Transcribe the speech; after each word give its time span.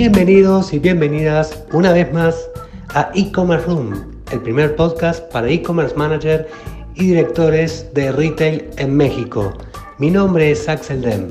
Bienvenidos 0.00 0.72
y 0.72 0.78
bienvenidas 0.78 1.62
una 1.74 1.92
vez 1.92 2.10
más 2.10 2.48
a 2.94 3.10
E-Commerce 3.14 3.66
Room, 3.66 3.92
el 4.32 4.40
primer 4.40 4.74
podcast 4.74 5.30
para 5.30 5.46
e-commerce 5.50 5.94
manager 5.94 6.48
y 6.94 7.08
directores 7.08 7.92
de 7.92 8.10
retail 8.10 8.70
en 8.78 8.96
México. 8.96 9.52
Mi 9.98 10.10
nombre 10.10 10.52
es 10.52 10.66
Axel 10.70 11.02
Dem. 11.02 11.28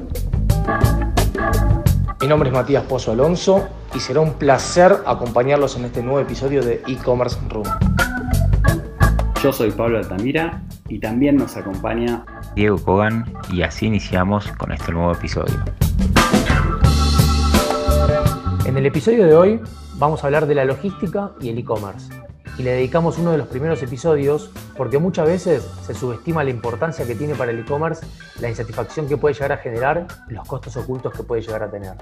Mi 2.21 2.27
nombre 2.27 2.49
es 2.49 2.53
Matías 2.53 2.83
Pozo 2.83 3.13
Alonso 3.13 3.67
y 3.95 3.99
será 3.99 4.19
un 4.19 4.33
placer 4.33 4.97
acompañarlos 5.07 5.75
en 5.75 5.85
este 5.85 6.03
nuevo 6.03 6.19
episodio 6.19 6.61
de 6.61 6.83
E-Commerce 6.85 7.39
Room. 7.49 7.65
Yo 9.43 9.51
soy 9.51 9.71
Pablo 9.71 9.97
Altamira 9.97 10.61
y 10.87 10.99
también 10.99 11.37
nos 11.37 11.57
acompaña 11.57 12.23
Diego 12.53 12.77
Kogan 12.77 13.33
y 13.51 13.63
así 13.63 13.87
iniciamos 13.87 14.47
con 14.59 14.71
este 14.71 14.91
nuevo 14.91 15.11
episodio. 15.11 15.55
En 18.79 18.85
el 18.85 18.91
episodio 18.91 19.25
de 19.25 19.35
hoy 19.35 19.61
vamos 19.95 20.23
a 20.23 20.27
hablar 20.27 20.47
de 20.47 20.55
la 20.55 20.63
logística 20.63 21.31
y 21.41 21.49
el 21.49 21.57
e-commerce. 21.57 22.13
Y 22.57 22.63
le 22.63 22.71
dedicamos 22.71 23.17
uno 23.17 23.33
de 23.33 23.37
los 23.37 23.49
primeros 23.49 23.83
episodios 23.83 24.51
porque 24.77 24.99
muchas 24.99 25.27
veces 25.27 25.69
se 25.85 25.93
subestima 25.93 26.45
la 26.45 26.51
importancia 26.51 27.05
que 27.05 27.13
tiene 27.13 27.35
para 27.35 27.51
el 27.51 27.59
e-commerce, 27.59 28.05
la 28.39 28.47
insatisfacción 28.47 29.09
que 29.09 29.17
puede 29.17 29.33
llegar 29.33 29.51
a 29.51 29.57
generar 29.57 30.07
y 30.29 30.33
los 30.33 30.47
costos 30.47 30.77
ocultos 30.77 31.11
que 31.11 31.23
puede 31.23 31.41
llegar 31.41 31.61
a 31.61 31.69
tener. 31.69 31.95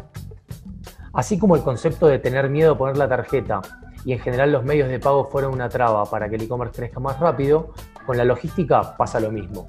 Así 1.14 1.40
como 1.40 1.56
el 1.56 1.64
concepto 1.64 2.06
de 2.06 2.20
tener 2.20 2.48
miedo 2.48 2.74
a 2.74 2.78
poner 2.78 2.96
la 2.96 3.10
tarjeta 3.10 3.60
y 4.06 4.14
en 4.14 4.20
general 4.20 4.52
los 4.52 4.64
medios 4.64 4.88
de 4.88 5.00
pago 5.00 5.26
fueron 5.26 5.54
una 5.54 5.70
traba 5.70 6.06
para 6.06 6.30
que 6.30 6.36
el 6.36 6.44
e-commerce 6.44 6.76
crezca 6.76 7.00
más 7.00 7.20
rápido, 7.20 7.74
con 8.06 8.18
la 8.18 8.24
logística 8.24 8.96
pasa 8.96 9.20
lo 9.20 9.32
mismo. 9.32 9.68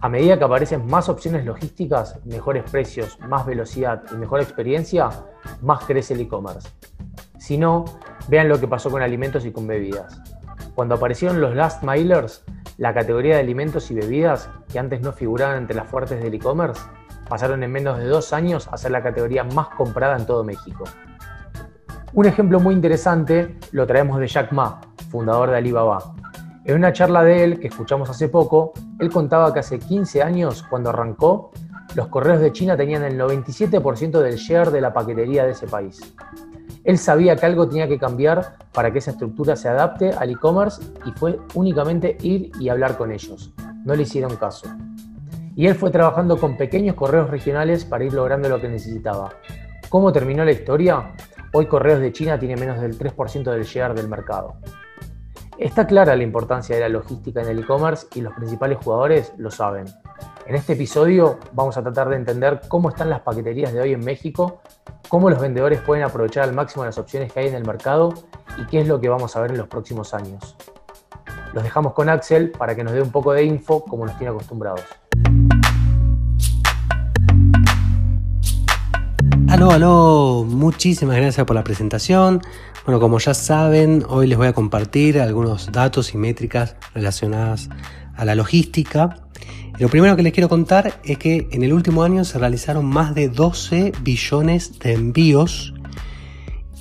A 0.00 0.08
medida 0.08 0.38
que 0.38 0.44
aparecen 0.44 0.86
más 0.86 1.08
opciones 1.08 1.44
logísticas, 1.44 2.18
mejores 2.24 2.70
precios, 2.70 3.18
más 3.20 3.46
velocidad 3.46 4.02
y 4.12 4.16
mejor 4.16 4.40
experiencia, 4.40 5.10
más 5.62 5.84
crece 5.84 6.14
el 6.14 6.20
e-commerce. 6.20 6.68
Si 7.38 7.56
no, 7.56 7.84
vean 8.28 8.48
lo 8.48 8.60
que 8.60 8.68
pasó 8.68 8.90
con 8.90 9.02
alimentos 9.02 9.44
y 9.46 9.52
con 9.52 9.66
bebidas. 9.66 10.20
Cuando 10.74 10.94
aparecieron 10.94 11.40
los 11.40 11.54
last 11.54 11.82
milers, 11.82 12.44
la 12.76 12.94
categoría 12.94 13.34
de 13.34 13.40
alimentos 13.40 13.90
y 13.90 13.94
bebidas, 13.94 14.48
que 14.70 14.78
antes 14.78 15.00
no 15.00 15.12
figuraban 15.12 15.58
entre 15.58 15.76
las 15.76 15.88
fuertes 15.88 16.22
del 16.22 16.34
e-commerce, 16.34 16.80
pasaron 17.28 17.62
en 17.62 17.72
menos 17.72 17.98
de 17.98 18.06
dos 18.06 18.32
años 18.32 18.68
a 18.70 18.76
ser 18.76 18.90
la 18.90 19.02
categoría 19.02 19.44
más 19.44 19.68
comprada 19.68 20.16
en 20.16 20.26
todo 20.26 20.44
México. 20.44 20.84
Un 22.12 22.26
ejemplo 22.26 22.58
muy 22.58 22.74
interesante 22.74 23.56
lo 23.72 23.86
traemos 23.86 24.18
de 24.18 24.26
Jack 24.26 24.52
Ma, 24.52 24.80
fundador 25.10 25.50
de 25.50 25.58
Alibaba, 25.58 26.14
en 26.70 26.76
una 26.76 26.92
charla 26.92 27.24
de 27.24 27.42
él 27.42 27.58
que 27.58 27.66
escuchamos 27.66 28.08
hace 28.10 28.28
poco, 28.28 28.72
él 29.00 29.10
contaba 29.10 29.52
que 29.52 29.58
hace 29.58 29.80
15 29.80 30.22
años, 30.22 30.62
cuando 30.70 30.90
arrancó, 30.90 31.50
los 31.96 32.06
correos 32.06 32.40
de 32.40 32.52
China 32.52 32.76
tenían 32.76 33.02
el 33.02 33.18
97% 33.18 34.20
del 34.20 34.36
share 34.36 34.70
de 34.70 34.80
la 34.80 34.92
paquetería 34.92 35.44
de 35.44 35.50
ese 35.50 35.66
país. 35.66 36.00
Él 36.84 36.96
sabía 36.96 37.34
que 37.34 37.44
algo 37.44 37.68
tenía 37.68 37.88
que 37.88 37.98
cambiar 37.98 38.54
para 38.72 38.92
que 38.92 39.00
esa 39.00 39.10
estructura 39.10 39.56
se 39.56 39.68
adapte 39.68 40.12
al 40.12 40.30
e-commerce 40.30 40.80
y 41.04 41.10
fue 41.10 41.40
únicamente 41.54 42.16
ir 42.22 42.52
y 42.60 42.68
hablar 42.68 42.96
con 42.96 43.10
ellos. 43.10 43.52
No 43.84 43.96
le 43.96 44.02
hicieron 44.02 44.36
caso. 44.36 44.68
Y 45.56 45.66
él 45.66 45.74
fue 45.74 45.90
trabajando 45.90 46.38
con 46.38 46.56
pequeños 46.56 46.94
correos 46.94 47.30
regionales 47.30 47.84
para 47.84 48.04
ir 48.04 48.12
logrando 48.12 48.48
lo 48.48 48.60
que 48.60 48.68
necesitaba. 48.68 49.30
¿Cómo 49.88 50.12
terminó 50.12 50.44
la 50.44 50.52
historia? 50.52 51.14
Hoy 51.52 51.66
Correos 51.66 51.98
de 51.98 52.12
China 52.12 52.38
tiene 52.38 52.54
menos 52.54 52.80
del 52.80 52.96
3% 52.96 53.50
del 53.50 53.64
share 53.64 53.92
del 53.92 54.08
mercado. 54.08 54.54
Está 55.60 55.86
clara 55.86 56.16
la 56.16 56.22
importancia 56.22 56.74
de 56.74 56.80
la 56.80 56.88
logística 56.88 57.42
en 57.42 57.48
el 57.48 57.58
e-commerce 57.58 58.06
y 58.14 58.22
los 58.22 58.32
principales 58.32 58.78
jugadores 58.82 59.34
lo 59.36 59.50
saben. 59.50 59.84
En 60.46 60.54
este 60.54 60.72
episodio 60.72 61.38
vamos 61.52 61.76
a 61.76 61.82
tratar 61.82 62.08
de 62.08 62.16
entender 62.16 62.62
cómo 62.66 62.88
están 62.88 63.10
las 63.10 63.20
paqueterías 63.20 63.74
de 63.74 63.82
hoy 63.82 63.92
en 63.92 64.00
México, 64.00 64.62
cómo 65.10 65.28
los 65.28 65.38
vendedores 65.38 65.82
pueden 65.82 66.02
aprovechar 66.02 66.44
al 66.44 66.54
máximo 66.54 66.86
las 66.86 66.96
opciones 66.96 67.30
que 67.30 67.40
hay 67.40 67.48
en 67.48 67.54
el 67.56 67.66
mercado 67.66 68.14
y 68.56 68.64
qué 68.68 68.80
es 68.80 68.88
lo 68.88 69.02
que 69.02 69.10
vamos 69.10 69.36
a 69.36 69.42
ver 69.42 69.50
en 69.50 69.58
los 69.58 69.68
próximos 69.68 70.14
años. 70.14 70.56
Los 71.52 71.62
dejamos 71.62 71.92
con 71.92 72.08
Axel 72.08 72.52
para 72.52 72.74
que 72.74 72.82
nos 72.82 72.94
dé 72.94 73.02
un 73.02 73.12
poco 73.12 73.34
de 73.34 73.44
info 73.44 73.84
como 73.84 74.06
nos 74.06 74.16
tiene 74.16 74.30
acostumbrados. 74.30 74.86
Aló, 79.50 79.72
aló, 79.72 80.44
muchísimas 80.48 81.16
gracias 81.16 81.44
por 81.44 81.54
la 81.54 81.64
presentación. 81.64 82.40
Bueno, 82.86 82.98
como 82.98 83.18
ya 83.18 83.34
saben, 83.34 84.04
hoy 84.08 84.26
les 84.26 84.38
voy 84.38 84.46
a 84.46 84.54
compartir 84.54 85.20
algunos 85.20 85.70
datos 85.70 86.14
y 86.14 86.16
métricas 86.16 86.76
relacionadas 86.94 87.68
a 88.16 88.24
la 88.24 88.34
logística. 88.34 89.16
lo 89.78 89.88
primero 89.88 90.16
que 90.16 90.22
les 90.22 90.32
quiero 90.32 90.48
contar 90.48 91.00
es 91.04 91.18
que 91.18 91.48
en 91.52 91.62
el 91.62 91.74
último 91.74 92.02
año 92.04 92.24
se 92.24 92.38
realizaron 92.38 92.86
más 92.86 93.14
de 93.14 93.28
12 93.28 93.92
billones 94.02 94.78
de 94.78 94.94
envíos 94.94 95.74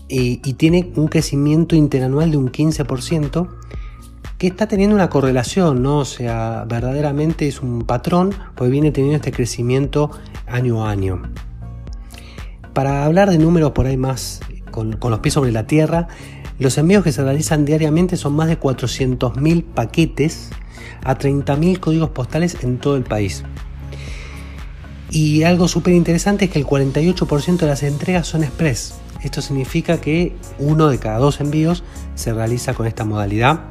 y, 0.07 0.41
y 0.43 0.53
tiene 0.53 0.91
un 0.95 1.07
crecimiento 1.09 1.75
interanual 1.75 2.31
de 2.31 2.37
un 2.37 2.49
15% 2.49 3.49
que 4.37 4.47
está 4.47 4.67
teniendo 4.69 4.95
una 4.95 5.09
correlación, 5.09 5.83
¿no? 5.83 5.97
O 5.97 6.05
sea, 6.05 6.65
verdaderamente 6.65 7.45
es 7.45 7.61
un 7.61 7.81
patrón, 7.81 8.33
pues 8.55 8.71
viene 8.71 8.91
teniendo 8.91 9.17
este 9.17 9.33
crecimiento 9.33 10.11
año 10.47 10.85
a 10.85 10.91
año. 10.91 11.21
Para 12.73 13.03
hablar 13.03 13.29
de 13.29 13.37
números 13.37 13.71
por 13.71 13.85
ahí 13.85 13.97
más 13.97 14.39
con, 14.99 15.11
los 15.11 15.19
pies 15.19 15.33
sobre 15.33 15.51
la 15.51 15.67
tierra, 15.67 16.07
los 16.59 16.77
envíos 16.77 17.03
que 17.03 17.11
se 17.11 17.23
realizan 17.23 17.65
diariamente 17.65 18.17
son 18.17 18.33
más 18.35 18.47
de 18.47 18.59
400.000 18.59 19.63
paquetes 19.63 20.49
a 21.03 21.17
30.000 21.17 21.79
códigos 21.79 22.09
postales 22.09 22.57
en 22.63 22.77
todo 22.77 22.95
el 22.95 23.03
país. 23.03 23.43
Y 25.11 25.43
algo 25.43 25.67
súper 25.67 25.93
interesante 25.93 26.45
es 26.45 26.51
que 26.51 26.59
el 26.59 26.65
48% 26.65 27.57
de 27.57 27.67
las 27.67 27.83
entregas 27.83 28.27
son 28.27 28.43
express. 28.43 28.95
Esto 29.23 29.41
significa 29.41 29.99
que 29.99 30.35
uno 30.59 30.87
de 30.87 30.99
cada 30.99 31.17
dos 31.17 31.41
envíos 31.41 31.83
se 32.15 32.33
realiza 32.33 32.73
con 32.73 32.87
esta 32.87 33.05
modalidad. 33.05 33.61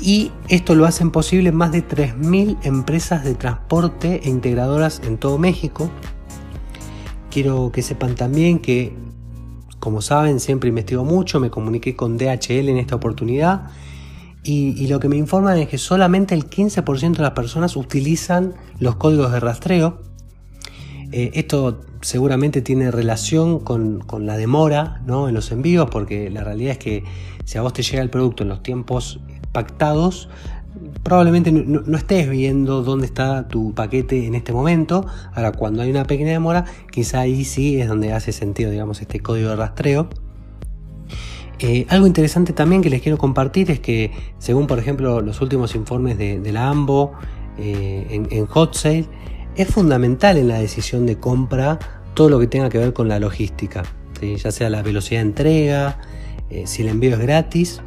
Y 0.00 0.30
esto 0.48 0.74
lo 0.74 0.86
hacen 0.86 1.10
posible 1.10 1.50
más 1.50 1.72
de 1.72 1.86
3.000 1.86 2.58
empresas 2.62 3.24
de 3.24 3.34
transporte 3.34 4.20
e 4.22 4.28
integradoras 4.28 5.00
en 5.04 5.18
todo 5.18 5.38
México. 5.38 5.90
Quiero 7.30 7.72
que 7.72 7.82
sepan 7.82 8.14
también 8.14 8.60
que 8.60 8.94
como 9.78 10.02
saben, 10.02 10.40
siempre 10.40 10.68
investigo 10.68 11.04
mucho, 11.04 11.40
me 11.40 11.50
comuniqué 11.50 11.94
con 11.94 12.18
DHL 12.18 12.68
en 12.68 12.78
esta 12.78 12.96
oportunidad 12.96 13.70
y, 14.50 14.86
lo 14.86 14.98
que 14.98 15.08
me 15.08 15.16
informan 15.16 15.58
es 15.58 15.68
que 15.68 15.76
solamente 15.76 16.34
el 16.34 16.48
15% 16.48 17.16
de 17.16 17.22
las 17.22 17.32
personas 17.32 17.76
utilizan 17.76 18.54
los 18.78 18.96
códigos 18.96 19.30
de 19.30 19.40
rastreo. 19.40 20.00
Eh, 21.12 21.32
esto 21.34 21.82
seguramente 22.00 22.62
tiene 22.62 22.90
relación 22.90 23.58
con, 23.58 24.06
la 24.20 24.38
demora 24.38 25.02
en 25.06 25.34
los 25.34 25.52
envíos, 25.52 25.90
porque 25.90 26.30
la 26.30 26.44
realidad 26.44 26.72
es 26.72 26.78
que 26.78 27.04
si 27.44 27.58
a 27.58 27.62
vos 27.62 27.74
te 27.74 27.82
llega 27.82 28.02
el 28.02 28.08
producto 28.08 28.42
en 28.42 28.48
los 28.48 28.62
tiempos 28.62 29.20
pactados, 29.52 30.30
probablemente 31.08 31.50
no, 31.50 31.96
estés 31.96 32.28
viendo 32.28 32.82
dónde 32.82 33.06
está 33.06 33.48
tu 33.48 33.74
paquete 33.74 34.26
en 34.26 34.34
este 34.34 34.52
momento. 34.52 35.06
Ahora, 35.34 35.52
cuando 35.52 35.80
hay 35.80 35.90
una 35.90 36.04
pequeña 36.04 36.32
demora, 36.32 36.66
quizá 36.92 37.20
ahí 37.20 37.46
sí 37.46 37.80
es 37.80 37.88
donde 37.88 38.12
hace 38.12 38.30
sentido, 38.30 38.70
digamos, 38.70 39.00
este 39.00 39.20
código 39.20 39.48
de 39.48 39.56
rastreo. 39.56 40.10
Eh, 41.60 41.86
algo 41.88 42.06
interesante 42.06 42.52
también 42.52 42.82
que 42.82 42.90
les 42.90 43.00
quiero 43.00 43.16
compartir 43.16 43.70
es 43.70 43.80
que, 43.80 44.12
según 44.36 44.66
por 44.66 44.78
ejemplo 44.78 45.22
los 45.22 45.40
últimos 45.40 45.74
informes 45.74 46.18
de, 46.18 46.52
la 46.52 46.68
AMBO 46.68 47.12
eh, 47.56 48.26
en, 48.30 48.46
Hot 48.46 48.74
Sale, 48.74 49.06
es 49.56 49.66
fundamental 49.66 50.36
en 50.36 50.48
la 50.48 50.58
decisión 50.58 51.06
de 51.06 51.18
compra 51.18 51.78
todo 52.12 52.28
lo 52.28 52.38
que 52.38 52.48
tenga 52.48 52.68
que 52.68 52.76
ver 52.76 52.92
con 52.92 53.08
la 53.08 53.18
logística, 53.18 53.82
ya 54.20 54.52
sea 54.52 54.68
la 54.68 54.82
velocidad 54.82 55.22
de 55.22 55.26
entrega, 55.26 55.98
eh, 56.50 56.66
si 56.66 56.82
el 56.82 56.88
envío 56.88 57.14
es 57.14 57.18
gratis 57.18 57.80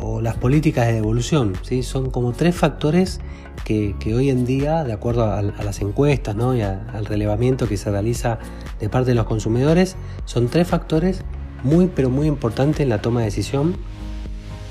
o 0.00 0.20
las 0.20 0.36
políticas 0.36 0.86
de 0.86 0.94
devolución. 0.94 1.54
¿sí? 1.62 1.82
Son 1.82 2.10
como 2.10 2.32
tres 2.32 2.54
factores 2.54 3.20
que, 3.64 3.94
hoy 4.14 4.30
en 4.30 4.46
día, 4.46 4.84
de 4.84 4.92
acuerdo 4.92 5.24
a, 5.24 5.42
las 5.42 5.80
encuestas 5.82 6.34
¿no? 6.34 6.56
y 6.56 6.62
al 6.62 7.04
relevamiento 7.04 7.68
que 7.68 7.76
se 7.76 7.90
realiza 7.90 8.38
de 8.80 8.88
parte 8.88 9.10
de 9.10 9.14
los 9.14 9.26
consumidores, 9.26 9.96
son 10.24 10.48
tres 10.48 10.66
factores 10.68 11.22
muy 11.62 11.88
pero 11.88 12.08
muy 12.08 12.26
importantes 12.26 12.80
en 12.80 12.88
la 12.88 13.02
toma 13.02 13.20
de 13.20 13.26
decisión. 13.26 13.76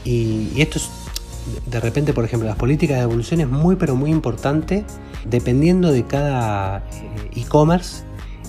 Y, 0.03 0.50
esto 0.62 0.79
es, 0.79 0.89
de 1.65 1.79
repente, 1.79 2.13
por 2.13 2.24
ejemplo, 2.25 2.47
las 2.47 2.57
políticas 2.57 2.97
de 2.97 3.01
devolución 3.01 3.41
es 3.41 3.47
muy 3.47 3.75
pero 3.75 3.95
muy 3.95 4.12
importante 4.12 4.85
dependiendo 5.25 5.91
de 5.91 6.06
cada 6.06 6.77
eh, 6.77 7.41
e-commerce 7.41 8.03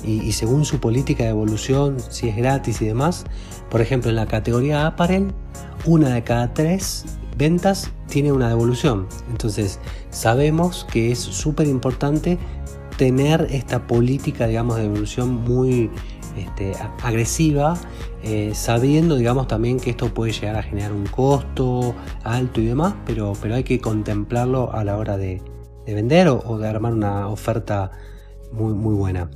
y, 0.05 0.33
según 0.33 0.65
su 0.65 0.79
política 0.79 1.25
de 1.25 1.31
evolución, 1.31 1.97
si 2.09 2.29
es 2.29 2.37
gratis 2.37 2.81
y 2.81 2.87
demás. 2.87 3.25
Por 3.69 3.81
ejemplo, 3.81 4.11
en 4.11 4.17
la 4.17 4.27
categoría 4.27 4.87
apparel, 4.87 5.33
una 5.85 6.15
de 6.15 6.25
cada 6.25 6.53
tres 6.55 7.05
ventas 7.37 7.91
tiene 8.09 8.33
una 8.33 8.49
devolución. 8.49 9.07
Entonces, 9.31 9.79
sabemos 10.11 10.87
que 10.91 11.13
es 11.13 11.19
súper 11.19 11.67
importante 11.67 12.39
tener 12.97 13.47
esta 13.51 13.87
política, 13.87 14.47
digamos, 14.47 14.77
de 14.77 14.83
devolución 14.83 15.45
muy 15.45 15.91
este, 16.37 16.73
agresiva, 17.03 17.79
eh, 18.23 18.53
sabiendo, 18.55 19.17
digamos, 19.17 19.47
también 19.47 19.79
que 19.79 19.91
esto 19.91 20.13
puede 20.13 20.33
llegar 20.33 20.57
a 20.57 20.63
generar 20.63 20.93
un 20.93 21.07
costo 21.07 21.95
alto 22.25 22.61
y 22.61 22.67
demás, 22.67 22.95
pero, 23.07 23.33
pero 23.41 23.55
hay 23.55 23.65
que 23.65 23.81
contemplarlo 23.81 24.73
a 24.73 24.85
la 24.85 24.97
hora 24.97 25.17
de, 25.17 25.41
vender 25.87 26.29
o, 26.29 26.59
de 26.59 26.69
armar 26.69 26.93
una 26.93 27.29
oferta 27.29 27.93
muy, 28.53 28.75
muy 28.75 28.95
buena. 28.95 29.31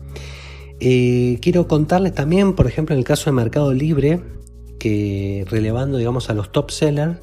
Eh, 0.80 1.38
quiero 1.40 1.68
contarles 1.68 2.14
también, 2.14 2.54
por 2.54 2.66
ejemplo, 2.66 2.94
en 2.94 2.98
el 2.98 3.04
caso 3.04 3.30
de 3.30 3.36
Mercado 3.36 3.72
Libre, 3.72 4.20
relevando 5.48 5.98
digamos 5.98 6.30
a 6.30 6.34
los 6.34 6.52
top 6.52 6.70
sellers, 6.70 7.18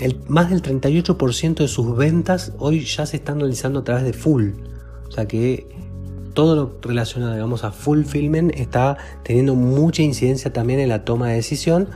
el, 0.00 0.20
más 0.28 0.50
del 0.50 0.62
38% 0.62 1.54
de 1.54 1.68
sus 1.68 1.96
ventas 1.96 2.52
hoy 2.58 2.80
ya 2.80 3.06
se 3.06 3.16
están 3.16 3.40
realizando 3.40 3.80
a 3.80 3.84
través 3.84 4.04
de 4.04 4.12
full. 4.12 4.50
O 5.08 5.10
sea 5.10 5.26
que 5.26 5.66
todo 6.34 6.54
lo 6.54 6.78
relacionado 6.82 7.32
digamos, 7.32 7.64
a 7.64 7.72
fulfillment 7.72 8.54
está 8.54 8.98
teniendo 9.22 9.54
mucha 9.54 10.02
incidencia 10.02 10.52
también 10.52 10.80
en 10.80 10.90
la 10.90 11.04
toma 11.04 11.28
de 11.28 11.36
decisión. 11.36 11.88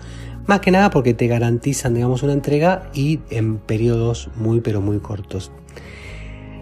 Más 0.46 0.60
que 0.60 0.70
nada 0.70 0.90
porque 0.90 1.12
te 1.12 1.26
garantizan 1.26 1.94
digamos, 1.94 2.22
una 2.22 2.32
entrega 2.32 2.90
y 2.94 3.20
en 3.30 3.58
periodos 3.58 4.30
muy 4.36 4.60
pero 4.60 4.80
muy 4.80 4.98
cortos. 4.98 5.52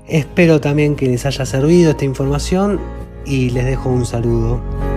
Espero 0.08 0.60
también 0.60 0.96
que 0.96 1.06
les 1.06 1.26
haya 1.26 1.46
servido 1.46 1.90
esta 1.90 2.04
información 2.04 2.80
y 3.24 3.50
les 3.50 3.66
dejo 3.66 3.90
un 3.90 4.06
saludo. 4.06 4.87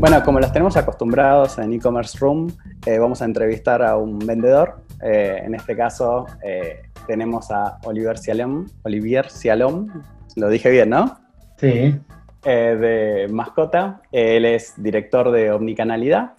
Bueno, 0.00 0.24
como 0.24 0.40
los 0.40 0.50
tenemos 0.50 0.78
acostumbrados 0.78 1.58
en 1.58 1.74
e-commerce 1.74 2.16
room, 2.18 2.50
eh, 2.86 2.98
vamos 2.98 3.20
a 3.20 3.26
entrevistar 3.26 3.82
a 3.82 3.98
un 3.98 4.18
vendedor. 4.18 4.80
Eh, 5.02 5.42
en 5.44 5.54
este 5.54 5.76
caso 5.76 6.24
eh, 6.42 6.84
tenemos 7.06 7.50
a 7.50 7.76
Olivier 7.84 8.16
Cialom. 8.16 8.66
Olivier 8.84 9.28
Cialom, 9.28 9.88
lo 10.36 10.48
dije 10.48 10.70
bien, 10.70 10.88
¿no? 10.88 11.20
Sí. 11.58 12.00
de 12.42 13.28
Mascota. 13.30 14.00
Él 14.10 14.46
es 14.46 14.72
director 14.82 15.30
de 15.30 15.52
Omnicanalidad. 15.52 16.32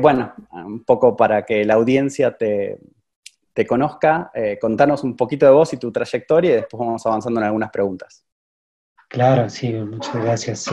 bueno, 0.00 0.32
un 0.50 0.82
poco 0.82 1.14
para 1.14 1.44
que 1.44 1.66
la 1.66 1.74
audiencia 1.74 2.34
te, 2.34 2.78
te 3.52 3.66
conozca, 3.66 4.32
contanos 4.58 5.04
un 5.04 5.16
poquito 5.16 5.44
de 5.44 5.52
vos 5.52 5.70
y 5.74 5.76
tu 5.76 5.92
trayectoria 5.92 6.52
y 6.52 6.54
después 6.54 6.78
vamos 6.78 7.04
avanzando 7.04 7.40
en 7.40 7.44
algunas 7.44 7.70
preguntas. 7.70 8.24
Claro, 9.10 9.50
sí, 9.50 9.70
muchas 9.74 10.14
gracias. 10.14 10.66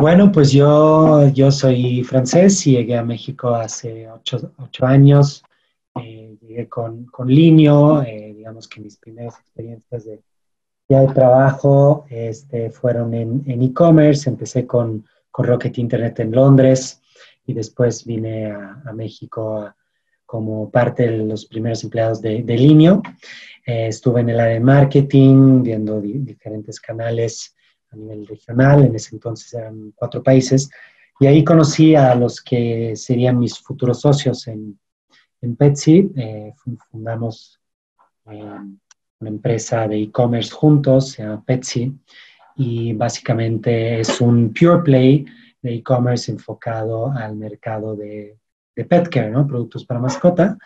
Bueno, 0.00 0.30
pues 0.30 0.52
yo, 0.52 1.26
yo 1.30 1.50
soy 1.50 2.04
francés 2.04 2.64
y 2.68 2.76
llegué 2.76 2.96
a 2.96 3.02
México 3.02 3.52
hace 3.52 4.08
ocho, 4.08 4.86
años. 4.86 5.42
Eh, 6.00 6.36
llegué 6.40 6.68
con, 6.68 7.06
con 7.06 7.26
Linio, 7.26 8.02
eh, 8.02 8.32
digamos 8.36 8.68
que 8.68 8.80
mis 8.80 8.96
primeras 8.96 9.36
experiencias 9.40 10.04
de, 10.04 10.22
de 10.88 11.06
trabajo 11.08 12.06
este, 12.10 12.70
fueron 12.70 13.12
en 13.12 13.60
e-commerce. 13.60 14.30
Empecé 14.30 14.68
con, 14.68 15.04
con, 15.32 15.46
Rocket 15.46 15.76
Internet 15.78 16.20
en 16.20 16.30
Londres 16.30 17.02
y 17.44 17.52
después 17.52 18.04
vine 18.04 18.52
a, 18.52 18.92
México 18.94 19.74
como 20.24 20.70
parte 20.70 21.10
de 21.10 21.24
los 21.24 21.44
primeros 21.44 21.82
empleados 21.82 22.22
de, 22.22 22.44
de 22.44 22.56
Linio. 22.56 23.02
Eh, 23.66 23.88
estuve 23.88 24.20
en 24.20 24.28
el 24.28 24.38
área 24.38 24.54
de 24.54 24.60
marketing, 24.60 25.64
viendo 25.64 26.00
diferentes 26.00 26.78
canales 26.78 27.56
a 27.90 27.96
nivel 27.96 28.26
regional, 28.26 28.84
en 28.84 28.94
ese 28.94 29.14
entonces 29.14 29.52
eran 29.54 29.92
cuatro 29.94 30.22
países, 30.22 30.70
y 31.20 31.26
ahí 31.26 31.42
conocí 31.42 31.94
a 31.94 32.14
los 32.14 32.40
que 32.40 32.94
serían 32.94 33.38
mis 33.38 33.58
futuros 33.58 34.00
socios 34.00 34.46
en, 34.46 34.78
en 35.40 35.56
Petsy. 35.56 36.12
Eh, 36.16 36.52
fundamos 36.90 37.60
eh, 38.30 38.60
una 39.20 39.30
empresa 39.30 39.88
de 39.88 40.02
e-commerce 40.02 40.52
juntos, 40.52 41.10
se 41.10 41.22
llama 41.22 41.42
Petsy, 41.44 41.92
y 42.56 42.92
básicamente 42.92 44.00
es 44.00 44.20
un 44.20 44.52
pure 44.52 44.82
play 44.82 45.26
de 45.60 45.74
e-commerce 45.74 46.30
enfocado 46.30 47.10
al 47.10 47.36
mercado 47.36 47.96
de, 47.96 48.36
de 48.76 48.84
pet 48.84 49.08
care, 49.08 49.30
¿no? 49.30 49.46
Productos 49.46 49.84
para 49.84 50.00
mascota. 50.00 50.56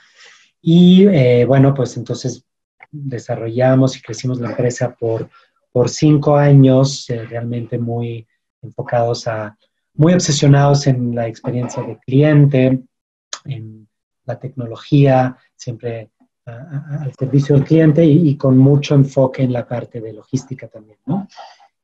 Y 0.61 1.07
eh, 1.07 1.45
bueno, 1.47 1.73
pues 1.75 1.97
entonces 1.97 2.45
desarrollamos 2.91 3.97
y 3.97 4.03
crecimos 4.03 4.39
la 4.39 4.51
empresa 4.51 4.95
por 4.95 5.31
por 5.73 5.89
cinco 5.89 6.37
años 6.37 7.09
eh, 7.11 7.25
realmente 7.25 7.79
muy 7.79 8.27
enfocados 8.61 9.27
a, 9.27 9.57
muy 9.95 10.13
obsesionados 10.13 10.87
en 10.87 11.15
la 11.15 11.27
experiencia 11.27 11.83
de 11.83 11.99
cliente, 11.99 12.81
en 13.45 13.89
la 14.25 14.39
tecnología, 14.39 15.37
siempre 15.57 16.11
al 16.45 17.13
servicio 17.17 17.55
del 17.55 17.65
cliente 17.65 18.05
y, 18.05 18.37
con 18.37 18.59
mucho 18.59 18.97
enfoque 18.97 19.43
en 19.43 19.53
la 19.53 19.67
parte 19.67 20.01
de 20.01 20.13
logística 20.13 20.67
también, 20.67 20.99
¿no? 21.07 21.29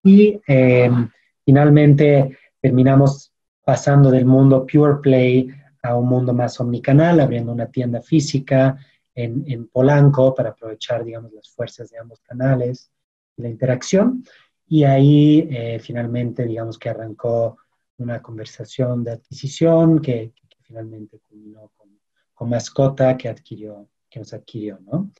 Y 0.03 0.41
em, 0.49 1.09
finalmente 1.45 2.37
terminamos 2.61 3.33
pasando 3.65 4.11
del 4.11 4.27
mundo 4.27 4.67
pure 4.67 4.97
play 5.01 5.49
a 5.83 5.95
un 5.95 6.09
mundo 6.09 6.33
más 6.35 6.59
omnicanal, 6.59 7.21
abriendo 7.21 7.53
una 7.53 7.67
tienda 7.67 8.03
física 8.03 8.77
en, 9.15 9.45
en 9.47 9.69
Polanco 9.69 10.35
para 10.35 10.51
aprovechar, 10.51 11.05
digamos, 11.05 11.33
las 11.33 11.49
fuerzas 11.51 11.91
de 11.91 11.99
ambos 11.99 12.21
canales 12.21 12.91
la 13.39 13.49
interacción. 13.49 14.25
Y 14.69 14.85
ahí 14.85 15.49
eh, 15.51 15.79
finalmente, 15.81 16.45
digamos 16.45 16.79
que 16.79 16.91
arrancó 16.91 17.57
una 17.97 18.21
conversación 18.21 19.03
de 19.03 19.13
adquisición 19.13 20.01
que, 20.01 20.33
finalmente 20.63 21.19
culminó 21.21 21.73
con, 21.77 21.89
con, 22.35 22.51
Mascota 22.51 23.17
que, 23.17 23.29
adquirió, 23.29 23.89
que 24.11 24.19
nos 24.19 24.35
adquirió, 24.35 24.79
¿no? 24.81 25.11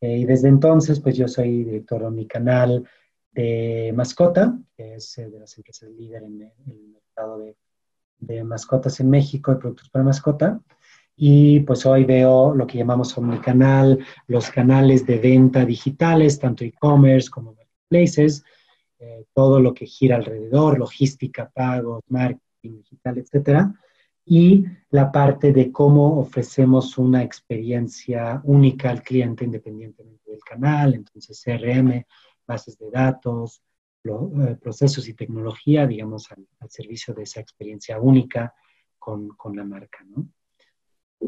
Eh, 0.00 0.18
y 0.18 0.24
desde 0.26 0.48
entonces, 0.48 1.00
pues 1.00 1.16
yo 1.16 1.26
soy 1.26 1.64
director 1.64 2.04
de 2.04 2.10
mi 2.10 2.26
canal 2.26 2.86
de 3.32 3.92
Mascota, 3.96 4.58
que 4.76 4.96
es 4.96 5.16
eh, 5.16 5.30
de 5.30 5.40
las 5.40 5.56
empresas 5.56 5.88
líder 5.90 6.24
en 6.24 6.42
el, 6.66 6.88
mercado 6.92 7.38
de, 7.38 7.56
de, 8.18 8.44
mascotas 8.44 9.00
en 9.00 9.08
México, 9.08 9.50
de 9.50 9.58
productos 9.58 9.88
para 9.88 10.04
mascota. 10.04 10.60
Y 11.16 11.60
pues 11.60 11.84
hoy 11.86 12.04
veo 12.04 12.54
lo 12.54 12.66
que 12.66 12.78
llamamos 12.78 13.16
omnicanal, 13.18 13.98
los 14.28 14.50
canales 14.50 15.04
de 15.06 15.18
venta 15.18 15.64
digitales, 15.64 16.38
tanto 16.38 16.64
e-commerce 16.64 17.28
como 17.28 17.54
places, 17.88 18.44
eh, 18.98 19.24
todo 19.32 19.60
lo 19.60 19.74
que 19.74 19.86
gira 19.86 20.16
alrededor, 20.16 20.78
logística, 20.78 21.50
pagos, 21.50 22.02
marketing 22.08 22.78
digital, 22.78 23.18
etcétera, 23.18 23.74
y 24.24 24.64
la 24.90 25.10
parte 25.10 25.52
de 25.52 25.72
cómo 25.72 26.18
ofrecemos 26.18 26.98
una 26.98 27.22
experiencia 27.22 28.40
única 28.44 28.90
al 28.90 29.02
cliente 29.02 29.44
independientemente 29.44 30.30
del 30.30 30.40
canal, 30.40 30.94
entonces 30.94 31.42
CRM, 31.42 32.04
bases 32.46 32.76
de 32.78 32.90
datos, 32.90 33.62
eh, 34.04 34.56
procesos 34.60 35.08
y 35.08 35.14
tecnología, 35.14 35.86
digamos, 35.86 36.30
al, 36.30 36.70
servicio 36.70 37.14
de 37.14 37.24
esa 37.24 37.40
experiencia 37.40 38.00
única 38.00 38.54
con, 38.98 39.28
con 39.28 39.56
la 39.56 39.64
marca, 39.64 40.04
¿no? 40.04 40.28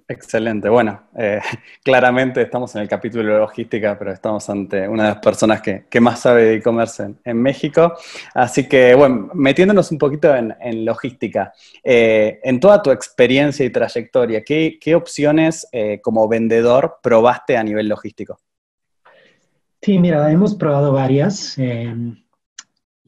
Excelente. 0.07 0.69
Bueno, 0.69 1.03
eh, 1.17 1.41
claramente 1.83 2.43
estamos 2.43 2.75
en 2.77 2.83
el 2.83 2.89
capítulo 2.89 3.33
de 3.33 3.39
logística, 3.39 3.99
pero 3.99 4.13
estamos 4.13 4.49
ante 4.49 4.89
una 4.89 5.05
de 5.05 5.09
las 5.11 5.19
personas 5.19 5.61
que, 5.61 6.01
más 6.01 6.21
sabe 6.21 6.45
de 6.45 6.55
e-commerce 6.57 7.15
en, 7.25 7.43
México. 7.43 7.95
Así 8.35 8.69
que, 8.69 8.95
bueno, 8.95 9.31
metiéndonos 9.35 9.91
un 9.91 9.99
poquito 9.99 10.35
en, 10.35 10.85
logística, 10.85 11.53
eh, 11.83 12.39
en 12.43 12.61
toda 12.61 12.83
tu 12.83 12.91
experiencia 12.91 13.65
y 13.65 13.71
trayectoria, 13.71 14.43
¿qué, 14.45 14.95
opciones 14.95 15.67
eh, 15.73 16.01
como 16.03 16.29
vendedor 16.29 16.99
probaste 17.03 17.57
a 17.57 17.63
nivel 17.63 17.89
logístico? 17.89 18.39
Sí, 19.83 19.99
mira, 19.99 20.31
hemos 20.31 20.55
probado 20.55 20.93
varias 20.93 21.57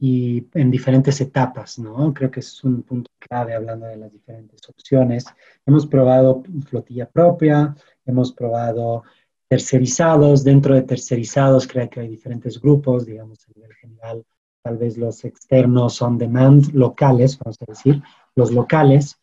y 0.05 0.45
en 0.55 0.69
diferentes 0.69 1.21
etapas, 1.21 1.79
¿no? 1.79 2.13
Creo 2.13 2.29
que 2.29 2.41
es 2.41 2.61
un 2.65 2.83
punto 2.83 3.09
clave 3.17 3.55
hablando 3.55 3.85
de 3.85 3.95
las 3.95 4.11
diferentes 4.11 4.59
opciones. 4.67 5.23
Hemos 5.65 5.87
probado 5.87 6.43
flotilla 6.67 7.09
propia, 7.09 7.73
hemos 8.05 8.33
probado 8.33 9.03
tercerizados, 9.47 10.43
dentro 10.43 10.75
de 10.75 10.81
tercerizados 10.81 11.65
creo 11.65 11.89
que 11.89 12.01
hay 12.01 12.09
diferentes 12.09 12.59
grupos, 12.59 13.05
digamos, 13.05 13.47
a 13.47 13.53
nivel 13.55 13.73
general, 13.75 14.25
tal 14.61 14.77
vez 14.77 14.97
los 14.97 15.23
externos 15.23 15.93
son 15.93 16.17
demand 16.17 16.73
locales, 16.73 17.39
vamos 17.39 17.57
a 17.61 17.71
decir, 17.71 18.03
los 18.35 18.51
locales, 18.51 19.17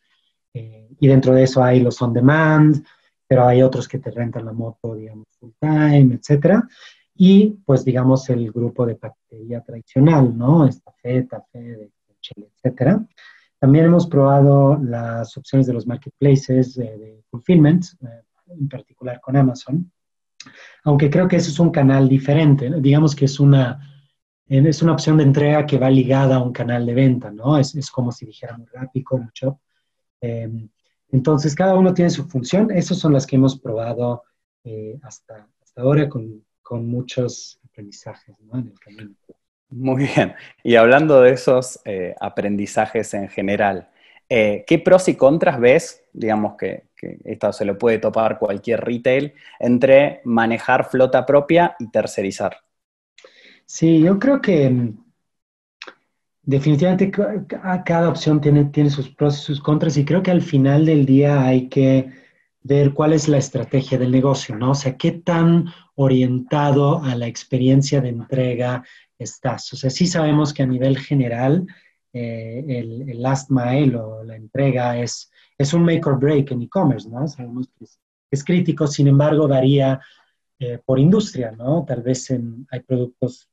eh, 0.54 0.88
y 0.98 1.08
dentro 1.08 1.34
de 1.34 1.42
eso 1.42 1.62
hay 1.62 1.80
los 1.80 2.00
on 2.00 2.14
demand, 2.14 2.82
pero 3.28 3.46
hay 3.46 3.62
otros 3.62 3.86
que 3.86 3.98
te 3.98 4.10
rentan 4.10 4.46
la 4.46 4.52
moto, 4.54 4.94
digamos, 4.94 5.26
full 5.38 5.50
time, 5.60 6.14
etcétera 6.14 6.66
y 7.22 7.50
pues 7.66 7.84
digamos 7.84 8.30
el 8.30 8.50
grupo 8.50 8.86
de 8.86 8.94
paquetería 8.94 9.60
tradicional, 9.60 10.34
¿no? 10.38 10.66
Estafeta, 10.66 11.44
Fede, 11.52 11.90
etcétera. 12.56 13.06
También 13.58 13.84
hemos 13.84 14.06
probado 14.06 14.78
las 14.82 15.36
opciones 15.36 15.66
de 15.66 15.74
los 15.74 15.86
marketplaces 15.86 16.76
de 16.76 17.22
fulfillment, 17.30 17.84
eh, 18.00 18.22
en 18.58 18.70
particular 18.70 19.20
con 19.20 19.36
Amazon, 19.36 19.92
aunque 20.84 21.10
creo 21.10 21.28
que 21.28 21.36
eso 21.36 21.50
es 21.50 21.58
un 21.58 21.70
canal 21.70 22.08
diferente, 22.08 22.70
digamos 22.80 23.14
que 23.14 23.26
es 23.26 23.38
una, 23.38 23.78
es 24.46 24.80
una 24.80 24.92
opción 24.92 25.18
de 25.18 25.24
entrega 25.24 25.66
que 25.66 25.76
va 25.76 25.90
ligada 25.90 26.36
a 26.36 26.42
un 26.42 26.54
canal 26.54 26.86
de 26.86 26.94
venta, 26.94 27.30
¿no? 27.30 27.58
Es, 27.58 27.74
es 27.74 27.90
como 27.90 28.12
si 28.12 28.24
dijéramos 28.24 28.72
Rappi, 28.72 29.04
Shop. 29.34 29.58
Eh, 30.22 30.70
entonces, 31.10 31.54
cada 31.54 31.74
uno 31.74 31.92
tiene 31.92 32.10
su 32.10 32.24
función. 32.24 32.70
Esas 32.70 32.96
son 32.96 33.12
las 33.12 33.26
que 33.26 33.36
hemos 33.36 33.60
probado 33.60 34.22
eh, 34.64 34.98
hasta, 35.02 35.46
hasta 35.60 35.82
ahora 35.82 36.08
con, 36.08 36.42
con 36.70 36.86
muchos 36.86 37.58
aprendizajes 37.64 38.36
en 38.38 38.68
el 38.68 38.78
camino. 38.78 39.10
Muy 39.70 40.04
bien. 40.04 40.34
Y 40.62 40.76
hablando 40.76 41.20
de 41.20 41.32
esos 41.32 41.80
eh, 41.84 42.14
aprendizajes 42.20 43.12
en 43.12 43.28
general, 43.28 43.90
eh, 44.28 44.62
¿qué 44.68 44.78
pros 44.78 45.08
y 45.08 45.16
contras 45.16 45.58
ves, 45.58 46.04
digamos, 46.12 46.54
que, 46.56 46.84
esto 47.24 47.52
se 47.52 47.64
lo 47.64 47.76
puede 47.76 47.98
topar 47.98 48.38
cualquier 48.38 48.84
retail, 48.84 49.34
entre 49.58 50.20
manejar 50.22 50.88
flota 50.88 51.26
propia 51.26 51.74
y 51.80 51.90
tercerizar. 51.90 52.58
Sí, 53.66 54.00
yo 54.00 54.20
creo 54.20 54.40
que 54.40 54.70
mm, 54.70 55.04
definitivamente 56.42 57.10
cada 57.10 58.08
opción 58.08 58.40
tiene, 58.40 58.66
tiene 58.66 58.90
sus 58.90 59.08
pros 59.08 59.40
y 59.40 59.42
sus 59.42 59.60
contras 59.60 59.96
y 59.96 60.04
creo 60.04 60.22
que 60.22 60.30
al 60.30 60.42
final 60.42 60.86
del 60.86 61.04
día 61.04 61.42
hay 61.44 61.68
que 61.68 62.12
ver 62.62 62.92
cuál 62.92 63.12
es 63.12 63.28
la 63.28 63.38
estrategia 63.38 63.98
del 63.98 64.10
negocio, 64.10 64.56
¿no? 64.56 64.72
O 64.72 64.74
sea, 64.74 64.96
qué 64.96 65.12
tan 65.12 65.66
orientado 65.94 67.02
a 67.02 67.14
la 67.14 67.26
experiencia 67.26 68.00
de 68.00 68.10
entrega 68.10 68.84
estás. 69.18 69.72
O 69.72 69.76
sea, 69.76 69.90
sí 69.90 70.06
sabemos 70.06 70.52
que 70.52 70.62
a 70.62 70.66
nivel 70.66 70.98
general 70.98 71.66
eh, 72.12 72.64
el, 72.66 73.22
last 73.22 73.50
mile 73.50 73.96
o 73.96 74.24
la 74.24 74.36
entrega 74.36 74.98
es, 74.98 75.30
es 75.56 75.72
un 75.72 75.84
make 75.84 76.02
or 76.06 76.18
break 76.18 76.50
en 76.50 76.62
e-commerce, 76.62 77.08
¿no? 77.08 77.26
Sabemos 77.28 77.68
que 77.78 77.86
es, 78.30 78.44
crítico, 78.44 78.86
sin 78.86 79.08
embargo, 79.08 79.48
varía 79.48 80.00
eh, 80.58 80.78
por 80.84 80.98
industria, 80.98 81.52
¿no? 81.52 81.84
Tal 81.86 82.02
vez 82.02 82.30
en, 82.30 82.66
hay 82.70 82.80
productos, 82.80 83.48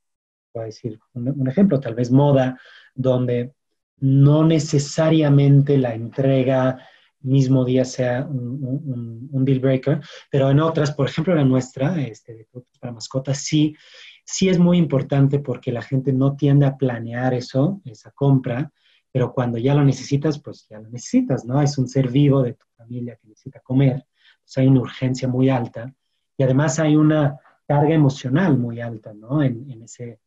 voy 0.54 0.64
a 0.64 0.66
decir 0.66 1.00
un, 1.14 1.48
ejemplo, 1.48 1.80
tal 1.80 1.96
vez 1.96 2.12
moda, 2.12 2.60
donde 2.94 3.54
no 4.00 4.44
necesariamente 4.46 5.78
la 5.78 5.94
entrega 5.94 6.80
mismo 7.22 7.66
día 7.66 7.84
sea 7.84 8.26
un, 8.30 9.30
un, 9.32 9.46
deal 9.46 9.60
breaker, 9.60 10.02
pero 10.30 10.50
en 10.50 10.60
otras, 10.60 10.92
por 10.92 11.08
ejemplo 11.08 11.34
la 11.34 11.44
nuestra, 11.44 12.00
este, 12.02 12.36
de 12.36 12.46
productos 12.46 12.78
para 12.80 12.94
mascotas, 12.94 13.40
sí 13.40 13.76
sí 14.28 14.50
es 14.50 14.60
muy 14.60 14.78
importante 14.78 15.40
porque 15.40 15.72
la 15.72 15.82
gente 15.82 16.12
no 16.12 16.36
tiende 16.36 16.66
a 16.66 16.76
planear 16.76 17.34
eso, 17.34 17.82
esa 17.86 18.12
compra, 18.12 18.72
pero 19.10 19.34
cuando 19.34 19.58
ya 19.58 19.74
lo 19.74 19.86
necesitas, 19.86 20.40
pues 20.40 20.68
ya 20.70 20.80
lo 20.80 20.90
necesitas, 20.90 21.46
¿no? 21.46 21.62
Es 21.62 21.78
un 21.78 21.88
ser 21.88 22.10
vivo 22.10 22.44
de 22.44 22.54
tu 22.54 22.66
familia 22.76 23.16
que 23.16 23.30
necesita 23.30 23.62
comer, 23.62 24.06
pues 24.44 24.58
hay 24.58 24.68
una 24.68 24.82
urgencia 24.82 25.30
muy 25.30 25.50
alta 25.50 25.94
y 26.36 26.44
además 26.44 26.78
hay 26.78 26.98
una 26.98 27.40
carga 27.66 27.96
emocional 27.96 28.58
muy 28.58 28.82
alta, 28.82 29.14
¿no? 29.14 29.42
En, 29.42 29.72
en, 29.72 29.84
ese, 29.84 30.20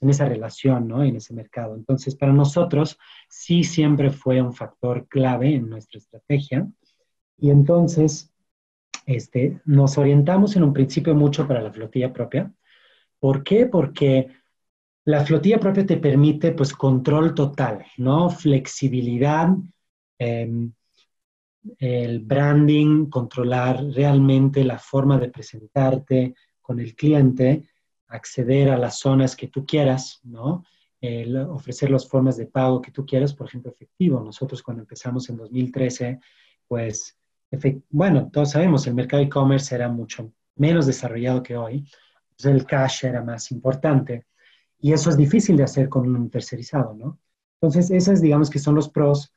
en 0.00 0.10
esa 0.10 0.26
relación, 0.26 0.88
¿no? 0.88 1.02
En 1.04 1.16
ese 1.16 1.34
mercado. 1.34 1.74
Entonces, 1.74 2.14
para 2.16 2.32
nosotros 2.32 2.98
sí 3.28 3.64
siempre 3.64 4.10
fue 4.10 4.40
un 4.40 4.52
factor 4.52 5.06
clave 5.08 5.54
en 5.54 5.68
nuestra 5.68 5.98
estrategia 5.98 6.66
y 7.38 7.50
entonces 7.50 8.32
este, 9.06 9.60
nos 9.64 9.98
orientamos 9.98 10.56
en 10.56 10.64
un 10.64 10.72
principio 10.72 11.14
mucho 11.14 11.46
para 11.46 11.62
la 11.62 11.72
flotilla 11.72 12.12
propia, 12.12 12.52
¿Por 13.20 13.44
qué? 13.44 13.66
Porque 13.66 14.28
la 15.04 15.24
flotilla 15.24 15.60
propia 15.60 15.86
te 15.86 15.98
permite 15.98 16.52
pues 16.52 16.72
control 16.72 17.34
total, 17.34 17.84
¿no? 17.98 18.30
Flexibilidad, 18.30 19.48
em, 20.18 20.72
el 21.78 22.20
branding, 22.20 23.06
controlar 23.10 23.84
realmente 23.84 24.64
la 24.64 24.78
forma 24.78 25.18
de 25.18 25.28
presentarte 25.28 26.34
con 26.62 26.80
el 26.80 26.94
cliente, 26.94 27.68
acceder 28.10 28.70
a 28.70 28.78
las 28.78 28.98
zonas 28.98 29.36
que 29.36 29.48
tú 29.48 29.64
quieras, 29.64 30.20
¿no? 30.24 30.64
ofrecer 31.48 31.90
las 31.90 32.06
formas 32.06 32.36
de 32.36 32.44
pago 32.44 32.82
que 32.82 32.90
tú 32.90 33.06
quieras, 33.06 33.32
por 33.32 33.46
ejemplo, 33.46 33.72
efectivo. 33.72 34.20
Nosotros 34.20 34.62
cuando 34.62 34.82
empezamos 34.82 35.30
en 35.30 35.38
2013, 35.38 36.20
pues, 36.68 37.16
bueno, 37.88 38.30
todos 38.30 38.50
sabemos, 38.50 38.86
el 38.86 38.94
mercado 38.94 39.22
e-commerce 39.22 39.74
era 39.74 39.88
mucho 39.88 40.30
menos 40.56 40.84
desarrollado 40.84 41.42
que 41.42 41.56
hoy 41.56 41.86
el 42.48 42.64
cash 42.64 43.04
era 43.04 43.22
más 43.22 43.50
importante. 43.50 44.26
Y 44.78 44.92
eso 44.92 45.10
es 45.10 45.16
difícil 45.16 45.56
de 45.56 45.64
hacer 45.64 45.88
con 45.88 46.08
un 46.08 46.30
tercerizado, 46.30 46.94
¿no? 46.94 47.18
Entonces, 47.60 47.90
esos 47.90 48.20
digamos 48.20 48.48
que 48.48 48.58
son 48.58 48.74
los 48.74 48.88
pros, 48.88 49.32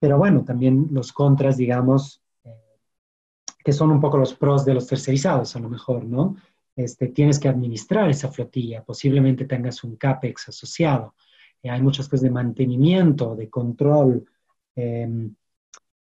pero 0.00 0.18
bueno, 0.18 0.44
también 0.44 0.88
los 0.90 1.12
contras, 1.12 1.56
digamos, 1.56 2.22
eh, 2.44 2.50
que 3.62 3.72
son 3.72 3.90
un 3.90 4.00
poco 4.00 4.18
los 4.18 4.34
pros 4.34 4.64
de 4.64 4.74
los 4.74 4.86
tercerizados, 4.88 5.54
a 5.54 5.60
lo 5.60 5.68
mejor, 5.68 6.04
¿no? 6.04 6.36
Este, 6.84 7.08
tienes 7.08 7.38
que 7.38 7.48
administrar 7.48 8.08
esa 8.08 8.30
flotilla, 8.30 8.82
posiblemente 8.82 9.44
tengas 9.44 9.84
un 9.84 9.96
CAPEX 9.96 10.48
asociado. 10.48 11.14
Eh, 11.62 11.70
hay 11.70 11.82
muchas 11.82 12.08
cosas 12.08 12.22
de 12.22 12.30
mantenimiento, 12.30 13.36
de 13.36 13.50
control. 13.50 14.24
Em, 14.74 15.34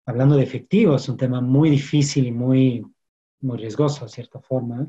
hablando 0.07 0.37
de 0.37 0.43
efectivo, 0.43 0.97
es 0.97 1.09
un 1.09 1.17
tema 1.17 1.41
muy 1.41 1.71
difícil 1.71 2.27
y 2.27 2.33
muy, 2.33 2.85
muy 3.41 3.59
riesgoso, 3.59 4.05
de 4.05 4.11
cierta 4.11 4.41
forma. 4.41 4.87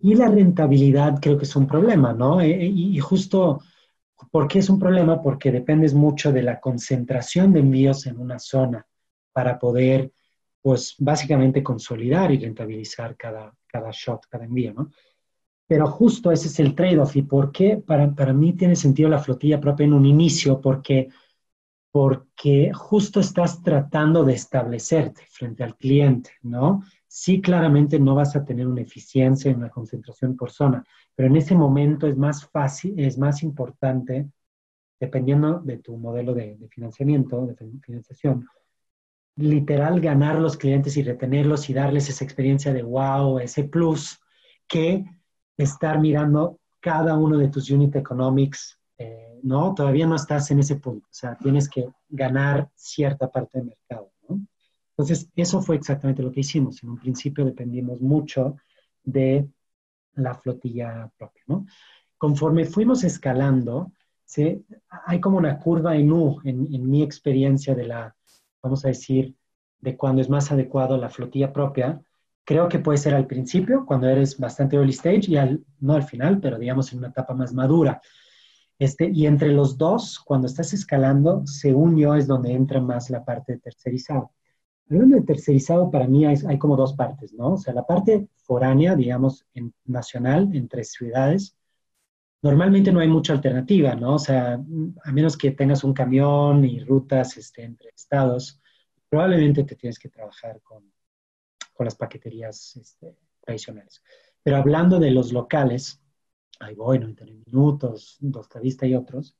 Y 0.00 0.14
la 0.14 0.28
rentabilidad 0.28 1.18
creo 1.20 1.38
que 1.38 1.44
es 1.44 1.56
un 1.56 1.66
problema, 1.66 2.12
¿no? 2.12 2.40
Eh, 2.40 2.50
eh, 2.50 2.66
y, 2.66 2.98
justo, 3.00 3.60
¿por 4.30 4.48
qué 4.48 4.58
es 4.60 4.70
un 4.70 4.78
problema? 4.78 5.22
Porque 5.22 5.52
dependes 5.52 5.94
mucho 5.94 6.32
de 6.32 6.42
la 6.42 6.60
concentración 6.60 7.52
de 7.52 7.60
envíos 7.60 8.06
en 8.06 8.18
una 8.18 8.38
zona 8.38 8.86
para 9.32 9.58
poder, 9.58 10.12
pues, 10.62 10.94
básicamente 10.98 11.62
consolidar 11.62 12.30
y 12.32 12.38
rentabilizar 12.38 13.16
cada, 13.16 13.54
cada 13.66 13.90
shot, 13.92 14.26
cada 14.28 14.44
envío, 14.44 14.74
¿no? 14.74 14.90
Pero 15.66 15.86
justo 15.86 16.32
ese 16.32 16.48
es 16.48 16.58
el 16.58 16.74
trade-off. 16.74 17.14
¿Y 17.14 17.22
por 17.22 17.52
qué? 17.52 17.76
Para, 17.76 18.12
para 18.12 18.32
mí 18.32 18.54
tiene 18.54 18.74
sentido 18.74 19.08
la 19.08 19.20
flotilla 19.20 19.60
propia 19.60 19.84
en 19.84 19.92
un 19.92 20.04
inicio, 20.04 20.60
porque, 20.60 21.08
porque 21.92 22.72
justo 22.74 23.20
estás 23.20 23.62
tratando 23.62 24.24
de 24.24 24.34
establecerte 24.34 25.22
frente 25.28 25.62
al 25.62 25.76
cliente, 25.76 26.30
¿no? 26.42 26.82
sí 27.10 27.40
claramente 27.40 27.98
no 27.98 28.14
vas 28.14 28.36
a 28.36 28.44
tener 28.44 28.68
una 28.68 28.82
eficiencia 28.82 29.50
en 29.50 29.60
la 29.60 29.68
concentración 29.68 30.36
por 30.36 30.52
zona, 30.52 30.84
pero 31.16 31.28
en 31.28 31.36
ese 31.36 31.56
momento 31.56 32.06
es 32.06 32.16
más 32.16 32.46
fácil, 32.46 33.00
es 33.00 33.18
más 33.18 33.42
importante, 33.42 34.30
dependiendo 35.00 35.58
de 35.58 35.78
tu 35.78 35.96
modelo 35.96 36.34
de, 36.34 36.56
financiamiento, 36.70 37.46
de 37.46 37.56
financiación, 37.80 38.46
literal 39.40 40.00
ganar 40.00 40.38
los 40.38 40.56
clientes 40.56 40.96
y 40.96 41.02
retenerlos 41.02 41.68
y 41.70 41.74
darles 41.74 42.08
esa 42.08 42.24
experiencia 42.24 42.72
de 42.72 42.82
wow, 42.82 43.38
ese 43.38 43.64
plus, 43.64 44.20
que 44.68 45.04
estar 45.56 45.98
mirando 45.98 46.58
cada 46.80 47.16
uno 47.16 47.36
de 47.36 47.48
tus 47.48 47.70
unit 47.70 47.96
economics, 47.96 48.78
eh, 48.98 49.40
¿no? 49.42 49.74
Todavía 49.74 50.06
no 50.06 50.16
estás 50.16 50.50
en 50.50 50.60
ese 50.60 50.76
punto, 50.76 51.06
o 51.06 51.14
sea, 51.14 51.36
tienes 51.36 51.68
que 51.68 51.88
ganar 52.08 52.70
cierta 52.74 53.30
parte 53.30 53.58
del 53.58 53.68
mercado. 53.68 54.10
Entonces, 55.00 55.30
eso 55.34 55.62
fue 55.62 55.76
exactamente 55.76 56.22
lo 56.22 56.30
que 56.30 56.40
hicimos. 56.40 56.82
En 56.82 56.90
un 56.90 56.98
principio 56.98 57.42
dependimos 57.46 58.02
mucho 58.02 58.56
de 59.02 59.48
la 60.16 60.34
flotilla 60.34 61.10
propia, 61.16 61.42
¿no? 61.46 61.66
Conforme 62.18 62.66
fuimos 62.66 63.02
escalando, 63.02 63.92
¿sí? 64.26 64.62
hay 65.06 65.18
como 65.18 65.38
una 65.38 65.58
curva 65.58 65.96
en 65.96 66.12
U 66.12 66.40
en, 66.44 66.90
mi 66.90 67.02
experiencia 67.02 67.74
de 67.74 67.86
la, 67.86 68.14
vamos 68.62 68.84
a 68.84 68.88
decir, 68.88 69.36
de 69.80 69.96
cuando 69.96 70.22
es 70.22 70.28
más 70.28 70.52
adecuado 70.52 70.96
la 70.96 71.10
flotilla 71.10 71.52
propia. 71.52 72.02
Creo 72.44 72.68
que 72.68 72.78
puede 72.78 72.98
ser 72.98 73.14
al 73.14 73.26
principio, 73.26 73.84
cuando 73.86 74.08
eres 74.08 74.38
bastante 74.38 74.76
early 74.76 74.92
stage, 74.92 75.30
y 75.30 75.36
al, 75.36 75.64
no 75.78 75.94
al 75.94 76.02
final, 76.02 76.40
pero 76.40 76.58
digamos 76.58 76.92
en 76.92 76.98
una 76.98 77.08
etapa 77.08 77.34
más 77.34 77.52
madura. 77.52 78.00
Este, 78.78 79.10
y 79.12 79.26
entre 79.26 79.52
los 79.52 79.76
dos, 79.76 80.18
cuando 80.18 80.46
estás 80.46 80.72
escalando, 80.72 81.46
según 81.46 81.96
yo, 81.96 82.14
es 82.14 82.26
donde 82.26 82.52
entra 82.52 82.80
más 82.80 83.10
la 83.10 83.24
parte 83.24 83.52
de 83.52 83.58
tercerizado. 83.58 84.32
Hablando 84.88 85.16
de 85.16 85.22
tercerizado, 85.22 85.90
para 85.90 86.06
mí 86.08 86.24
hay, 86.24 86.36
hay, 86.48 86.58
como 86.58 86.76
dos 86.76 86.94
partes, 86.94 87.32
¿no? 87.34 87.54
O 87.54 87.56
sea, 87.58 87.74
la 87.74 87.86
parte 87.86 88.28
foránea, 88.36 88.96
digamos, 88.96 89.46
en, 89.54 89.72
nacional, 89.84 90.50
entre 90.54 90.84
ciudades, 90.84 91.56
normalmente 92.42 92.92
no 92.92 93.00
hay 93.00 93.08
mucha 93.08 93.32
alternativa, 93.34 93.94
¿no? 93.94 94.14
O 94.14 94.18
sea, 94.18 94.54
a 94.54 95.12
menos 95.12 95.36
que 95.36 95.52
tengas 95.52 95.84
un 95.84 95.92
camión 95.94 96.64
y 96.64 96.80
rutas 96.80 97.36
este, 97.36 97.64
entre 97.64 97.90
estados, 97.90 98.60
probablemente 99.08 99.64
te 99.64 99.76
tienes 99.76 99.98
que 99.98 100.08
trabajar 100.08 100.60
con, 100.62 100.92
con 101.72 101.84
las 101.84 101.94
paqueterías 101.94 102.76
este, 102.76 103.16
tradicionales. 103.40 104.02
Pero 104.42 104.56
hablando 104.56 104.98
de 104.98 105.10
los 105.10 105.32
locales, 105.32 106.00
ahí 106.60 106.74
voy, 106.74 106.98
99 106.98 107.42
minutos, 107.46 108.16
Dostadista 108.20 108.86
y 108.86 108.94
otros, 108.94 109.36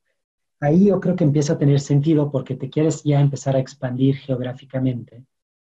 ahí 0.59 0.87
yo 0.87 0.99
creo 0.99 1.15
que 1.15 1.23
empieza 1.23 1.53
a 1.53 1.57
tener 1.57 1.79
sentido 1.79 2.31
porque 2.31 2.55
te 2.55 2.69
quieres 2.69 3.03
ya 3.03 3.19
empezar 3.19 3.55
a 3.55 3.59
expandir 3.59 4.17
geográficamente 4.17 5.25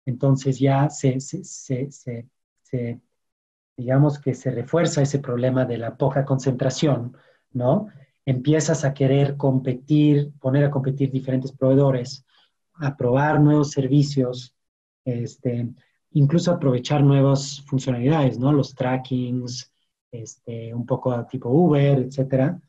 entonces 0.05 0.59
ya 0.59 0.89
se, 0.89 1.17
digamos 3.77 4.19
que 4.19 4.33
se 4.33 4.51
refuerza 4.51 5.01
ese 5.01 5.19
problema 5.19 5.65
de 5.65 5.77
la 5.77 5.95
poca 5.97 6.25
concentración, 6.25 7.15
¿no? 7.51 7.87
Empiezas 8.25 8.85
a 8.85 8.93
querer 8.93 9.37
competir, 9.37 10.31
poner 10.39 10.65
a 10.65 10.71
competir 10.71 11.11
diferentes 11.11 11.51
proveedores, 11.51 12.25
a 12.73 12.95
probar 12.95 13.39
nuevos 13.39 13.71
servicios, 13.71 14.55
este, 15.03 15.69
incluso 16.11 16.51
aprovechar 16.51 17.03
nuevas 17.03 17.61
funcionalidades, 17.67 18.39
¿no? 18.39 18.51
Los 18.51 18.73
trackings, 18.73 19.71
este, 20.11 20.73
un 20.73 20.85
poco 20.85 21.25
tipo 21.27 21.49
Uber, 21.49 21.99
etcétera. 21.99 22.59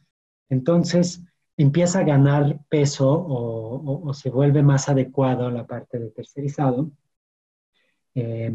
Entonces, 0.49 1.23
empieza 1.57 2.01
a 2.01 2.05
ganar 2.05 2.61
peso 2.69 3.11
o, 3.11 4.09
o, 4.09 4.15
se 4.15 4.31
vuelve 4.31 4.63
más 4.63 4.89
adecuado 4.89 5.51
la 5.51 5.67
parte 5.67 5.99
de 5.99 6.11
tercerizado 6.11 6.91
eh, 8.15 8.53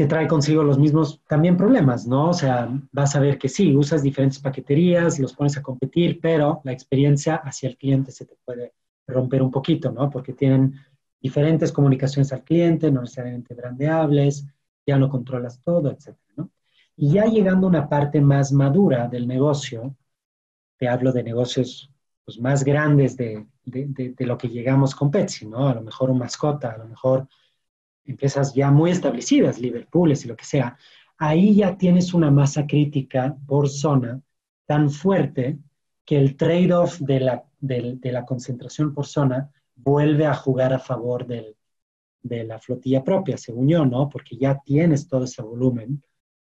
que 0.00 0.06
trae 0.06 0.26
consigo 0.26 0.62
los 0.62 0.78
mismos 0.78 1.20
también 1.28 1.58
problemas, 1.58 2.06
¿no? 2.06 2.30
O 2.30 2.32
sea, 2.32 2.70
vas 2.90 3.14
a 3.14 3.20
ver 3.20 3.36
que 3.36 3.50
sí, 3.50 3.76
usas 3.76 4.02
diferentes 4.02 4.38
paqueterías, 4.38 5.18
los 5.18 5.34
pones 5.34 5.58
a 5.58 5.62
competir, 5.62 6.20
pero 6.22 6.62
la 6.64 6.72
experiencia 6.72 7.36
hacia 7.36 7.68
el 7.68 7.76
cliente 7.76 8.10
se 8.10 8.24
te 8.24 8.34
puede 8.42 8.72
romper 9.06 9.42
un 9.42 9.50
poquito, 9.50 9.92
¿no? 9.92 10.08
Porque 10.08 10.32
tienen 10.32 10.74
diferentes 11.20 11.70
comunicaciones 11.70 12.32
al 12.32 12.42
cliente, 12.44 12.90
no 12.90 13.02
necesariamente 13.02 13.52
brandeables, 13.52 14.46
ya 14.86 14.96
no 14.96 15.10
controlas 15.10 15.60
todo, 15.60 15.90
etc. 15.90 16.16
Y 16.96 17.12
ya 17.12 17.26
llegando 17.26 17.66
a 17.66 17.68
una 17.68 17.86
parte 17.86 18.22
más 18.22 18.52
madura 18.52 19.06
del 19.06 19.28
negocio, 19.28 19.94
te 20.78 20.88
hablo 20.88 21.12
de 21.12 21.24
negocios 21.24 21.92
pues, 22.24 22.40
más 22.40 22.64
grandes 22.64 23.18
de, 23.18 23.44
de, 23.66 24.14
de, 24.16 24.26
lo 24.26 24.38
que 24.38 24.48
llegamos 24.48 24.94
con 24.94 25.10
Pepsi, 25.10 25.46
¿no? 25.46 25.68
A 25.68 25.74
lo 25.74 25.82
mejor 25.82 26.08
un 26.08 26.16
mascota, 26.16 26.70
a 26.70 26.78
lo 26.78 26.86
mejor 26.86 27.28
empresas 28.10 28.54
ya 28.54 28.70
muy 28.70 28.90
establecidas, 28.90 29.58
Liverpool 29.58 30.12
y 30.12 30.28
lo 30.28 30.36
que 30.36 30.44
sea. 30.44 30.76
Ahí 31.18 31.54
ya 31.54 31.76
tienes 31.76 32.14
una 32.14 32.30
masa 32.30 32.66
crítica 32.66 33.36
por 33.46 33.68
zona 33.68 34.20
tan 34.66 34.90
fuerte 34.90 35.58
que 36.04 36.18
el 36.18 36.36
trade-off 36.36 36.98
de 37.00 37.20
la, 37.20 37.44
de, 37.60 37.98
la, 38.04 38.24
concentración 38.24 38.94
por 38.94 39.06
zona 39.06 39.50
vuelve 39.76 40.26
a 40.26 40.34
jugar 40.34 40.72
a 40.72 40.78
favor 40.78 41.26
del, 41.26 41.56
de 42.22 42.44
la 42.44 42.58
flotilla 42.58 43.04
propia, 43.04 43.36
según 43.36 43.68
yo, 43.68 43.84
¿no? 43.84 44.08
Porque 44.08 44.36
ya 44.36 44.60
tienes 44.64 45.08
todo 45.08 45.24
ese 45.24 45.42
volumen 45.42 46.02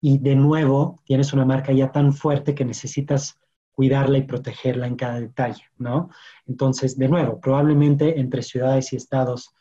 y 0.01 0.17
de 0.17 0.35
nuevo 0.35 1.01
tienes 1.05 1.33
una 1.33 1.45
marca 1.45 1.71
ya 1.71 1.91
tan 1.91 2.13
fuerte 2.13 2.53
que 2.53 2.65
necesitas 2.65 3.39
cuidarla 3.71 4.17
y 4.17 4.23
protegerla 4.23 4.87
en 4.87 4.95
cada 4.95 5.19
detalle, 5.19 5.63
¿no? 5.77 6.09
Entonces, 6.47 6.97
de 6.97 7.09
nuevo, 7.09 7.39
probablemente 7.39 8.19
entre 8.19 8.41
ciudades 8.41 8.93
y 8.93 8.95
estados 8.95 9.53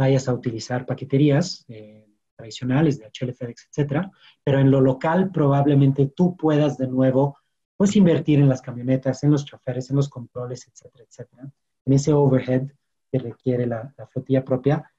vayas 0.00 0.28
a 0.28 0.32
utilizar 0.32 0.86
paqueterías 0.86 1.66
eh, 1.68 2.06
tradicionales 2.34 2.98
de 2.98 3.04
HL, 3.04 3.34
FedEx, 3.34 3.66
etcétera, 3.68 4.10
pero 4.42 4.58
en 4.58 4.70
lo 4.70 4.80
local 4.80 5.30
probablemente 5.30 6.06
tú 6.06 6.38
puedas 6.38 6.78
de 6.78 6.88
nuevo 6.88 7.36
pues 7.76 7.94
invertir 7.96 8.38
en 8.38 8.48
las 8.48 8.62
camionetas, 8.62 9.22
en 9.24 9.30
los 9.30 9.44
choferes, 9.44 9.90
en 9.90 9.96
los 9.96 10.08
controles, 10.08 10.66
etcétera, 10.66 11.04
etcétera, 11.06 11.52
en 11.84 11.92
ese 11.92 12.14
overhead 12.14 12.68
que 13.12 13.18
requiere 13.18 13.66
la, 13.66 13.92
la 13.98 14.06
flotilla 14.06 14.42
propia 14.42 14.90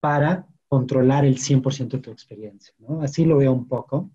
para 0.00 0.46
controlar 0.68 1.26
el 1.26 1.36
100% 1.36 1.88
de 1.88 1.98
tu 1.98 2.10
experiencia. 2.10 2.74
Así 3.02 3.26
lo 3.26 3.36
veo 3.36 3.52
un 3.52 3.68
poco. 3.68 4.10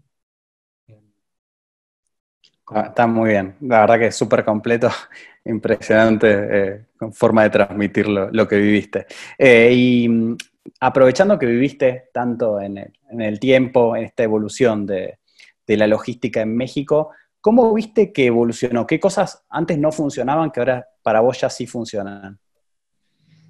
Está 2.73 3.05
muy 3.05 3.31
bien, 3.31 3.55
la 3.61 3.81
verdad 3.81 3.99
que 3.99 4.07
es 4.07 4.15
súper 4.15 4.45
completo, 4.45 4.89
impresionante 5.45 6.27
eh, 6.29 6.85
forma 7.11 7.43
de 7.43 7.49
transmitir 7.49 8.07
lo, 8.07 8.47
que 8.47 8.55
viviste. 8.55 9.07
Eh, 9.37 9.73
y 9.73 10.07
mm, 10.07 10.37
aprovechando 10.79 11.37
que 11.37 11.47
viviste 11.47 12.09
tanto 12.13 12.61
en 12.61 12.77
el, 13.19 13.39
tiempo, 13.39 13.95
en 13.95 14.05
esta 14.05 14.23
evolución 14.23 14.85
de, 14.85 15.17
la 15.67 15.87
logística 15.87 16.41
en 16.41 16.55
México, 16.55 17.11
¿cómo 17.39 17.73
viste 17.73 18.11
que 18.11 18.25
evolucionó? 18.25 18.85
¿Qué 18.85 18.99
cosas 18.99 19.45
antes 19.49 19.77
no 19.77 19.89
funcionaban 19.93 20.51
que 20.51 20.59
ahora 20.59 20.85
para 21.01 21.21
vos 21.21 21.39
ya 21.39 21.49
sí 21.49 21.65
funcionan? 21.65 22.37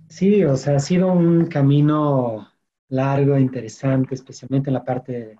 Sí, 0.08 0.44
o 0.44 0.56
sea, 0.56 0.76
ha 0.76 0.80
sido 0.80 1.12
un 1.12 1.48
camino 1.48 2.48
largo, 2.90 3.40
interesante, 3.40 4.14
especialmente 4.14 4.70
en 4.70 4.76
la 4.76 4.84
parte 4.84 5.40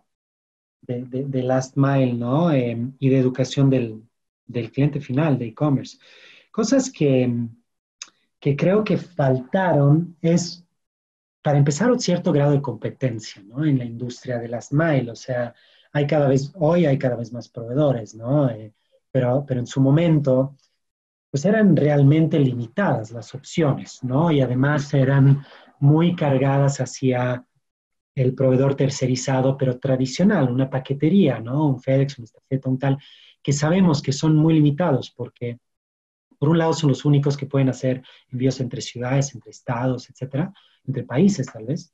de 0.82 1.06
de, 1.06 1.44
last 1.44 1.78
mile, 1.78 2.14
¿no? 2.14 2.52
Em, 2.52 2.94
y 3.00 3.10
de 3.10 3.20
educación 3.20 3.70
del, 3.70 4.04
cliente 4.72 5.00
final, 5.00 5.38
de 5.38 5.48
e-commerce. 5.48 5.98
Cosas 6.52 6.92
que, 6.92 7.34
que 8.40 8.56
creo 8.56 8.84
que 8.84 8.98
faltaron 8.98 10.18
es, 10.22 10.66
para 11.42 11.58
empezar, 11.58 11.92
un 11.92 12.00
cierto 12.00 12.32
grado 12.32 12.52
de 12.52 12.62
competencia, 12.62 13.42
¿no? 13.44 13.66
En 13.66 13.78
la 13.78 13.86
industria 13.86 14.40
de 14.40 14.50
last 14.50 14.74
mile, 14.74 15.12
o 15.12 15.16
sea, 15.16 15.54
hay 15.94 16.08
cada 16.08 16.28
vez, 16.28 16.52
hoy 16.56 16.86
hay 16.86 16.98
cada 16.98 17.16
vez 17.16 17.32
más 17.34 17.50
proveedores, 17.50 18.16
¿no? 18.16 18.50
Eh, 18.50 18.74
pero, 19.12 19.46
pero 19.48 19.60
en 19.60 19.68
su 19.68 19.82
momento, 19.82 20.58
pues 21.30 21.46
eran 21.46 21.76
realmente 21.76 22.40
limitadas 22.40 23.12
las 23.12 23.34
opciones, 23.36 24.04
¿no? 24.04 24.32
Y 24.32 24.42
además 24.42 24.94
eran 24.94 25.44
muy 25.80 26.16
cargadas 26.16 26.80
hacia 26.82 27.46
el 28.16 28.34
proveedor 28.34 28.76
tercerizado, 28.76 29.58
pero 29.58 29.80
tradicional, 29.80 30.52
una 30.52 30.70
paquetería, 30.70 31.40
¿no? 31.40 31.68
Un 31.68 31.80
FedEx, 31.80 32.20
un 32.20 32.26
estafeta, 32.26 32.70
un 32.70 32.80
tal, 32.80 32.98
que 33.42 33.54
sabemos 33.54 34.02
que 34.02 34.12
son 34.12 34.36
muy 34.36 34.54
limitados 34.54 35.12
porque, 35.12 35.60
por 36.38 36.50
un 36.50 36.58
lado, 36.58 36.74
son 36.74 36.90
los 36.90 37.06
únicos 37.06 37.38
que 37.38 37.46
pueden 37.46 37.70
hacer 37.70 38.04
envíos 38.30 38.60
entre 38.60 38.82
ciudades, 38.82 39.34
entre 39.34 39.52
estados, 39.52 40.10
etcétera, 40.10 40.54
entre 40.86 41.04
países 41.04 41.48
tal 41.48 41.66
vez, 41.66 41.94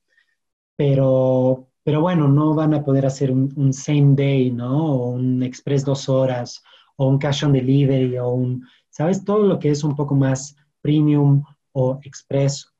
pero, 0.75 1.69
pero 1.83 2.01
bueno, 2.01 2.27
no 2.27 2.53
van 2.53 2.73
a 2.73 2.83
poder 2.83 3.05
hacer 3.05 3.31
un, 3.31 3.73
same 3.73 4.15
day, 4.15 4.51
¿no? 4.51 4.93
O 4.93 5.09
un 5.09 5.43
express 5.43 5.85
dos 5.85 6.09
horas, 6.09 6.63
o 6.95 7.07
un 7.07 7.17
cash 7.17 7.43
on 7.43 7.53
delivery, 7.53 8.17
o 8.17 8.29
un, 8.29 8.65
¿sabes? 8.89 9.23
Todo 9.23 9.43
lo 9.43 9.59
que 9.59 9.69
es 9.71 9.83
un 9.83 9.95
poco 9.95 10.15
más 10.15 10.55
premium 10.81 11.43
o 11.73 11.99
express 12.03 12.71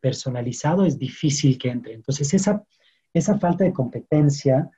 personalizado 0.00 0.84
es 0.84 0.98
difícil 0.98 1.58
que 1.58 1.70
entre. 1.70 1.94
Entonces, 1.94 2.32
esa, 2.34 2.64
esa 3.12 3.38
falta 3.38 3.64
de 3.64 3.72
competencia 3.72 4.70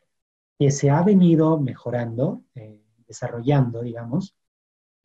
que 0.59 0.71
se 0.71 0.91
ha 0.91 1.03
venido 1.03 1.59
mejorando, 1.61 2.43
eh, 2.55 2.81
desarrollando, 3.07 3.83
digamos, 3.83 4.35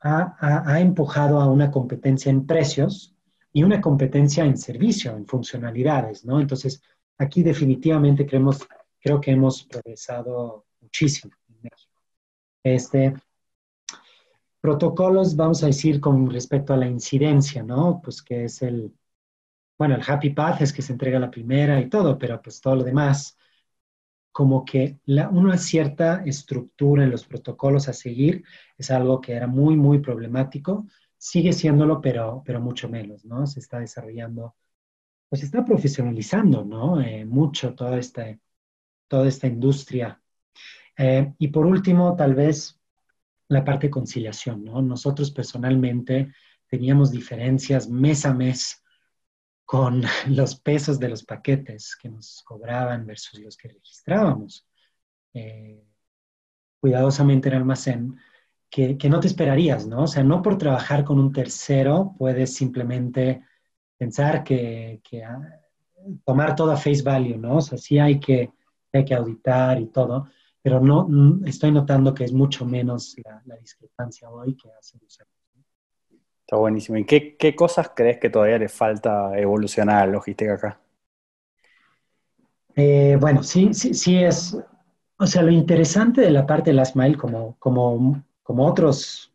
ha, 0.02 0.36
ha, 0.74 0.82
empujado 0.82 1.40
a 1.40 1.50
una 1.50 1.72
competencia 1.72 2.30
en 2.30 2.46
precios 2.46 3.16
y 3.54 3.64
una 3.64 3.80
competencia 3.80 4.44
en 4.44 4.58
servicio, 4.58 5.16
en 5.16 5.26
funcionalidades, 5.26 6.26
¿no? 6.26 6.42
Entonces, 6.42 6.82
aquí 7.18 7.42
definitivamente 7.44 8.26
creemos, 8.26 8.68
creo 9.00 9.22
que 9.22 9.32
hemos 9.32 9.64
progresado 9.64 10.66
muchísimo 10.82 11.34
en 11.48 11.56
México. 11.62 12.02
Este, 12.64 13.14
protocolos, 14.60 15.36
vamos 15.36 15.64
a 15.64 15.68
decir, 15.68 16.02
con 16.02 16.30
respecto 16.30 16.74
a 16.74 16.78
la 16.78 16.88
incidencia, 16.88 17.64
¿no? 17.64 18.02
Pues 18.04 18.22
que 18.22 18.46
es 18.46 18.62
el, 18.62 18.94
bueno, 19.78 19.96
el 19.96 20.04
Happy 20.06 20.30
Path 20.32 20.62
es 20.62 20.74
que 20.74 20.82
se 20.82 20.94
entrega 20.94 21.20
la 21.20 21.32
primera 21.32 21.80
y 21.80 21.90
todo, 21.90 22.18
pero 22.18 22.42
pues 22.42 22.62
todo 22.62 22.76
lo 22.78 22.84
demás, 22.84 23.38
como 24.32 24.66
que 24.66 25.00
la, 25.06 25.30
una 25.30 25.58
cierta 25.58 26.24
estructura 26.26 27.04
en 27.04 27.12
los 27.12 27.26
protocolos 27.26 27.88
a 27.88 27.94
seguir 27.94 28.44
es 28.78 28.92
algo 28.92 29.22
que 29.22 29.34
era 29.34 29.48
muy, 29.48 29.76
muy 29.76 30.00
problemático. 30.00 30.88
Sigue 31.18 31.54
siéndolo, 31.54 32.02
pero, 32.02 32.44
pero 32.46 32.60
mucho 32.60 32.90
menos, 32.90 33.26
¿no? 33.26 33.48
Se 33.48 33.60
está 33.60 33.80
desarrollando, 33.80 34.56
pues 35.30 35.42
se 35.42 35.46
está 35.48 35.64
profesionalizando, 35.64 36.66
¿no? 36.66 37.02
Eh, 37.02 37.26
mucho 37.26 37.74
toda 37.76 37.98
esta, 38.00 38.26
toda 39.08 39.28
esta 39.28 39.48
industria. 39.48 40.22
Eh, 40.98 41.34
y 41.38 41.48
por 41.50 41.66
último, 41.66 42.16
tal 42.16 42.36
vez 42.36 42.80
la 43.50 43.64
parte 43.64 43.88
de 43.88 43.92
conciliación, 43.92 44.64
¿no? 44.64 44.82
Nosotros 44.82 45.32
personalmente 45.32 46.34
teníamos 46.68 47.12
diferencias 47.12 47.90
mes 47.90 48.26
a 48.26 48.34
mes 48.34 48.83
con 49.74 50.04
los 50.28 50.56
pesos 50.56 51.00
de 51.00 51.10
los 51.10 51.24
paquetes 51.24 51.96
que 51.96 52.08
nos 52.08 52.44
cobraban 52.46 53.08
versus 53.08 53.40
los 53.40 53.58
que 53.58 53.70
registrábamos 53.70 54.68
eh, 55.34 55.84
cuidadosamente 56.80 57.50
en 57.50 57.56
almacén, 57.56 58.16
que, 58.70 58.96
no 59.10 59.20
te 59.20 59.26
esperarías, 59.26 59.88
¿no? 59.88 60.04
O 60.04 60.08
sea, 60.08 60.24
no 60.24 60.44
por 60.44 60.60
trabajar 60.60 61.04
con 61.04 61.18
un 61.18 61.32
tercero 61.32 62.14
puedes 62.20 62.54
simplemente 62.54 63.42
pensar 63.98 64.44
que, 64.44 65.02
ah, 65.26 65.42
tomar 66.24 66.56
todo 66.56 66.72
a 66.72 66.78
face 66.78 67.02
value, 67.02 67.40
¿no? 67.40 67.58
O 67.58 67.62
sea, 67.62 67.80
sí 67.80 67.98
hay 67.98 68.20
que, 68.20 68.52
hay 68.92 69.06
que 69.06 69.16
auditar 69.16 69.82
y 69.82 69.88
todo, 69.88 70.28
pero 70.62 70.82
no, 70.82 71.08
estoy 71.48 71.72
notando 71.72 72.14
que 72.14 72.26
es 72.26 72.34
mucho 72.34 72.64
menos 72.64 73.16
la, 73.24 73.56
discrepancia 73.56 74.30
hoy 74.30 74.56
que 74.56 74.70
hace 74.72 75.00
dos 75.00 75.20
años. 75.20 75.33
Está 76.54 76.60
buenísimo. 76.60 77.00
¿Y 77.00 77.06
qué, 77.06 77.56
cosas 77.56 77.94
crees 77.96 78.20
que 78.20 78.30
todavía 78.30 78.60
le 78.60 78.70
falta 78.70 79.36
evolucionar 79.40 80.04
a 80.04 80.06
logística 80.06 80.54
acá? 80.54 80.80
Eh, 82.76 83.18
bueno, 83.20 83.42
sí, 83.42 83.74
sí, 83.74 83.96
sí 83.96 84.24
es, 84.24 84.56
o 85.18 85.26
sea, 85.26 85.42
lo 85.42 85.50
interesante 85.50 86.22
de 86.22 86.30
la 86.30 86.46
parte 86.46 86.70
de 86.70 86.76
las 86.76 86.96
mail, 86.96 87.18
como, 87.18 87.56
como, 87.58 88.24
como 88.44 88.68
otros, 88.68 89.34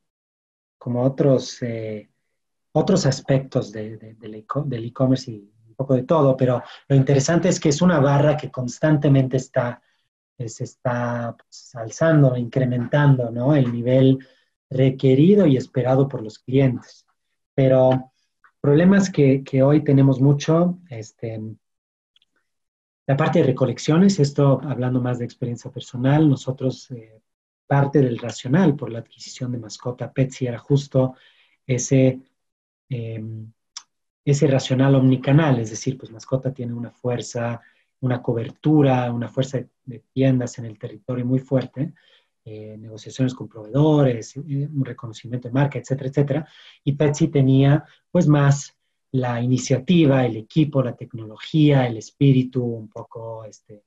como 0.78 1.02
otros, 1.02 1.60
eh, 1.62 2.08
otros 2.70 3.04
aspectos 3.04 3.72
de, 3.72 3.96
del 3.96 4.84
e-commerce 4.84 5.28
y 5.28 5.52
un 5.66 5.74
poco 5.74 5.94
de 5.94 6.04
todo, 6.04 6.36
pero 6.36 6.62
lo 6.86 6.94
interesante 6.94 7.48
es 7.48 7.58
que 7.58 7.70
es 7.70 7.82
una 7.82 7.98
barra 7.98 8.36
que 8.36 8.52
constantemente 8.52 9.38
está, 9.38 9.82
se 10.38 10.62
está 10.62 11.36
pues, 11.36 11.74
alzando, 11.74 12.36
incrementando, 12.36 13.28
¿no? 13.32 13.56
El 13.56 13.72
nivel 13.72 14.24
requerido 14.70 15.48
y 15.48 15.56
esperado 15.56 16.06
por 16.06 16.22
los 16.22 16.38
clientes. 16.38 17.07
Pero 17.58 18.12
problemas 18.60 19.10
que, 19.10 19.42
que 19.42 19.64
hoy 19.64 19.82
tenemos 19.82 20.20
mucho, 20.20 20.78
este, 20.88 21.40
la 23.04 23.16
parte 23.16 23.40
de 23.40 23.46
recolecciones, 23.46 24.20
esto 24.20 24.60
hablando 24.62 25.00
más 25.00 25.18
de 25.18 25.24
experiencia 25.24 25.68
personal, 25.68 26.30
nosotros, 26.30 26.88
eh, 26.92 27.20
parte 27.66 27.98
del 27.98 28.16
racional 28.18 28.76
por 28.76 28.92
la 28.92 29.00
adquisición 29.00 29.50
de 29.50 29.58
mascota 29.58 30.12
Petsy 30.12 30.46
era 30.46 30.58
justo 30.58 31.16
ese, 31.66 32.20
em, 32.90 33.52
ese 34.24 34.46
racional 34.46 34.94
omnicanal, 34.94 35.58
es 35.58 35.70
decir, 35.70 35.98
pues 35.98 36.12
mascota 36.12 36.54
tiene 36.54 36.74
una 36.74 36.92
fuerza, 36.92 37.60
una 37.98 38.22
cobertura, 38.22 39.12
una 39.12 39.28
fuerza 39.28 39.58
de 39.84 39.98
tiendas 40.12 40.60
en 40.60 40.66
el 40.66 40.78
territorio 40.78 41.26
muy 41.26 41.40
fuerte, 41.40 41.92
eh, 42.50 42.78
negociaciones 42.78 43.34
con 43.34 43.46
proveedores, 43.46 44.34
eh, 44.36 44.40
un 44.74 44.82
reconocimiento 44.82 45.48
de 45.48 45.52
marca, 45.52 45.78
etcétera, 45.78 46.08
etcétera. 46.08 46.48
Y 46.82 46.92
Petsy 46.92 47.28
tenía 47.28 47.84
pues 48.10 48.26
más 48.26 48.74
la 49.12 49.42
iniciativa, 49.42 50.24
el 50.24 50.36
equipo, 50.36 50.82
la 50.82 50.96
tecnología, 50.96 51.86
el 51.86 51.98
espíritu 51.98 52.64
un 52.64 52.88
poco, 52.88 53.44
este, 53.44 53.84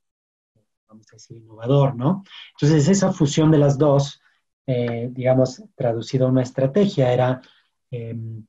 vamos 0.88 1.08
a 1.12 1.16
decir, 1.16 1.38
innovador, 1.38 1.96
¿no? 1.96 2.24
Entonces, 2.54 2.88
esa 2.88 3.12
fusión 3.12 3.50
de 3.50 3.58
las 3.58 3.80
dos, 3.80 4.22
eh, 4.68 5.10
digamos, 5.12 5.64
traducido 5.76 6.28
a 6.28 6.30
una 6.30 6.44
estrategia, 6.44 7.12
era 7.12 7.42
em, 7.90 8.46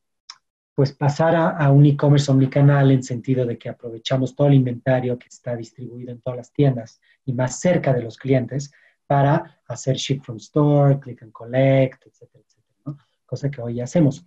pues 0.74 0.92
pasar 0.92 1.36
a, 1.36 1.70
un 1.70 1.86
e-commerce 1.86 2.30
omnicanal 2.30 2.90
en 2.90 3.02
sentido 3.02 3.46
de 3.46 3.58
que 3.58 3.68
aprovechamos 3.68 4.34
todo 4.34 4.48
el 4.48 4.54
inventario 4.54 5.18
que 5.18 5.28
está 5.28 5.56
distribuido 5.56 6.12
en 6.12 6.20
todas 6.20 6.36
las 6.36 6.52
tiendas 6.52 7.00
y 7.24 7.32
más 7.32 7.60
cerca 7.60 7.92
de 7.92 8.02
los 8.02 8.16
clientes 8.16 8.72
para 9.12 9.60
hacer 9.66 9.96
ship 9.96 10.22
from 10.22 10.38
store, 10.38 10.98
click 10.98 11.20
and 11.22 11.32
collect, 11.32 12.06
etcétera, 12.06 12.42
etcétera, 12.46 12.76
¿no? 12.86 12.96
Cosa 13.26 13.50
que 13.50 13.60
hoy 13.60 13.78
hacemos. 13.78 14.24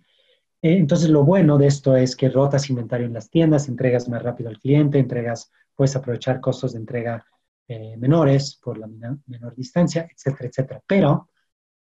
Eh, 0.62 0.76
entonces, 0.76 1.10
lo 1.10 1.24
bueno 1.24 1.58
de 1.58 1.66
esto 1.66 1.96
es 1.96 2.14
que 2.14 2.28
rotas 2.28 2.70
inventario 2.70 3.04
en 3.04 3.12
las 3.12 3.28
tiendas, 3.28 3.66
entregas 3.66 4.08
más 4.08 4.22
rápido 4.22 4.48
al 4.48 4.60
cliente, 4.60 5.00
entregas, 5.00 5.50
puedes 5.74 5.96
aprovechar 5.96 6.40
costos 6.40 6.74
de 6.74 6.78
entrega 6.78 7.26
eh, 7.66 7.96
menores 7.96 8.60
por 8.62 8.78
la 8.78 8.86
menor 9.26 9.56
distancia, 9.56 10.08
etcétera, 10.08 10.48
etcétera. 10.50 10.82
Pero 10.86 11.30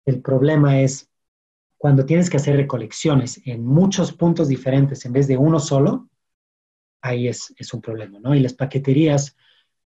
el 0.04 0.22
problema 0.22 0.78
es 0.78 1.10
cuando 1.76 2.06
tienes 2.06 2.30
que 2.30 2.36
hacer 2.36 2.54
recolecciones 2.54 3.40
en 3.44 3.66
muchos 3.66 4.12
puntos 4.12 4.46
diferentes 4.46 5.04
en 5.06 5.12
vez 5.12 5.26
de 5.26 5.36
uno 5.36 5.58
solo, 5.58 6.08
ahí 7.00 7.26
es, 7.26 7.52
un 7.72 7.80
problema, 7.80 8.20
¿no? 8.20 8.32
Y 8.32 8.38
las 8.38 8.54
paqueterías 8.54 9.36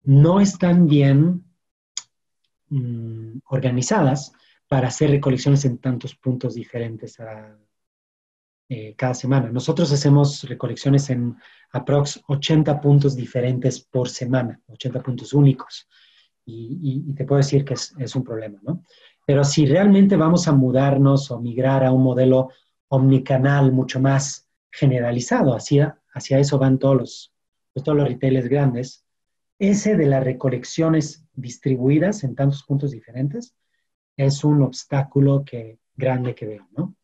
no 0.01 0.41
están 0.41 0.87
bien 0.87 1.44
mm, 2.75 3.39
organizadas 3.49 4.31
para 4.67 4.88
hacer 4.88 5.11
recolecciones 5.11 5.65
en 5.65 5.77
tantos 5.77 6.15
puntos 6.15 6.55
diferentes 6.55 7.17
eh, 8.67 8.95
cada 8.97 9.13
semana. 9.13 9.51
Nosotros 9.51 9.91
hacemos 9.91 10.43
recolecciones 10.43 11.09
en 11.09 11.35
aprox 11.71 12.21
80 12.27 12.81
puntos 12.81 13.15
diferentes 13.15 13.79
por 13.79 14.09
semana, 14.09 14.59
80 14.67 15.01
puntos 15.01 15.33
únicos. 15.33 15.88
Y, 16.47 17.13
te 17.13 17.25
puedo 17.25 17.38
decir 17.38 17.65
que 17.65 17.73
es, 17.73 18.15
un 18.15 18.23
problema, 18.23 18.59
¿no? 18.61 18.83
Pero 19.25 19.43
si 19.43 19.65
realmente 19.65 20.15
vamos 20.15 20.47
a 20.47 20.51
mudarnos 20.51 21.31
o 21.31 21.39
migrar 21.39 21.83
a 21.83 21.91
un 21.91 22.03
modelo 22.03 22.49
omnicanal 22.88 23.71
mucho 23.71 23.99
más 23.99 24.47
generalizado, 24.71 25.55
hacia, 25.55 25.99
hacia 26.13 26.38
eso 26.38 26.59
van 26.59 26.77
todos 26.77 26.95
los, 26.95 27.33
pues, 27.73 27.83
todos 27.83 27.97
los 27.97 28.07
retailers 28.07 28.47
grandes, 28.47 29.04
ese 29.59 29.95
de 29.95 30.05
las 30.05 30.23
recolecciones 30.23 31.25
distribuidas 31.33 32.23
en 32.23 32.35
tantos 32.35 32.63
puntos 32.63 32.91
diferentes 32.91 33.55
es 34.17 34.43
un 34.43 34.61
obstáculo 34.61 35.43
que, 35.45 35.79
grande 35.95 36.35
que 36.35 36.45
veo, 36.45 36.67
¿no? 36.71 36.95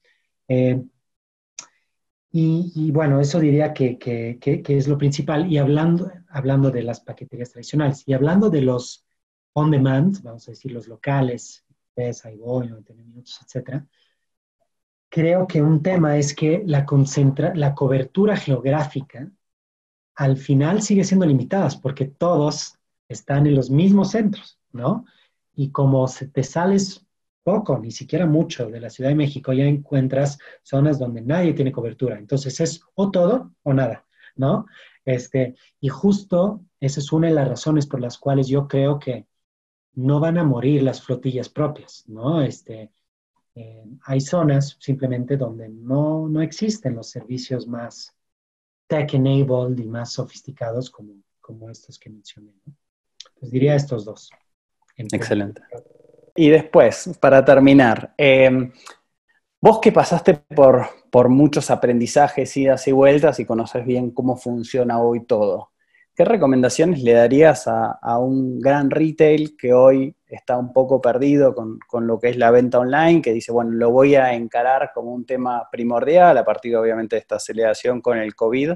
Eh, 0.48 0.82
y, 2.34 2.92
bueno, 2.92 3.20
eso 3.20 3.42
diría 3.42 3.74
que, 3.74 3.98
que, 3.98 4.40
que, 4.40 4.78
es 4.78 4.88
lo 4.88 4.98
principal. 4.98 5.52
Y 5.52 5.58
hablando, 5.58 6.10
hablando 6.30 6.72
de 6.72 6.82
las 6.82 7.02
paqueterías 7.02 7.52
tradicionales 7.52 8.04
y 8.06 8.14
hablando 8.14 8.50
de 8.50 8.62
los 8.62 9.06
on-demand, 9.52 10.24
vamos 10.24 10.48
a 10.48 10.52
decir 10.52 10.72
los 10.72 10.88
locales, 10.88 11.66
ahí 12.24 12.38
voy, 12.38 12.68
99 12.68 13.08
minutos, 13.08 13.40
etcétera. 13.46 13.86
Creo 15.10 15.46
que 15.46 15.62
un 15.62 15.84
tema 15.84 16.18
es 16.18 16.34
que 16.34 16.64
la, 16.66 16.86
concentra 16.86 17.54
la 17.54 17.76
cobertura 17.76 18.38
geográfica 18.38 19.30
al 20.22 20.38
final 20.38 20.84
sigue 20.84 21.04
siendo 21.04 21.26
limitada 21.26 21.68
porque 21.82 22.06
todos 22.06 22.78
están 23.10 23.48
en 23.48 23.56
los 23.56 23.72
mismos 23.72 24.12
centros, 24.12 24.60
¿no? 24.72 25.06
Y 25.56 25.72
como 25.72 26.08
se 26.08 26.28
te 26.28 26.44
sales 26.44 27.08
poco, 27.42 27.80
ni 27.80 27.90
siquiera 27.90 28.28
mucho 28.28 28.70
de 28.70 28.80
la 28.80 28.92
Ciudad 28.92 29.10
de 29.10 29.16
México, 29.16 29.52
ya 29.52 29.66
encuentras 29.66 30.38
zonas 30.62 31.00
donde 31.00 31.24
nadie 31.24 31.54
tiene 31.54 31.72
cobertura. 31.72 32.20
Entonces 32.20 32.60
es 32.60 32.84
o 32.94 33.10
todo 33.10 33.56
o 33.64 33.74
nada, 33.74 34.06
¿no? 34.36 34.68
Este, 35.06 35.56
y 35.80 35.90
justo 35.90 36.62
esa 36.80 37.00
es 37.00 37.12
una 37.12 37.30
de 37.30 37.34
las 37.34 37.48
razones 37.48 37.88
por 37.88 38.00
las 38.00 38.20
cuales 38.20 38.48
yo 38.48 38.68
creo 38.68 39.00
que 39.00 39.26
no 39.94 40.20
van 40.20 40.38
a 40.38 40.44
morir 40.44 40.84
las 40.84 41.02
flotillas 41.02 41.50
propias, 41.50 42.04
¿no? 42.08 42.44
Este, 42.44 42.92
eh, 43.56 43.86
hay 44.04 44.22
zonas 44.22 44.78
simplemente 44.80 45.36
donde 45.36 45.68
no, 45.68 46.30
no, 46.30 46.44
existen 46.44 46.94
los 46.94 47.10
servicios 47.10 47.66
más 47.66 48.16
tech-enabled 48.92 49.80
y 49.80 49.88
más 49.88 50.12
sofisticados 50.12 50.90
como, 50.90 51.14
como 51.40 51.70
estos 51.70 51.98
que 51.98 52.10
mencioné. 52.10 52.52
¿no? 52.66 52.74
Pues 53.40 53.52
diría 53.52 53.76
estos 53.76 54.04
dos. 54.04 54.30
Excelente. 54.98 55.62
Y 56.36 56.50
después, 56.50 57.18
para 57.22 57.44
terminar, 57.46 58.14
em, 58.18 58.72
vos 59.62 59.80
que 59.80 59.94
pasaste 59.94 60.34
por, 60.34 60.88
por 61.10 61.30
muchos 61.30 61.72
aprendizajes, 61.72 62.56
idas 62.58 62.86
y 62.88 62.92
vueltas 62.92 63.40
y 63.40 63.46
conoces 63.46 63.86
bien 63.86 64.12
cómo 64.12 64.36
funciona 64.36 65.02
hoy 65.02 65.26
todo, 65.26 65.72
¿Qué 66.14 66.26
recomendaciones 66.26 67.02
le 67.02 67.14
darías 67.14 67.68
a, 67.68 68.18
un 68.20 68.60
gran 68.60 68.92
retail 68.92 69.56
que 69.58 69.74
hoy 69.74 70.14
está 70.36 70.58
un 70.58 70.74
poco 70.74 71.02
perdido 71.02 71.54
con, 71.54 71.80
lo 72.08 72.20
que 72.20 72.30
es 72.30 72.38
la 72.38 72.52
venta 72.52 72.80
online, 72.80 73.22
que 73.22 73.34
dice, 73.34 73.52
bueno, 73.52 73.72
lo 73.72 73.92
voy 73.92 74.16
a 74.16 74.34
encarar 74.34 74.92
como 74.94 75.14
un 75.14 75.26
tema 75.26 75.68
primordial 75.72 76.38
a 76.38 76.46
partir 76.46 76.76
obviamente 76.76 77.16
de 77.16 77.22
esta 77.22 77.36
aceleración 77.36 78.02
con 78.02 78.18
el 78.18 78.36
COVID? 78.36 78.74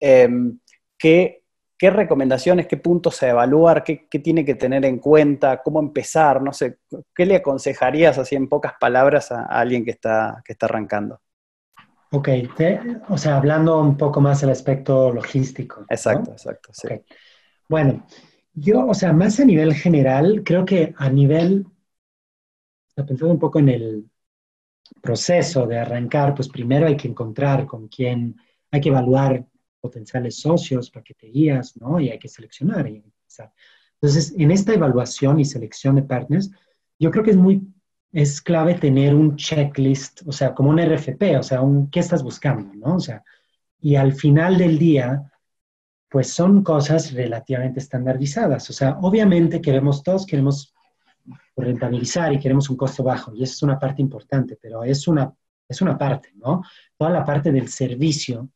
Em, 0.00 0.58
¿qué, 0.96 1.42
recomendaciones, 1.80 2.66
qué 2.66 2.76
puntos 2.76 3.22
a 3.22 3.28
evaluar, 3.28 3.84
qué, 3.84 4.06
tiene 4.22 4.44
que 4.44 4.54
tener 4.54 4.84
en 4.84 4.98
cuenta, 4.98 5.62
cómo 5.62 5.80
empezar? 5.80 6.42
No 6.42 6.52
sé, 6.52 6.78
¿qué 7.14 7.26
le 7.26 7.36
aconsejarías 7.36 8.18
así 8.18 8.34
en 8.34 8.48
pocas 8.48 8.72
palabras 8.80 9.30
a, 9.30 9.44
alguien 9.44 9.84
que 9.84 9.92
está, 9.92 10.42
que 10.44 10.52
está 10.52 10.66
arrancando? 10.66 11.20
Ok, 12.10 12.28
o 13.10 13.18
sea, 13.18 13.36
hablando 13.36 13.80
un 13.80 13.96
poco 13.96 14.20
más 14.20 14.40
del 14.40 14.50
aspecto 14.50 15.12
logístico. 15.12 15.84
Exacto, 15.90 16.32
exacto. 16.32 16.70
Sí. 16.72 16.88
Bueno, 17.68 18.06
yo, 18.60 18.86
o 18.86 18.94
sea, 18.94 19.12
más 19.12 19.40
a 19.40 19.44
nivel 19.44 19.74
general, 19.74 20.42
creo 20.44 20.64
que 20.64 20.94
a 20.96 21.08
nivel, 21.10 21.66
pensando 22.94 23.32
un 23.32 23.38
poco 23.38 23.58
en 23.58 23.68
el 23.68 24.10
proceso 25.02 25.66
de 25.66 25.78
arrancar, 25.78 26.34
pues 26.34 26.48
primero 26.48 26.86
hay 26.86 26.96
que 26.96 27.08
encontrar 27.08 27.66
con 27.66 27.88
quién, 27.88 28.36
hay 28.70 28.80
que 28.80 28.88
evaluar 28.88 29.46
potenciales 29.80 30.40
socios, 30.40 30.90
paqueterías, 30.90 31.76
¿no? 31.76 32.00
Y 32.00 32.10
hay 32.10 32.18
que 32.18 32.28
seleccionar 32.28 32.88
y. 32.88 33.02
Entonces, 34.00 34.34
en 34.36 34.50
esta 34.50 34.74
evaluación 34.74 35.38
y 35.40 35.44
selección 35.44 35.96
de 35.96 36.02
partners, 36.02 36.50
yo 36.98 37.10
creo 37.10 37.24
que 37.24 37.30
es 37.32 37.36
muy 37.36 37.62
es 38.12 38.40
clave 38.40 38.74
tener 38.74 39.14
un 39.14 39.36
checklist, 39.36 40.22
o 40.26 40.32
sea, 40.32 40.54
como 40.54 40.70
un 40.70 40.78
RFP, 40.78 41.36
o 41.38 41.42
sea, 41.42 41.60
un 41.60 41.90
qué 41.90 42.00
estás 42.00 42.22
buscando, 42.22 42.74
¿no? 42.74 42.96
O 42.96 43.00
sea, 43.00 43.22
y 43.80 43.96
al 43.96 44.14
final 44.14 44.56
del 44.56 44.78
día, 44.78 45.30
pues 46.08 46.32
son 46.32 46.62
cosas 46.62 47.12
relativamente 47.12 47.80
estandarizadas. 47.80 48.68
O 48.70 48.72
sea, 48.72 48.98
obviamente 49.02 49.60
queremos, 49.60 50.02
todos 50.02 50.26
queremos 50.26 50.74
rentabilizar 51.56 52.32
y 52.32 52.38
queremos 52.38 52.70
un 52.70 52.76
costo 52.76 53.02
bajo, 53.02 53.34
y 53.34 53.42
esa 53.42 53.52
es 53.52 53.62
una 53.62 53.78
parte 53.78 54.00
importante, 54.00 54.58
pero 54.60 54.84
es 54.84 55.06
una, 55.08 55.32
es 55.68 55.82
una 55.82 55.98
parte, 55.98 56.32
¿no? 56.36 56.62
Toda 56.96 57.10
la 57.10 57.24
parte 57.24 57.52
del 57.52 57.68
servicio 57.68 58.48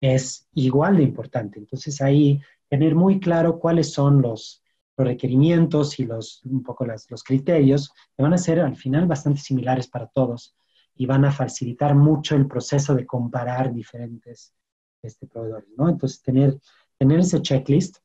es 0.00 0.48
igual 0.54 0.96
de 0.96 1.02
importante. 1.02 1.58
Entonces 1.58 2.00
ahí 2.00 2.40
tener 2.68 2.94
muy 2.94 3.20
claro 3.20 3.58
cuáles 3.58 3.92
son 3.92 4.22
los, 4.22 4.62
los 4.96 5.06
requerimientos 5.06 5.98
y 5.98 6.06
los, 6.06 6.42
un 6.44 6.62
poco 6.62 6.86
los 6.86 7.24
criterios 7.24 7.92
que 8.16 8.22
van 8.22 8.32
a 8.32 8.38
ser 8.38 8.60
al 8.60 8.76
final 8.76 9.06
bastante 9.06 9.40
similares 9.40 9.88
para 9.88 10.06
todos 10.06 10.56
y 10.96 11.06
van 11.06 11.24
a 11.24 11.32
facilitar 11.32 11.94
mucho 11.94 12.36
el 12.36 12.46
proceso 12.46 12.94
de 12.94 13.06
comparar 13.06 13.72
diferentes 13.72 14.54
este, 15.02 15.26
proveedores, 15.26 15.68
¿no? 15.76 15.88
Entonces, 15.88 16.22
tener, 16.22 16.58
tener 17.04 17.20
ese 17.20 17.42
checklist. 17.42 17.98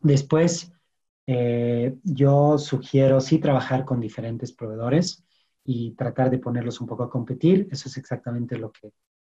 Después, 0.00 0.72
eh, 1.26 1.96
yo 2.04 2.56
sugiero 2.56 3.20
sí 3.20 3.38
trabajar 3.38 3.84
con 3.84 3.98
diferentes 4.00 4.52
proveedores 4.52 5.24
y 5.64 5.92
tratar 5.96 6.30
de 6.30 6.38
ponerlos 6.38 6.80
un 6.80 6.86
poco 6.86 7.02
a 7.02 7.10
competir. 7.10 7.66
Eso 7.72 7.88
es 7.88 7.96
exactamente 7.96 8.56
lo 8.56 8.70
que 8.70 8.92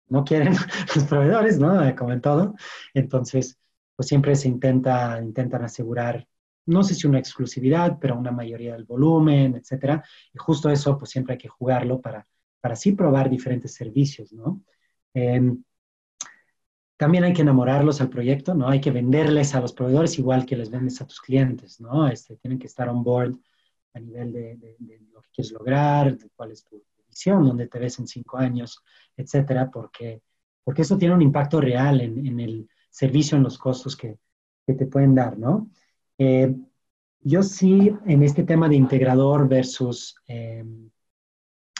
no 0.06 0.24
quieren 0.24 0.54
los 0.94 1.04
proveedores, 1.04 1.58
¿no? 1.58 1.72
Como 1.96 2.12
en 2.12 2.20
todo. 2.20 2.54
Entonces, 2.94 3.58
pues 3.96 4.06
siempre 4.06 4.36
se 4.36 4.46
intenta, 4.46 5.20
intentan 5.20 5.64
asegurar 5.64 6.24
no 6.64 6.84
sé 6.84 6.94
si 6.94 7.08
una 7.08 7.18
exclusividad, 7.18 7.98
pero 8.00 8.16
una 8.16 8.30
mayoría 8.30 8.74
del 8.74 8.84
volumen, 8.84 9.56
etcétera. 9.56 10.04
Y 10.32 10.38
justo 10.38 10.70
eso, 10.70 10.96
pues 10.96 11.10
siempre 11.10 11.32
hay 11.32 11.38
que 11.38 11.48
jugarlo 11.48 12.00
para, 12.00 12.24
para 12.60 12.74
así 12.74 12.92
probar 12.92 13.28
diferentes 13.28 13.74
servicios, 13.74 14.32
¿no? 14.32 14.62
Em, 15.12 15.60
también 17.02 17.24
hay 17.24 17.32
que 17.32 17.42
enamorarlos 17.42 18.00
al 18.00 18.08
proyecto, 18.08 18.54
¿no? 18.54 18.68
Hay 18.68 18.80
que 18.80 18.92
venderles 18.92 19.56
a 19.56 19.60
los 19.60 19.72
proveedores 19.72 20.20
igual 20.20 20.46
que 20.46 20.56
les 20.56 20.70
vendes 20.70 21.00
a 21.00 21.04
tus 21.04 21.20
clientes, 21.20 21.80
¿no? 21.80 22.06
Este, 22.06 22.36
tienen 22.36 22.60
que 22.60 22.68
estar 22.68 22.88
on 22.88 23.02
board 23.02 23.34
a 23.92 23.98
nivel 23.98 24.32
de, 24.32 24.76
lo 25.12 25.20
que 25.20 25.28
quieres 25.34 25.50
lograr, 25.50 26.16
de 26.16 26.30
cuál 26.36 26.52
es 26.52 26.64
tu 26.64 26.80
visión, 27.08 27.44
dónde 27.44 27.66
te 27.66 27.80
ves 27.80 27.98
en 27.98 28.06
cinco 28.06 28.38
años, 28.38 28.84
etcétera, 29.16 29.68
porque, 29.68 30.22
porque 30.62 30.82
eso 30.82 30.96
tiene 30.96 31.12
un 31.16 31.22
impacto 31.22 31.60
real 31.60 32.00
en, 32.02 32.24
en 32.24 32.38
el 32.38 32.68
servicio, 32.88 33.36
en 33.36 33.42
los 33.42 33.58
costos 33.58 33.96
que, 33.96 34.20
que 34.64 34.74
te 34.74 34.86
pueden 34.86 35.16
dar, 35.16 35.36
¿no? 35.36 35.72
Eh, 36.18 36.54
yo 37.22 37.42
sí, 37.42 37.92
en 38.06 38.22
este 38.22 38.44
tema 38.44 38.68
de 38.68 38.76
integrador 38.76 39.48
versus, 39.48 40.14
em, 40.28 40.88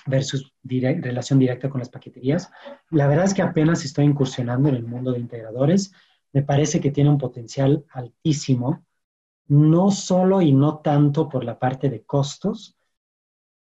versus 0.07 0.53
relación 0.65 1.39
directa 1.39 1.69
con 1.69 1.79
las 1.81 1.89
paqueterías. 1.89 2.51
La 2.91 3.07
verdad 3.07 3.25
es 3.25 3.35
que 3.35 3.43
apenas 3.43 3.85
estoy 3.85 4.05
incursionando 4.05 4.69
en 4.69 4.77
el 4.77 4.85
mundo 4.85 5.13
de 5.13 5.21
integradores. 5.21 5.93
Me 6.33 6.43
parece 6.43 6.81
que 6.81 6.91
tiene 6.91 7.11
un 7.11 7.19
potencial 7.19 7.85
altísimo, 7.91 8.85
no 9.49 9.91
solo 9.91 10.41
y 10.43 10.53
no 10.53 10.79
tanto 10.79 11.29
por 11.29 11.45
la 11.45 11.59
parte 11.59 11.91
de 11.91 12.03
costos, 12.03 12.77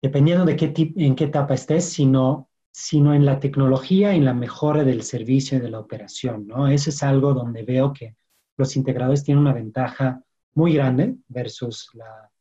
dependiendo 0.01 0.45
de 0.45 0.55
qué 0.55 0.73
en 0.97 1.15
qué 1.15 1.25
etapa 1.25 1.53
estés, 1.53 1.85
sino, 1.85 2.49
sino 2.71 3.13
en 3.13 3.25
la 3.25 3.39
tecnología 3.39 4.13
y 4.13 4.17
en 4.17 4.25
la 4.25 4.33
mejora 4.33 4.83
del 4.83 5.03
servicio 5.03 5.57
y 5.57 5.61
de 5.61 5.69
la 5.69 5.79
operación. 5.79 6.47
¿no? 6.47 6.67
Eso 6.67 6.89
es 6.89 7.03
algo 7.03 7.33
donde 7.33 7.63
veo 7.63 7.93
que 7.93 8.15
los 8.57 8.75
integradores 8.75 9.23
tienen 9.23 9.41
una 9.41 9.53
ventaja 9.53 10.21
muy 10.55 10.73
grande 10.73 11.15
versus 11.27 11.89
la, 11.93 12.31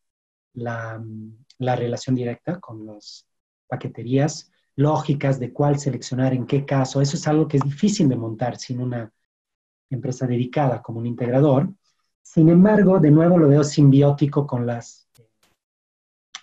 la, 0.54 1.02
la 1.58 1.76
relación 1.76 2.14
directa 2.14 2.60
con 2.60 2.86
las 2.86 3.26
paqueterías 3.72 4.52
lógicas 4.76 5.40
de 5.40 5.50
cuál 5.50 5.78
seleccionar 5.78 6.34
en 6.34 6.46
qué 6.46 6.66
caso. 6.66 7.00
Eso 7.00 7.16
es 7.16 7.26
algo 7.26 7.48
que 7.48 7.56
es 7.56 7.62
difícil 7.62 8.06
de 8.06 8.16
montar 8.16 8.58
sin 8.58 8.82
una 8.82 9.10
empresa 9.88 10.26
dedicada 10.26 10.82
como 10.82 10.98
un 10.98 11.06
integrador. 11.06 11.72
Sin 12.20 12.50
embargo, 12.50 13.00
de 13.00 13.10
nuevo 13.10 13.38
lo 13.38 13.48
veo 13.48 13.64
simbiótico 13.64 14.46
con 14.46 14.66
las, 14.66 15.08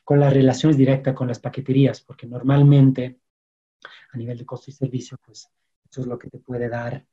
con 0.04 0.20
las 0.20 0.34
relaciones 0.34 0.76
directas 0.76 1.14
con 1.14 1.28
las 1.28 1.40
paqueterías, 1.40 2.02
porque 2.02 2.26
normalmente 2.26 3.20
a 4.12 4.18
nivel 4.18 4.40
de 4.40 4.46
costo 4.46 4.72
y 4.72 4.74
servicio, 4.74 5.18
pues 5.24 5.48
eso 5.88 6.02
es 6.02 6.08
lo 6.08 6.18
que 6.18 6.32
te 6.32 6.40
puede 6.40 6.68
dar 6.68 7.06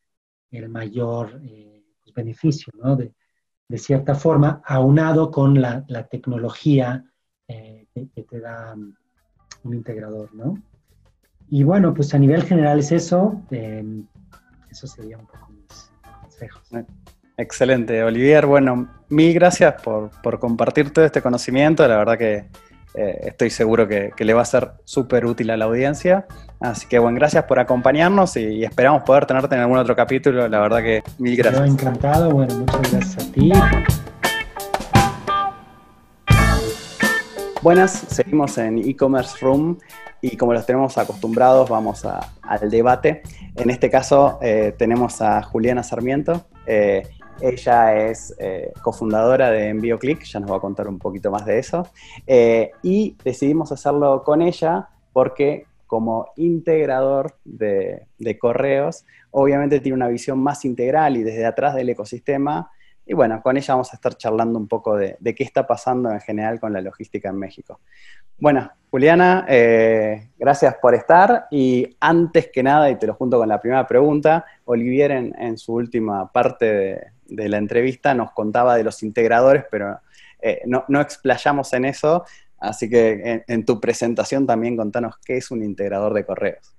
el 0.50 0.68
mayor 0.70 1.40
eh, 1.42 1.84
pues, 2.02 2.14
beneficio, 2.14 2.72
¿no? 2.82 2.96
De, 2.96 3.12
de, 3.68 3.78
cierta 3.78 4.14
forma, 4.14 4.62
aunado 4.64 5.30
con 5.30 5.60
la, 5.60 5.84
la 5.88 6.06
tecnología 6.06 7.04
eh, 7.48 7.86
que, 7.92 8.22
te 8.22 8.40
da 8.40 8.74
un 9.66 9.74
integrador, 9.74 10.34
¿no? 10.34 10.60
Y 11.48 11.62
bueno, 11.62 11.94
pues 11.94 12.12
a 12.14 12.18
nivel 12.18 12.42
general 12.42 12.80
es 12.80 12.92
eso. 12.92 13.40
Eh, 13.50 13.84
eso 14.70 14.86
sería 14.86 15.18
un 15.18 15.26
poco 15.26 15.50
mis 15.50 15.90
consejos. 16.20 16.62
Excelente, 17.36 18.02
Olivier. 18.02 18.46
Bueno, 18.46 18.88
mil 19.08 19.34
gracias 19.34 19.80
por, 19.82 20.10
por 20.22 20.38
compartir 20.38 20.92
todo 20.92 21.04
este 21.04 21.22
conocimiento. 21.22 21.86
La 21.86 21.98
verdad 21.98 22.18
que 22.18 22.46
eh, 22.96 23.28
estoy 23.28 23.50
seguro 23.50 23.86
que, 23.86 24.12
le 24.18 24.32
va 24.32 24.40
a 24.40 24.46
ser 24.46 24.70
súper 24.84 25.26
útil 25.26 25.50
a 25.50 25.56
la 25.56 25.66
audiencia. 25.66 26.26
Así 26.60 26.86
que 26.88 26.98
bueno, 26.98 27.16
gracias 27.16 27.44
por 27.44 27.58
acompañarnos 27.58 28.36
y, 28.36 28.64
esperamos 28.64 29.02
poder 29.02 29.26
tenerte 29.26 29.54
en 29.54 29.60
algún 29.60 29.78
otro 29.78 29.94
capítulo. 29.94 30.48
La 30.48 30.60
verdad 30.60 30.82
que 30.82 31.02
mil 31.18 31.36
gracias. 31.36 31.68
encantado, 31.68 32.30
bueno, 32.30 32.54
muchas 32.54 32.92
gracias 32.92 33.28
a 33.28 33.32
ti. 33.32 33.52
Buenas, 37.66 38.06
seguimos 38.10 38.58
en 38.58 38.78
e-commerce 38.78 39.44
room 39.44 39.76
y 40.20 40.36
como 40.36 40.52
los 40.52 40.64
tenemos 40.64 40.96
acostumbrados 40.98 41.68
vamos 41.68 42.04
al 42.04 42.70
debate. 42.70 43.22
En 43.56 43.70
este 43.70 43.90
caso 43.90 44.38
eh, 44.40 44.72
tenemos 44.78 45.20
a 45.20 45.42
Juliana 45.42 45.82
Sarmiento. 45.82 46.46
Eh, 46.64 47.02
ella 47.40 48.06
es 48.06 48.36
eh, 48.38 48.72
cofundadora 48.82 49.50
de 49.50 49.70
EnvíoClick, 49.70 50.22
ya 50.22 50.38
nos 50.38 50.52
va 50.52 50.58
a 50.58 50.60
contar 50.60 50.86
un 50.86 51.00
poquito 51.00 51.32
más 51.32 51.44
de 51.44 51.58
eso. 51.58 51.88
Y 52.84 53.16
decidimos 53.24 53.72
hacerlo 53.72 54.22
con 54.22 54.42
ella 54.42 54.88
porque 55.12 55.66
como 55.88 56.28
integrador 56.36 57.34
de, 57.44 58.06
correos, 58.38 59.04
obviamente 59.32 59.80
tiene 59.80 59.96
una 59.96 60.06
visión 60.06 60.38
más 60.38 60.64
integral 60.64 61.16
y 61.16 61.24
desde 61.24 61.44
atrás 61.44 61.74
del 61.74 61.88
ecosistema. 61.88 62.70
Y 63.06 63.14
bueno, 63.14 63.40
con 63.40 63.56
ella 63.56 63.74
vamos 63.74 63.92
a 63.92 63.96
estar 63.96 64.16
charlando 64.16 64.58
un 64.58 64.66
poco 64.66 64.96
de, 64.96 65.16
qué 65.36 65.44
está 65.44 65.66
pasando 65.66 66.10
en 66.10 66.20
general 66.20 66.58
con 66.58 66.72
la 66.72 66.80
logística 66.80 67.28
en 67.28 67.38
México. 67.38 67.80
Bueno, 68.38 68.70
Juliana, 68.90 69.46
eh, 69.48 70.30
gracias 70.36 70.74
por 70.82 70.94
estar. 70.94 71.46
Y 71.50 71.96
antes 72.00 72.50
que 72.52 72.62
nada, 72.62 72.90
y 72.90 72.96
te 72.96 73.06
lo 73.06 73.14
junto 73.14 73.38
con 73.38 73.48
la 73.48 73.60
primera 73.60 73.86
pregunta, 73.86 74.44
Olivier 74.64 75.12
en 75.12 75.56
su 75.56 75.74
última 75.74 76.30
parte 76.32 77.12
de, 77.28 77.48
la 77.48 77.58
entrevista 77.58 78.14
nos 78.14 78.32
contaba 78.32 78.76
de 78.76 78.84
los 78.84 79.02
integradores, 79.02 79.64
pero 79.70 80.00
eh, 80.40 80.62
no, 80.66 81.00
explayamos 81.00 81.72
en 81.72 81.86
eso, 81.86 82.24
así 82.58 82.88
que 82.88 83.44
en, 83.46 83.64
tu 83.64 83.80
presentación 83.80 84.46
también 84.46 84.76
contanos 84.76 85.16
qué 85.24 85.38
es 85.38 85.50
un 85.50 85.62
integrador 85.62 86.14
de 86.14 86.24
correos. 86.24 86.75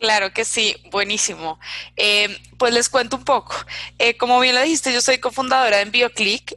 Claro 0.00 0.32
que 0.32 0.46
sí, 0.46 0.74
buenísimo. 0.90 1.60
Eh, 1.94 2.34
pues 2.58 2.72
les 2.72 2.88
cuento 2.88 3.16
un 3.16 3.24
poco. 3.24 3.54
Eh, 3.98 4.16
como 4.16 4.40
bien 4.40 4.54
lo 4.54 4.62
dijiste, 4.62 4.94
yo 4.94 5.02
soy 5.02 5.18
cofundadora 5.18 5.76
de 5.76 5.82
EnvioClick, 5.82 6.54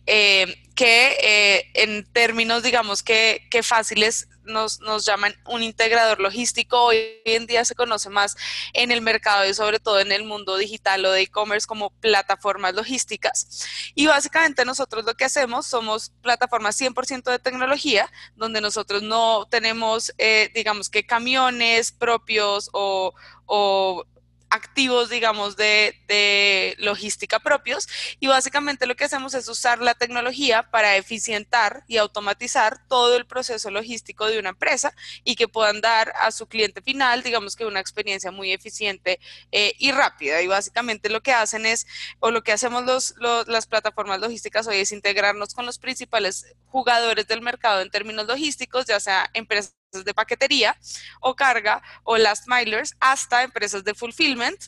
que 0.75 1.69
en 1.73 2.05
términos, 2.13 2.63
digamos, 2.63 3.03
que, 3.03 3.45
que 3.51 3.61
fáciles, 3.61 4.29
nos, 4.45 4.79
nos 4.81 5.05
llaman 5.05 5.35
un 5.47 5.63
integrador 5.63 6.19
logístico. 6.19 6.81
Hoy 6.85 6.97
en 7.25 7.47
día 7.47 7.65
se 7.65 7.75
conoce 7.75 8.09
más 8.09 8.35
en 8.73 8.91
el 8.91 9.01
mercado 9.01 9.47
y 9.47 9.53
sobre 9.53 9.79
todo 9.79 9.99
en 9.99 10.11
el 10.11 10.23
mundo 10.23 10.57
digital 10.57 11.05
o 11.05 11.11
de 11.11 11.21
e-commerce 11.21 11.67
como 11.67 11.89
plataformas 11.89 12.73
logísticas. 12.73 13.65
Y 13.95 14.07
básicamente 14.07 14.65
nosotros 14.65 15.05
lo 15.05 15.15
que 15.15 15.25
hacemos 15.25 15.67
somos 15.67 16.11
plataformas 16.21 16.79
100% 16.79 17.31
de 17.31 17.39
tecnología, 17.39 18.11
donde 18.35 18.61
nosotros 18.61 19.01
no 19.01 19.47
tenemos, 19.49 20.13
eh, 20.17 20.51
digamos 20.53 20.89
que 20.89 21.05
camiones 21.05 21.91
propios 21.91 22.69
o, 22.73 23.13
o 23.45 24.05
activos, 24.53 25.09
digamos, 25.09 25.57
de, 25.57 26.75
logística 26.77 27.39
propios. 27.39 27.87
Y 28.19 28.27
básicamente 28.27 28.85
lo 28.85 28.95
que 28.95 29.05
hacemos 29.05 29.33
es 29.33 29.49
usar 29.49 29.79
la 29.81 29.95
tecnología 29.95 30.69
para 30.69 30.95
eficientar 30.95 31.83
y 31.87 31.97
automatizar 31.97 32.87
todo 32.87 33.17
el 33.17 33.25
proceso 33.25 33.71
logístico 33.71 34.27
de 34.27 34.39
una 34.39 34.49
empresa 34.49 34.93
y 35.23 35.35
que 35.35 35.47
puedan 35.47 35.81
dar 35.81 36.13
a 36.19 36.31
su 36.31 36.47
cliente 36.47 36.81
final, 36.81 37.23
digamos 37.23 37.55
que 37.55 37.65
una 37.65 37.79
experiencia 37.79 38.31
muy 38.31 38.51
eficiente 38.51 39.19
eh, 39.51 39.73
y 39.79 39.91
rápida. 39.91 40.41
Y 40.41 40.47
básicamente 40.47 41.09
lo 41.09 41.21
que 41.21 41.33
hacen 41.33 41.65
es, 41.65 41.87
o 42.19 42.29
lo 42.29 42.43
que 42.43 42.51
hacemos 42.51 42.85
los, 42.85 43.15
las 43.47 43.65
plataformas 43.65 44.19
logísticas 44.19 44.67
hoy 44.67 44.77
es 44.77 44.91
integrarnos 44.91 45.55
con 45.55 45.65
los 45.65 45.79
principales 45.79 46.45
jugadores 46.67 47.27
del 47.27 47.41
mercado 47.41 47.81
en 47.81 47.89
términos 47.89 48.27
logísticos, 48.27 48.85
ya 48.85 48.99
sea 48.99 49.29
empresas 49.33 49.82
de 50.01 50.13
paquetería 50.13 50.75
o 51.21 51.35
carga 51.35 51.83
o 52.03 52.17
last 52.17 52.47
milers 52.47 52.95
hasta 52.99 53.43
empresas 53.43 53.83
de 53.83 53.93
fulfillment 53.93 54.59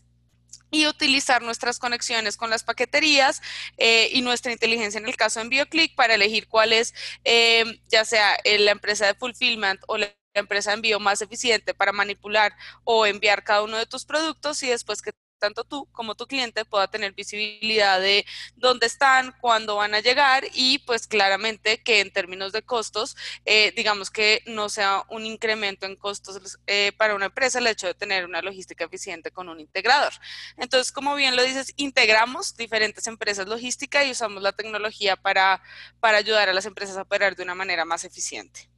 y 0.69 0.88
utilizar 0.88 1.41
nuestras 1.41 1.79
conexiones 1.79 2.38
con 2.38 2.49
las 2.49 2.63
paqueterías 2.63 3.41
eh, 3.77 4.09
y 4.11 4.21
nuestra 4.21 4.51
inteligencia 4.51 4.99
en 4.99 5.07
el 5.07 5.15
caso 5.15 5.39
de 5.39 5.45
EnvíoClick 5.45 5.95
para 5.95 6.15
elegir 6.15 6.47
cuál 6.47 6.73
es, 6.73 6.93
eh, 7.23 7.81
ya 7.88 8.05
sea 8.05 8.38
la 8.43 8.71
empresa 8.71 9.07
de 9.07 9.15
fulfillment 9.15 9.81
o 9.88 9.97
la 9.97 10.13
empresa 10.33 10.71
de 10.71 10.75
envío 10.75 10.99
más 10.99 11.21
eficiente 11.21 11.73
para 11.73 11.93
manipular 11.93 12.55
o 12.83 13.05
enviar 13.05 13.43
cada 13.43 13.63
uno 13.63 13.77
de 13.77 13.85
tus 13.85 14.05
productos 14.05 14.61
y 14.63 14.67
después 14.67 15.01
que 15.01 15.11
tanto 15.45 15.63
tú 15.63 15.88
como 15.91 16.15
tu 16.15 16.25
cliente 16.25 16.65
pueda 16.65 16.88
tener 16.88 17.13
visibilidad 17.13 18.01
de 18.01 18.25
dónde 18.55 18.88
están, 18.88 19.31
cuándo 19.39 19.75
van 19.75 19.93
a 19.93 19.99
llegar 19.99 20.43
y 20.55 20.79
pues 20.79 21.05
claramente 21.05 21.84
que 21.84 21.99
en 21.99 22.12
términos 22.12 22.51
de 22.51 22.63
costos, 22.63 23.15
eh, 23.45 23.71
digamos 23.75 24.10
que 24.10 24.41
no 24.47 24.69
sea 24.69 25.03
un 25.10 25.23
incremento 25.27 25.86
en 25.86 25.97
costos 25.97 26.58
eh, 26.65 26.93
para 26.97 27.13
una 27.13 27.27
empresa 27.27 27.60
el 27.60 27.67
hecho 27.67 27.86
de 27.86 27.93
tener 27.93 28.25
una 28.25 28.41
logística 28.41 28.86
eficiente 28.86 29.29
con 29.29 29.47
un 29.47 29.60
integrador. 29.60 30.13
Entonces, 30.58 30.91
como 30.91 31.13
bien 31.13 31.36
lo 31.36 31.43
dices, 31.43 31.73
integramos 31.75 32.58
diferentes 32.58 33.05
empresas 33.05 33.47
logísticas 33.47 34.03
y 34.08 34.12
usamos 34.12 34.41
la 34.41 34.53
tecnología 34.53 35.15
para, 35.15 35.62
para 35.99 36.17
ayudar 36.17 36.49
a 36.49 36.53
las 36.53 36.65
empresas 36.65 36.97
a 36.97 37.03
operar 37.03 37.36
de 37.36 37.43
una 37.43 37.53
manera 37.53 37.86
más 37.86 38.03
eficiente. 38.03 38.74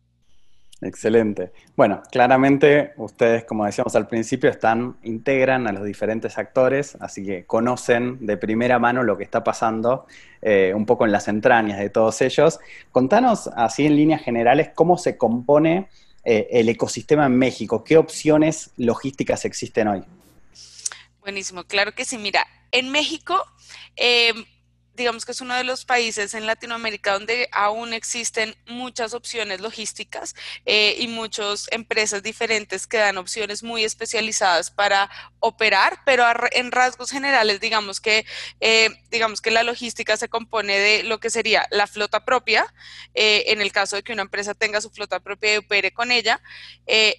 Excelente. 0.82 1.52
Bueno, 1.76 2.04
claramente 2.12 2.94
ustedes, 2.98 3.46
como 3.46 3.66
decíamos 3.66 3.96
al 3.96 4.08
principio, 4.08 4.50
están, 4.50 4.98
integran 5.02 5.66
a 5.68 5.72
los 5.72 5.84
diferentes 5.84 6.38
actores, 6.38 6.96
así 7.00 7.26
que 7.26 7.46
conocen 7.46 8.24
de 8.26 8.38
primera 8.38 8.78
mano 8.78 9.02
lo 9.02 9.18
que 9.18 9.24
está 9.24 9.44
pasando 9.44 10.06
eh, 10.42 10.74
un 10.76 10.86
poco 10.86 11.06
en 11.06 11.12
las 11.12 11.28
entrañas 11.28 11.80
de 11.80 11.90
todos 11.90 12.22
ellos. 12.22 12.60
Contanos 12.92 13.48
así 13.56 13.88
en 13.88 13.96
líneas 13.96 14.22
generales 14.22 14.70
cómo 14.76 15.00
se 15.00 15.18
compone 15.18 15.90
eh, 16.24 16.48
el 16.52 16.70
ecosistema 16.70 17.26
en 17.26 17.38
México, 17.38 17.84
qué 17.84 17.98
opciones 17.98 18.72
logísticas 18.78 19.46
existen 19.46 19.88
hoy. 19.88 20.04
Buenísimo, 21.22 21.64
claro 21.64 21.94
que 21.94 22.06
sí. 22.06 22.18
Mira, 22.18 22.46
en 22.72 22.92
México... 22.92 23.44
Eh, 23.96 24.34
digamos 24.98 25.26
que 25.26 25.32
es 25.32 25.42
uno 25.42 25.54
de 25.56 25.64
los 25.64 25.86
países 25.86 26.34
en 26.34 26.48
Latinoamérica 26.48 27.14
donde 27.14 27.48
aún 27.52 27.94
existen 27.94 28.56
muchas 28.66 29.14
opciones 29.14 29.62
logísticas 29.62 30.36
eh, 30.66 30.96
y 30.98 31.08
muchas 31.08 31.68
empresas 31.72 32.24
diferentes 32.24 32.88
que 32.88 32.98
dan 32.98 33.18
opciones 33.18 33.62
muy 33.62 33.84
especializadas 33.84 34.72
para 34.72 35.10
operar, 35.40 36.00
pero 36.04 36.26
en 36.52 36.72
rasgos 36.72 37.12
generales, 37.12 37.60
digamos 37.62 38.02
que, 38.02 38.26
eh, 38.60 38.90
digamos 39.12 39.40
que 39.40 39.52
la 39.52 39.62
logística 39.62 40.18
se 40.18 40.30
compone 40.30 40.78
de 40.80 41.04
lo 41.04 41.20
que 41.20 41.30
sería 41.30 41.68
la 41.70 41.86
flota 41.86 42.26
propia, 42.26 42.66
eh, 43.14 43.46
en 43.48 43.62
el 43.62 43.72
caso 43.72 43.96
de 43.98 44.04
que 44.04 44.14
una 44.14 44.24
empresa 44.24 44.56
tenga 44.56 44.82
su 44.82 44.90
flota 44.90 45.20
propia 45.20 45.54
y 45.54 45.58
opere 45.58 45.92
con 45.92 46.12
ella, 46.12 46.42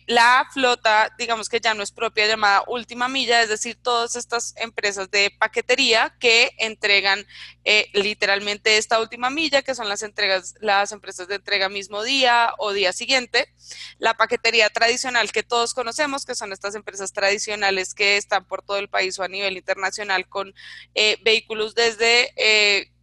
la 0.06 0.48
flota, 0.52 1.14
digamos 1.16 1.48
que 1.48 1.60
ya 1.60 1.74
no 1.74 1.82
es 1.82 1.92
propia, 1.92 2.26
llamada 2.26 2.64
última 2.66 3.08
milla, 3.08 3.40
es 3.42 3.48
decir, 3.48 3.76
todas 3.80 4.16
estas 4.16 4.54
empresas 4.56 5.10
de 5.10 5.30
paquetería 5.38 6.16
que 6.18 6.50
entregan 6.58 7.24
eh, 7.70 7.90
literalmente 7.92 8.78
esta 8.78 8.98
última 8.98 9.28
milla, 9.28 9.61
que 9.61 9.74
son 9.74 9.90
las 9.90 10.02
entregas, 10.02 10.54
las 10.61 10.90
empresas 10.90 11.28
de 11.28 11.35
entrega 11.35 11.68
mismo 11.68 12.02
día 12.02 12.54
o 12.57 12.72
día 12.72 12.94
siguiente, 12.94 13.52
la 13.98 14.14
paquetería 14.14 14.70
tradicional 14.70 15.31
que 15.31 15.42
todos 15.42 15.74
conocemos, 15.74 16.24
que 16.24 16.35
son 16.35 16.50
estas 16.54 16.74
empresas 16.74 17.12
tradicionales 17.12 17.92
que 17.92 18.16
están 18.16 18.46
por 18.46 18.62
todo 18.62 18.78
el 18.78 18.88
país 18.88 19.18
o 19.18 19.22
a 19.22 19.28
nivel 19.28 19.59
internacional 19.59 20.26
con 20.31 20.54
eh, 20.94 21.18
vehículos 21.22 21.74
desde 21.74 22.33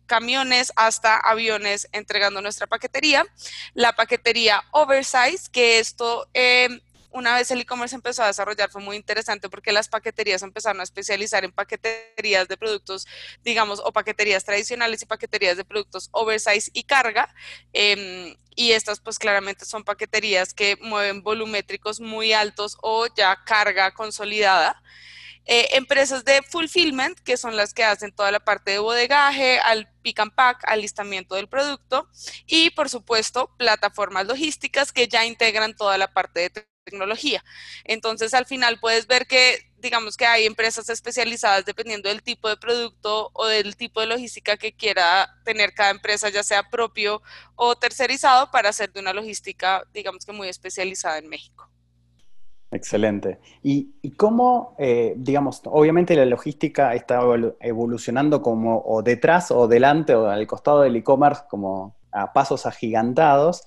camiones 0.08 0.72
hasta 0.76 1.18
aviones 1.18 1.88
entregando 1.92 2.42
nuestra 2.42 2.66
paquetería. 2.66 3.24
La 3.76 3.94
paquetería 3.94 4.64
oversize, 4.72 5.50
que 5.52 5.80
esto 5.80 6.28
eh, 6.34 6.82
una 7.16 7.34
vez 7.34 7.50
el 7.50 7.62
e-commerce 7.62 7.96
empezó 7.96 8.24
a 8.24 8.28
desarrollar 8.28 8.70
fue 8.70 8.82
muy 8.82 8.98
interesante 8.98 9.50
porque 9.50 9.72
las 9.72 9.88
paqueterías 9.88 10.44
empezaron 10.44 10.82
a 10.82 10.84
especializar 10.84 11.46
en 11.46 11.54
paqueterías 11.54 12.50
de 12.50 12.58
productos, 12.58 13.08
digamos, 13.42 13.80
o 13.80 13.94
paqueterías 13.94 14.44
tradicionales 14.44 15.02
y 15.02 15.06
paqueterías 15.06 15.56
de 15.56 15.64
productos 15.64 16.10
oversize 16.12 16.70
y 16.74 16.84
carga. 16.84 17.34
Em, 17.72 18.36
y 18.58 18.72
estas 18.72 19.00
pues 19.00 19.18
claramente 19.18 19.66
son 19.66 19.86
paqueterías 19.86 20.54
que 20.54 20.78
mueven 20.82 21.24
volumétricos 21.24 22.02
muy 22.02 22.34
altos 22.34 22.78
o 22.82 23.08
ya 23.16 23.44
carga 23.46 23.94
consolidada. 23.94 24.82
Eh, 25.46 25.70
empresas 25.78 26.26
de 26.26 26.42
fulfillment, 26.42 27.18
que 27.20 27.38
son 27.38 27.56
las 27.56 27.74
que 27.74 27.84
hacen 27.84 28.12
toda 28.12 28.32
la 28.32 28.40
parte 28.42 28.72
de 28.72 28.80
bodegaje, 28.80 29.60
al 29.60 29.88
pick 30.02 30.20
and 30.20 30.34
pack, 30.34 30.64
alistamiento 30.68 31.36
del 31.36 31.48
producto, 31.48 32.10
y 32.48 32.72
por 32.72 32.90
supuesto, 32.90 33.56
plataformas 33.58 34.26
logísticas 34.26 34.92
que 34.92 35.08
ya 35.08 35.24
integran 35.26 35.76
toda 35.76 35.98
la 36.00 36.12
parte 36.12 36.40
de 36.40 36.50
tecnología. 36.86 37.44
Entonces, 37.84 38.34
al 38.34 38.46
final 38.46 38.80
puedes 38.80 39.08
ver 39.08 39.28
que, 39.28 39.72
digamos 39.80 40.16
que 40.16 40.26
hay 40.26 40.46
empresas 40.46 40.88
especializadas 40.90 41.66
dependiendo 41.66 42.08
del 42.08 42.24
tipo 42.24 42.48
de 42.48 42.58
producto 42.58 43.32
o 43.34 43.48
del 43.48 43.76
tipo 43.76 44.00
de 44.00 44.08
logística 44.08 44.56
que 44.56 44.74
quiera 44.74 45.28
tener 45.44 45.74
cada 45.74 45.92
empresa, 45.92 46.30
ya 46.30 46.44
sea 46.44 46.70
propio 46.70 47.22
o 47.56 47.76
tercerizado, 47.76 48.50
para 48.52 48.70
hacer 48.70 48.94
de 48.94 49.02
una 49.02 49.14
logística, 49.14 49.84
digamos 49.94 50.26
que 50.26 50.32
muy 50.32 50.48
especializada 50.48 51.18
en 51.18 51.28
México. 51.28 51.70
Excelente. 52.72 53.40
¿Y, 53.64 54.12
cómo, 54.18 54.76
eh, 54.80 55.14
digamos, 55.16 55.62
obviamente 55.66 56.16
la 56.16 56.26
logística 56.26 56.94
está 56.94 57.22
evolucionando 57.62 58.42
como 58.42 58.84
o 58.86 59.02
detrás 59.02 59.50
o 59.52 59.68
delante 59.68 60.14
o 60.14 60.28
al 60.28 60.46
costado 60.46 60.82
del 60.82 60.96
e-commerce 60.96 61.44
como 61.50 61.96
a 62.12 62.34
pasos 62.34 62.66
agigantados? 62.66 63.64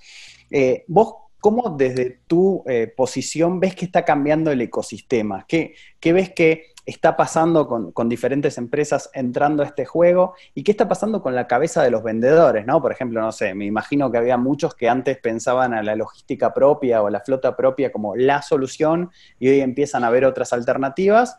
Eh, 0.51 0.85
¿Vos 0.89 1.15
¿Cómo 1.41 1.71
desde 1.71 2.19
tu 2.27 2.65
eh, 2.67 2.93
posición 2.97 3.61
ves 3.61 3.77
que 3.77 3.85
está 3.85 4.05
cambiando 4.05 4.51
el 4.51 4.61
ecosistema? 4.61 5.47
¿Qué, 5.47 5.75
ves 6.03 6.31
que 6.31 6.73
está 6.85 7.17
pasando 7.17 7.69
con, 7.69 8.09
diferentes 8.09 8.59
empresas 8.59 9.09
entrando 9.15 9.63
a 9.63 9.67
este 9.67 9.85
juego? 9.85 10.35
¿Y 10.55 10.65
qué 10.65 10.73
está 10.73 10.89
pasando 10.89 11.23
con 11.23 11.37
la 11.37 11.47
cabeza 11.47 11.85
de 11.85 11.93
los 11.93 12.03
vendedores? 12.03 12.67
¿no? 12.67 12.83
Por 12.83 12.91
ejemplo, 12.91 13.21
no 13.21 13.31
sé, 13.31 13.55
me 13.55 13.67
imagino 13.67 14.11
que 14.11 14.19
había 14.19 14.37
muchos 14.37 14.75
que 14.75 14.89
antes 14.89 15.19
pensaban 15.19 15.75
a 15.75 15.83
la 15.85 15.95
logística 15.95 16.53
propia 16.53 17.03
o 17.03 17.07
a 17.07 17.11
la 17.11 17.21
flota 17.21 17.57
propia 17.57 17.93
como 17.93 18.17
la 18.17 18.43
solución 18.43 19.11
y 19.39 19.49
hoy 19.49 19.61
empiezan 19.61 20.03
a 20.03 20.11
ver 20.11 20.25
otras 20.25 20.53
alternativas. 20.53 21.39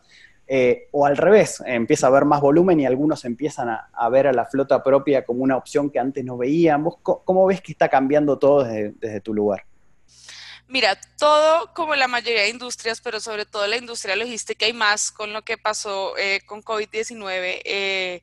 Eh, 0.52 0.88
o 0.90 1.06
al 1.06 1.16
revés, 1.16 1.62
empieza 1.64 2.06
a 2.06 2.10
haber 2.10 2.24
más 2.24 2.40
volumen 2.40 2.80
y 2.80 2.86
algunos 2.86 3.24
empiezan 3.24 3.68
a, 3.68 4.08
ver 4.08 4.26
a 4.26 4.32
la 4.32 4.46
flota 4.46 4.82
propia 4.82 5.24
como 5.24 5.44
una 5.44 5.56
opción 5.56 5.90
que 5.90 6.00
antes 6.00 6.24
no 6.24 6.38
veíamos. 6.38 6.96
¿Cómo, 7.02 7.46
ves 7.46 7.60
que 7.60 7.70
está 7.70 7.88
cambiando 7.88 8.36
todo 8.36 8.64
desde 8.64 9.20
tu 9.20 9.32
lugar? 9.32 9.69
Mira, 10.70 11.00
todo 11.18 11.74
como 11.74 11.96
la 11.96 12.06
mayoría 12.06 12.42
de 12.42 12.50
industrias, 12.50 13.00
pero 13.00 13.18
sobre 13.18 13.44
todo 13.44 13.66
la 13.66 13.76
industria 13.76 14.14
logística 14.14 14.68
y 14.68 14.72
más 14.72 15.10
con 15.10 15.32
lo 15.32 15.42
que 15.42 15.58
pasó 15.58 16.16
eh, 16.16 16.42
con 16.46 16.62
COVID-19, 16.62 17.60
eh, 17.64 18.22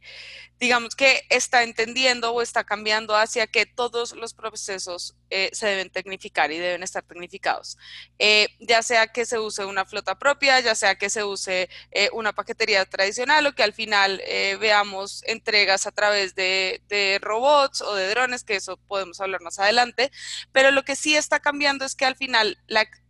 digamos 0.60 0.96
que 0.96 1.24
está 1.30 1.64
entendiendo 1.64 2.32
o 2.34 2.42
está 2.42 2.64
cambiando 2.64 3.16
hacia 3.16 3.48
que 3.48 3.66
todos 3.66 4.14
los 4.14 4.34
procesos 4.34 5.16
eh, 5.30 5.50
se 5.54 5.68
deben 5.68 5.90
tecnificar 5.90 6.52
y 6.52 6.58
deben 6.58 6.84
estar 6.84 7.04
tecnificados. 7.04 7.78
Eh, 8.18 8.48
ya 8.60 8.82
sea 8.82 9.08
que 9.08 9.26
se 9.26 9.40
use 9.40 9.66
una 9.66 9.86
flota 9.86 10.18
propia, 10.18 10.60
ya 10.60 10.74
sea 10.74 10.96
que 10.96 11.10
se 11.10 11.24
use 11.24 11.70
eh, 11.92 12.10
una 12.14 12.34
paquetería 12.34 12.86
tradicional 12.86 13.46
o 13.46 13.54
que 13.54 13.64
al 13.64 13.74
final 13.74 14.22
veamos 14.60 15.24
entregas 15.26 15.86
a 15.88 15.92
través 15.92 16.36
de, 16.36 17.20
robots 17.22 17.82
o 17.82 17.96
de 17.96 18.10
drones, 18.10 18.44
que 18.44 18.56
eso 18.56 18.78
podemos 18.78 19.20
hablar 19.20 19.42
más 19.42 19.60
adelante. 19.60 20.12
Pero 20.52 20.72
lo 20.72 20.84
que 20.84 20.96
sí 20.96 21.16
está 21.16 21.40
cambiando 21.40 21.86
es 21.86 21.96
que 21.96 22.06
al 22.06 22.16
final 22.16 22.58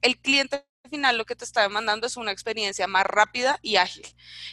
el 0.02 0.18
cliente 0.20 0.66
final 0.90 1.18
lo 1.18 1.26
que 1.26 1.36
te 1.36 1.46
está 1.46 1.62
demandando 1.62 2.08
es 2.08 2.18
una 2.18 2.32
experiencia 2.32 2.88
más 2.88 3.06
rápida 3.06 3.60
y 3.62 3.76
ágil. 3.76 4.06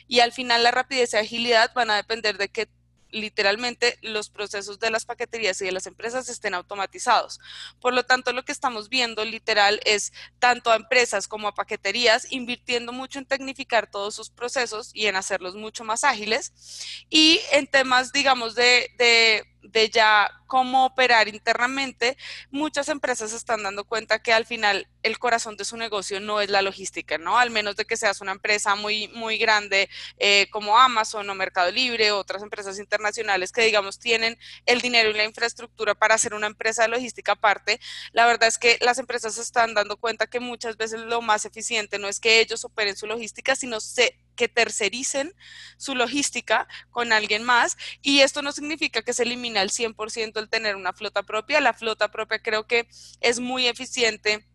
Y 0.07 0.21
al 0.21 0.33
final 0.33 0.63
la 0.63 0.71
rapidez 0.71 1.15
y 1.15 1.17
agilidad 1.17 1.73
van 1.75 1.91
a 1.91 1.97
depender 1.97 2.39
de 2.39 2.49
que 2.49 2.69
literalmente 3.15 3.99
los 4.03 4.29
procesos 4.29 4.79
de 4.79 4.91
las 4.91 5.05
paqueterías 5.05 5.61
y 5.61 5.65
de 5.65 5.73
las 5.73 5.87
empresas 5.87 6.29
estén 6.29 6.53
automatizados. 6.55 7.41
Por 7.81 7.95
lo 7.95 8.05
tanto, 8.05 8.33
lo 8.33 8.45
que 8.45 8.53
estamos 8.53 8.89
viendo 8.89 9.25
literal 9.25 9.81
es 9.85 10.13
tanto 10.39 10.71
a 10.71 10.77
empresas 10.77 11.29
como 11.29 11.49
a 11.49 11.55
paqueterías 11.55 12.31
invirtiendo 12.31 12.93
mucho 12.93 13.19
en 13.19 13.27
tecnificar 13.27 13.91
todos 13.91 14.15
sus 14.15 14.31
procesos 14.31 14.91
y 14.93 15.07
en 15.07 15.17
hacerlos 15.17 15.55
mucho 15.55 15.85
más 15.85 16.05
ágiles. 16.05 16.53
Y 17.09 17.41
en 17.53 17.67
temas, 17.67 18.13
digamos, 18.13 18.55
de, 18.55 18.91
de 18.99 19.54
de 19.65 19.91
ya 19.91 20.31
cómo 20.47 20.87
operar 20.87 21.29
internamente, 21.29 22.17
muchas 22.51 22.89
empresas 22.89 23.33
están 23.33 23.63
dando 23.63 23.85
cuenta 23.85 24.23
que 24.23 24.33
al 24.33 24.47
final 24.47 24.89
el 25.03 25.19
corazón 25.19 25.57
de 25.57 25.65
su 25.65 25.77
negocio 25.77 26.21
no 26.21 26.41
es 26.41 26.49
la 26.49 26.63
logística, 26.63 27.19
¿no? 27.19 27.39
Al 27.39 27.51
menos 27.51 27.77
de 27.77 27.85
que 27.85 27.97
seas 27.97 28.21
una 28.21 28.33
empresa 28.33 28.75
muy, 28.75 29.09
muy 29.09 29.37
grande 29.37 29.89
eh, 30.19 30.49
como 30.51 30.79
Amazon 30.79 31.29
o 31.29 31.35
Mercado 31.35 31.71
Libre 31.71 32.13
otras 32.13 32.43
empresas 32.43 32.79
internacionales 32.79 33.53
que, 33.53 33.63
digamos, 33.63 33.99
tienen 33.99 34.39
el 34.67 34.81
dinero 34.81 35.11
y 35.11 35.15
la 35.15 35.25
infraestructura 35.25 35.95
para 35.95 36.15
hacer 36.15 36.35
una 36.35 36.47
empresa 36.47 36.83
de 36.83 36.89
logística 36.89 37.33
aparte. 37.33 37.81
La 38.13 38.27
verdad 38.27 38.49
es 38.49 38.59
que 38.59 38.79
las 38.81 38.99
empresas 38.99 39.39
están 39.39 39.75
dando 39.75 39.97
cuenta 39.97 40.27
que 40.27 40.41
muchas 40.41 40.77
veces 40.77 41.01
lo 41.01 41.21
más 41.21 41.45
eficiente 41.45 41.99
no 41.99 42.09
es 42.09 42.21
que 42.21 42.41
ellos 42.41 42.65
operen 42.65 42.97
su 42.97 43.07
logística, 43.07 43.57
sino 43.57 43.81
se 43.81 44.19
que 44.35 44.49
tercericen 44.49 45.35
su 45.77 45.95
logística 45.95 46.69
con 46.91 47.13
alguien 47.13 47.43
más 47.43 47.77
y 48.03 48.21
esto 48.21 48.43
no 48.43 48.53
significa 48.53 49.03
que 49.03 49.13
se 49.13 49.23
elimine 49.23 49.59
al 49.59 49.71
100% 49.71 50.39
el 50.39 50.49
tener 50.49 50.77
una 50.77 50.93
flota 50.93 51.23
propia. 51.23 51.61
La 51.61 51.75
flota 51.75 52.11
propia 52.11 52.41
creo 52.41 52.67
que 52.67 52.89
es 53.21 53.41
muy 53.41 53.67
eficiente. 53.67 54.47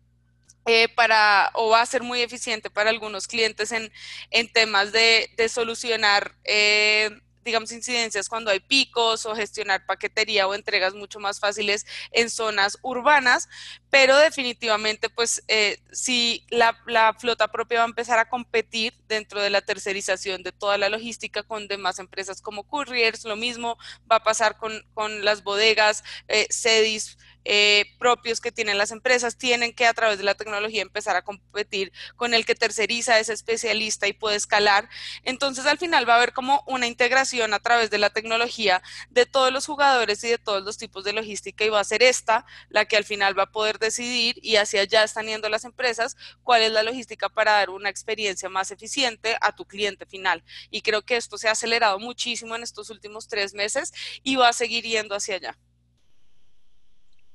Eh, 0.66 0.88
para 0.94 1.50
o 1.54 1.70
va 1.70 1.80
a 1.80 1.86
ser 1.86 2.02
muy 2.02 2.20
eficiente 2.20 2.68
para 2.68 2.90
algunos 2.90 3.26
clientes 3.26 3.72
en, 3.72 3.90
en 4.30 4.52
temas 4.52 4.92
de, 4.92 5.32
de 5.38 5.48
solucionar 5.48 6.36
eh, 6.44 7.10
digamos, 7.44 7.72
incidencias 7.72 8.28
cuando 8.28 8.50
hay 8.50 8.60
picos 8.60 9.26
o 9.26 9.34
gestionar 9.34 9.86
paquetería 9.86 10.46
o 10.46 10.54
entregas 10.54 10.94
mucho 10.94 11.18
más 11.18 11.40
fáciles 11.40 11.86
en 12.12 12.30
zonas 12.30 12.78
urbanas, 12.82 13.48
pero 13.90 14.16
definitivamente, 14.16 15.10
pues, 15.10 15.42
eh, 15.48 15.80
si 15.90 16.46
la, 16.50 16.76
flota 17.18 17.48
propia 17.48 17.78
va 17.78 17.84
a 17.84 17.88
empezar 17.88 18.18
a 18.18 18.28
competir 18.28 18.94
dentro 19.08 19.42
de 19.42 19.50
la 19.50 19.60
tercerización 19.60 20.42
de 20.42 20.52
toda 20.52 20.78
la 20.78 20.88
logística 20.88 21.42
con 21.42 21.66
demás 21.66 21.98
empresas 21.98 22.40
como 22.40 22.62
couriers, 22.64 23.24
lo 23.24 23.36
mismo 23.36 23.76
va 24.10 24.16
a 24.16 24.22
pasar 24.22 24.56
con, 24.58 24.80
las 25.24 25.42
bodegas, 25.42 26.04
eh, 26.28 26.46
CEDIS, 26.50 27.18
eh, 27.44 27.86
propios 27.98 28.38
que 28.38 28.52
tienen 28.52 28.76
las 28.76 28.90
empresas 28.90 29.38
tienen 29.38 29.72
que 29.72 29.86
a 29.86 29.94
través 29.94 30.18
de 30.18 30.24
la 30.24 30.34
tecnología 30.34 30.82
empezar 30.82 31.16
a 31.16 31.22
competir 31.22 31.90
con 32.16 32.34
el 32.34 32.44
que 32.44 32.54
terceriza, 32.54 33.18
es 33.18 33.30
especialista 33.30 34.06
y 34.06 34.12
puede 34.12 34.36
escalar. 34.36 34.88
Entonces 35.24 35.64
al 35.66 35.78
final 35.78 36.08
va 36.08 36.14
a 36.14 36.16
haber 36.18 36.34
como 36.34 36.62
una 36.66 36.86
integración 36.86 37.54
a 37.54 37.58
través 37.58 37.90
de 37.90 37.98
la 37.98 38.10
tecnología 38.10 38.82
de 39.08 39.24
todos 39.24 39.52
los 39.52 39.66
jugadores 39.66 40.22
y 40.22 40.28
de 40.28 40.38
todos 40.38 40.62
los 40.62 40.76
tipos 40.76 41.02
de 41.04 41.14
logística 41.14 41.64
y 41.64 41.70
va 41.70 41.80
a 41.80 41.84
ser 41.84 42.02
esta 42.02 42.44
la 42.68 42.84
que 42.84 42.96
al 42.96 43.04
final 43.04 43.38
va 43.38 43.44
a 43.44 43.52
poder 43.52 43.78
decidir 43.80 44.36
y 44.42 44.56
hacia 44.56 44.82
allá 44.82 45.02
están 45.02 45.26
yendo 45.26 45.48
las 45.48 45.64
empresas 45.64 46.16
cuál 46.42 46.62
es 46.62 46.70
la 46.70 46.82
logística 46.82 47.28
para 47.28 47.52
dar 47.52 47.70
una 47.70 47.88
experiencia 47.88 48.48
más 48.48 48.70
eficiente 48.70 49.36
a 49.40 49.54
tu 49.54 49.64
cliente 49.64 50.06
final. 50.06 50.44
Y 50.70 50.82
creo 50.82 51.02
que 51.02 51.16
esto 51.16 51.38
se 51.38 51.48
ha 51.48 51.52
acelerado 51.52 51.98
muchísimo 51.98 52.54
en 52.54 52.62
estos 52.62 52.90
últimos 52.90 53.26
tres 53.26 53.54
meses 53.54 53.92
y 54.22 54.36
va 54.36 54.48
a 54.48 54.52
seguir 54.52 54.84
yendo 54.84 55.14
hacia 55.14 55.36
allá. 55.36 55.58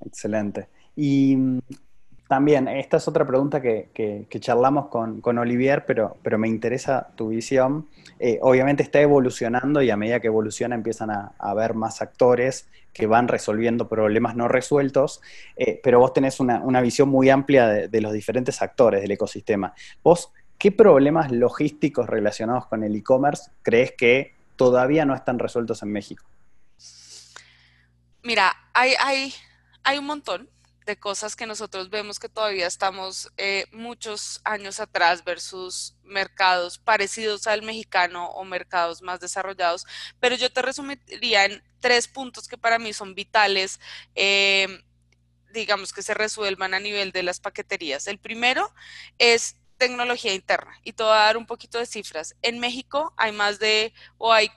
Excelente. 0.06 0.70
Y 0.96 1.36
también, 2.28 2.68
esta 2.68 2.98
es 2.98 3.08
otra 3.08 3.26
pregunta 3.26 3.62
que, 3.62 4.28
charlamos 4.40 4.88
con, 4.88 5.38
Olivier, 5.38 5.86
pero, 5.86 6.18
pero 6.24 6.38
me 6.38 6.48
interesa 6.48 7.10
tu 7.16 7.30
visión. 7.30 7.88
Eh, 8.20 8.40
obviamente 8.42 8.82
está 8.82 9.00
evolucionando 9.00 9.82
y 9.82 9.90
a 9.90 9.98
medida 9.98 10.20
que 10.20 10.28
evoluciona 10.28 10.76
empiezan 10.76 11.12
a, 11.12 11.34
haber 11.38 11.76
más 11.76 12.02
actores 12.02 12.68
que 12.94 13.08
van 13.08 13.28
resolviendo 13.28 13.88
problemas 13.90 14.36
no 14.36 14.48
resueltos, 14.48 15.22
eh, 15.56 15.80
pero 15.84 16.00
vos 16.00 16.14
tenés 16.14 16.40
una, 16.40 16.82
visión 16.82 17.10
muy 17.10 17.30
amplia 17.30 17.68
de, 17.68 17.88
de, 17.90 18.02
los 18.02 18.14
diferentes 18.14 18.62
actores 18.62 19.02
del 19.02 19.12
ecosistema. 19.12 19.74
¿Vos 20.02 20.32
qué 20.58 20.72
problemas 20.72 21.32
logísticos 21.32 22.08
relacionados 22.08 22.68
con 22.68 22.84
el 22.84 22.96
e-commerce 22.96 23.52
crees 23.62 23.92
que 23.92 24.34
todavía 24.56 25.06
no 25.06 25.14
están 25.14 25.40
resueltos 25.40 25.84
en 25.84 25.92
México? 25.92 26.26
Mira, 28.24 28.52
hay, 28.74 28.94
hay 29.04 29.34
hay 29.86 30.00
un 30.00 30.06
montón. 30.06 30.50
De 30.86 30.98
cosas 30.98 31.36
que 31.36 31.48
nosotros 31.48 31.90
vemos 31.90 32.20
que 32.20 32.30
todavía 32.30 32.68
estamos 32.68 33.32
eh, 33.38 33.66
muchos 33.72 34.40
años 34.44 34.80
atrás 34.80 35.24
versus 35.24 35.96
mercados 36.04 36.78
parecidos 36.78 37.48
al 37.48 37.64
mexicano 37.64 38.28
o 38.30 38.44
mercados 38.46 39.02
más 39.02 39.20
desarrollados, 39.20 39.86
pero 40.20 40.36
yo 40.36 40.52
te 40.52 40.62
resumiría 40.62 41.46
en 41.46 41.64
tres 41.80 42.08
puntos 42.08 42.48
que 42.48 42.58
para 42.58 42.78
mí 42.78 42.94
son 42.94 43.16
vitales, 43.16 43.80
eh, 44.14 44.84
digamos 45.52 45.92
que 45.92 46.04
se 46.04 46.14
resuelvan 46.14 46.74
a 46.74 46.80
nivel 46.80 47.12
de 47.12 47.24
las 47.24 47.40
paqueterías. 47.40 48.08
El 48.08 48.20
primero 48.20 48.72
es 49.18 49.56
tecnología 49.78 50.34
interna 50.34 50.80
y 50.84 50.94
te 50.94 51.04
voy 51.04 51.14
a 51.14 51.16
dar 51.16 51.38
un 51.38 51.48
poquito 51.48 51.80
de 51.80 51.86
cifras. 51.86 52.36
En 52.42 52.60
México 52.60 53.14
hay 53.18 53.32
más 53.32 53.58
de, 53.58 53.94
o 54.18 54.32
hay 54.32 54.52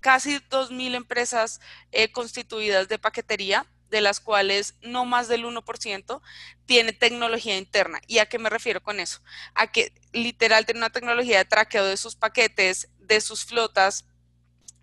casi 0.00 0.38
2.000 0.38 0.94
empresas 0.96 1.60
eh, 1.92 2.10
constituidas 2.10 2.88
de 2.88 2.98
paquetería 2.98 3.66
de 3.90 4.00
las 4.00 4.20
cuales 4.20 4.74
no 4.82 5.04
más 5.04 5.28
del 5.28 5.44
1% 5.44 6.20
tiene 6.66 6.92
tecnología 6.92 7.56
interna. 7.56 8.00
¿Y 8.06 8.18
a 8.18 8.26
qué 8.26 8.38
me 8.38 8.50
refiero 8.50 8.82
con 8.82 9.00
eso? 9.00 9.20
A 9.54 9.66
que 9.66 9.92
literal 10.12 10.64
tiene 10.64 10.80
una 10.80 10.90
tecnología 10.90 11.38
de 11.38 11.44
traqueo 11.44 11.84
de 11.84 11.96
sus 11.96 12.16
paquetes, 12.16 12.88
de 12.98 13.20
sus 13.20 13.44
flotas, 13.44 14.04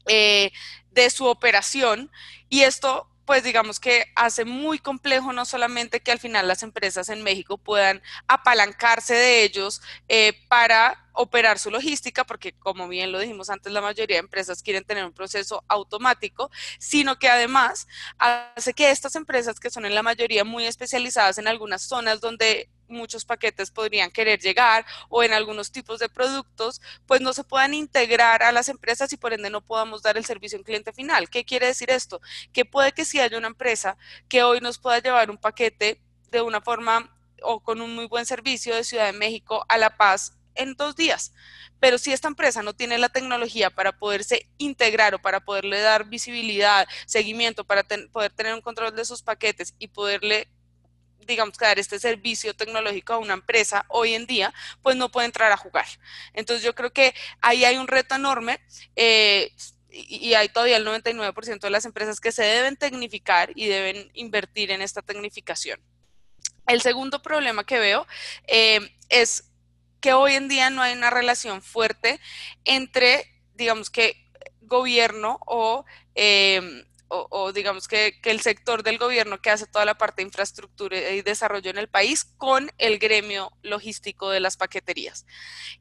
eh, 0.06 0.52
de 0.92 1.10
su 1.10 1.26
operación. 1.26 2.12
Y 2.50 2.62
esto 2.62 3.10
pues 3.28 3.44
digamos 3.44 3.82
que 3.82 4.06
hace 4.16 4.46
muy 4.46 4.80
complejo 4.80 5.34
no 5.34 5.44
solamente 5.44 6.00
que 6.00 6.14
al 6.14 6.20
final 6.20 6.48
las 6.48 6.64
empresas 6.64 7.10
en 7.10 7.24
México 7.24 7.58
puedan 7.58 8.02
apalancarse 8.26 9.16
de 9.16 9.44
ellos 9.44 9.82
eh, 10.08 10.32
para 10.48 11.07
operar 11.18 11.58
su 11.58 11.72
logística, 11.72 12.24
porque 12.24 12.54
como 12.54 12.88
bien 12.88 13.12
lo 13.12 13.20
dijimos 13.20 13.50
antes, 13.50 13.74
la 13.74 13.82
mayoría 13.82 14.18
de 14.18 14.22
empresas 14.22 14.62
quieren 14.62 14.86
tener 14.86 15.04
un 15.04 15.14
proceso 15.14 15.64
automático, 15.68 16.52
sino 16.80 17.18
que 17.18 17.28
además 17.28 17.88
hace 18.20 18.74
que 18.74 18.92
estas 18.92 19.16
empresas, 19.16 19.60
que 19.60 19.72
son 19.72 19.86
en 19.86 19.96
la 19.96 20.04
mayoría 20.04 20.44
muy 20.44 20.66
especializadas 20.66 21.38
en 21.40 21.48
algunas 21.48 21.82
zonas 21.82 22.22
donde 22.22 22.70
muchos 22.88 23.26
paquetes 23.26 23.72
podrían 23.72 24.12
querer 24.12 24.40
llegar 24.40 24.86
o 25.10 25.24
en 25.24 25.34
algunos 25.34 25.72
tipos 25.72 26.00
de 26.00 26.08
productos, 26.08 26.82
pues 27.06 27.20
no 27.20 27.34
se 27.34 27.44
puedan 27.44 27.74
integrar 27.74 28.44
a 28.44 28.52
las 28.52 28.70
empresas 28.70 29.12
y 29.12 29.18
por 29.18 29.34
ende 29.34 29.50
no 29.50 29.62
podamos 29.62 30.04
dar 30.04 30.18
el 30.18 30.26
servicio 30.26 30.58
en 30.58 30.64
cliente 30.64 30.94
final. 30.94 31.30
¿Qué 31.30 31.44
quiere 31.44 31.66
decir 31.66 31.90
esto? 31.90 32.22
Que 32.54 32.64
puede 32.64 32.94
que 32.94 33.06
si 33.06 33.20
haya 33.20 33.38
una 33.38 33.48
empresa 33.48 33.98
que 34.30 34.44
hoy 34.44 34.62
nos 34.62 34.78
pueda 34.78 35.00
llevar 35.00 35.32
un 35.32 35.38
paquete 35.38 36.00
de 36.32 36.42
una 36.42 36.62
forma 36.62 37.14
o 37.42 37.60
con 37.62 37.82
un 37.82 37.94
muy 37.96 38.06
buen 38.06 38.26
servicio 38.26 38.76
de 38.76 38.84
Ciudad 38.84 39.06
de 39.06 39.18
México 39.18 39.66
a 39.68 39.78
La 39.78 39.98
Paz 39.98 40.37
en 40.58 40.76
dos 40.76 40.96
días. 40.96 41.34
Pero 41.80 41.98
si 41.98 42.12
esta 42.12 42.28
empresa 42.28 42.64
no 42.64 42.76
tiene 42.76 42.98
la 42.98 43.10
tecnología 43.10 43.70
para 43.70 43.98
poderse 43.98 44.50
integrar 44.58 45.16
o 45.16 45.22
para 45.22 45.42
poderle 45.42 45.80
dar 45.80 46.06
visibilidad, 46.06 46.88
seguimiento, 47.06 47.66
para 47.66 47.84
poder 48.12 48.32
tener 48.32 48.54
un 48.54 48.62
control 48.62 48.96
de 48.96 49.06
sus 49.06 49.22
paquetes 49.22 49.76
y 49.80 49.88
poderle 49.88 50.50
digamos, 51.28 51.58
dar 51.58 51.78
este 51.78 52.00
servicio 52.00 52.56
tecnológico 52.56 53.14
a 53.14 53.18
una 53.18 53.34
empresa 53.34 53.86
hoy 53.90 54.14
en 54.14 54.26
día, 54.26 54.54
pues 54.82 54.96
no 54.96 55.12
puede 55.12 55.26
entrar 55.26 55.52
a 55.52 55.58
jugar. 55.58 55.86
Entonces 56.34 56.64
yo 56.64 56.74
creo 56.74 56.94
que 56.94 57.14
ahí 57.42 57.66
hay 57.66 57.76
un 57.76 57.88
reto 57.88 58.16
enorme. 58.16 58.62
Eh, 58.96 59.52
y 59.90 60.34
hay 60.34 60.50
todavía 60.50 60.78
el 60.78 60.86
99% 60.86 61.60
de 61.60 61.70
las 61.70 61.86
empresas 61.86 62.20
que 62.20 62.32
se 62.32 62.44
deben 62.44 62.76
tecnificar 62.76 63.52
y 63.56 63.68
deben 63.68 64.12
invertir 64.14 64.72
en 64.72 64.82
esta 64.82 65.02
tecnificación. 65.02 65.80
El 66.68 66.82
segundo 66.82 67.22
problema 67.22 67.66
que 67.66 67.80
veo 67.80 68.06
eh, 68.48 68.96
es 69.10 69.46
que 70.00 70.14
hoy 70.14 70.34
en 70.34 70.48
día 70.48 70.70
no 70.70 70.82
hay 70.82 70.94
una 70.94 71.10
relación 71.10 71.62
fuerte 71.62 72.20
entre, 72.66 73.32
digamos 73.56 73.90
que, 73.90 74.26
gobierno 74.62 75.40
o 75.46 75.86
eh, 76.16 76.86
o, 77.10 77.52
digamos 77.54 77.88
que, 77.88 78.20
el 78.24 78.42
sector 78.42 78.84
del 78.84 78.98
gobierno 78.98 79.40
que 79.40 79.50
hace 79.50 79.66
toda 79.66 79.86
la 79.86 79.98
parte 79.98 80.22
de 80.22 80.28
infraestructura 80.28 80.98
y 81.12 81.22
desarrollo 81.22 81.70
en 81.70 81.78
el 81.78 81.88
país 81.88 82.26
con 82.38 82.70
el 82.78 83.00
gremio 83.00 83.52
logístico 83.62 84.30
de 84.30 84.40
las 84.40 84.58
paqueterías. 84.58 85.26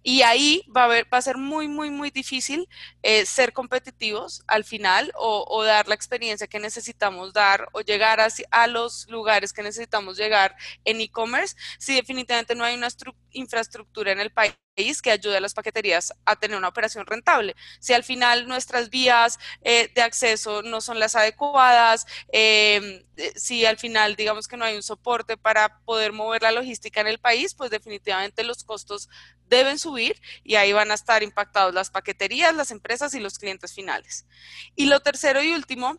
Y 0.03 0.23
ahí 0.23 0.65
va 0.75 0.85
a, 0.85 0.89
va 0.89 1.19
a 1.19 1.23
ser 1.23 1.37
muy, 1.37 1.69
muy, 1.69 1.91
muy 1.91 2.11
difícil 2.11 2.69
eh, 3.03 3.27
ser 3.27 3.53
competitivos 3.53 4.43
al 4.47 4.65
final 4.65 5.13
o, 5.17 5.65
dar 5.65 5.89
la 5.89 5.95
experiencia 5.95 6.47
que 6.47 6.61
necesitamos 6.61 7.33
dar 7.33 7.69
o 7.73 7.81
llegar 7.81 8.21
a, 8.21 8.29
a 8.51 8.67
los 8.67 9.09
lugares 9.09 9.53
que 9.53 9.63
necesitamos 9.63 10.17
llegar 10.17 10.55
en 10.85 11.01
e-commerce 11.01 11.57
si 11.79 11.95
definitivamente 11.95 12.55
no 12.55 12.65
hay 12.65 12.77
una 12.77 12.89
infraestructura 13.33 14.13
en 14.13 14.21
el 14.21 14.31
país 14.31 14.55
que 14.77 15.11
ayude 15.11 15.39
a 15.39 15.41
las 15.41 15.55
paqueterías 15.55 16.13
a 16.27 16.37
tener 16.37 16.57
una 16.57 16.69
operación 16.69 17.07
rentable. 17.07 17.57
Si 17.81 17.95
al 17.95 18.05
final 18.05 18.47
nuestras 18.47 18.91
vías 18.91 19.39
eh, 19.63 19.91
de 19.95 20.03
acceso 20.03 20.63
no 20.63 20.83
son 20.83 21.01
las 21.01 21.17
adecuadas, 21.17 22.07
em, 22.29 23.03
eh, 23.17 23.33
si 23.37 23.65
al 23.65 23.79
final 23.79 24.17
digamos 24.17 24.47
que 24.47 24.59
no 24.59 24.67
hay 24.67 24.77
un 24.77 24.83
soporte 24.83 25.39
para 25.39 25.81
poder 25.85 26.13
mover 26.13 26.43
la 26.43 26.53
logística 26.53 27.01
en 27.01 27.07
el 27.07 27.19
país, 27.19 27.55
pues 27.55 27.71
definitivamente 27.71 28.45
los 28.45 28.65
costos 28.65 29.09
deben 29.49 29.79
subir 29.79 30.21
y 30.45 30.57
ahí 30.57 30.73
van 30.73 30.91
a 30.91 30.95
estar 30.95 31.23
impactados 31.23 31.73
las 31.73 31.91
paqueterías, 31.91 32.55
las 32.55 32.71
empresas 32.71 33.15
y 33.15 33.21
los 33.21 33.39
clientes 33.39 33.73
finales. 33.73 34.27
Y 34.75 34.87
lo 34.87 35.01
tercero 35.01 35.43
y 35.43 35.53
último 35.53 35.99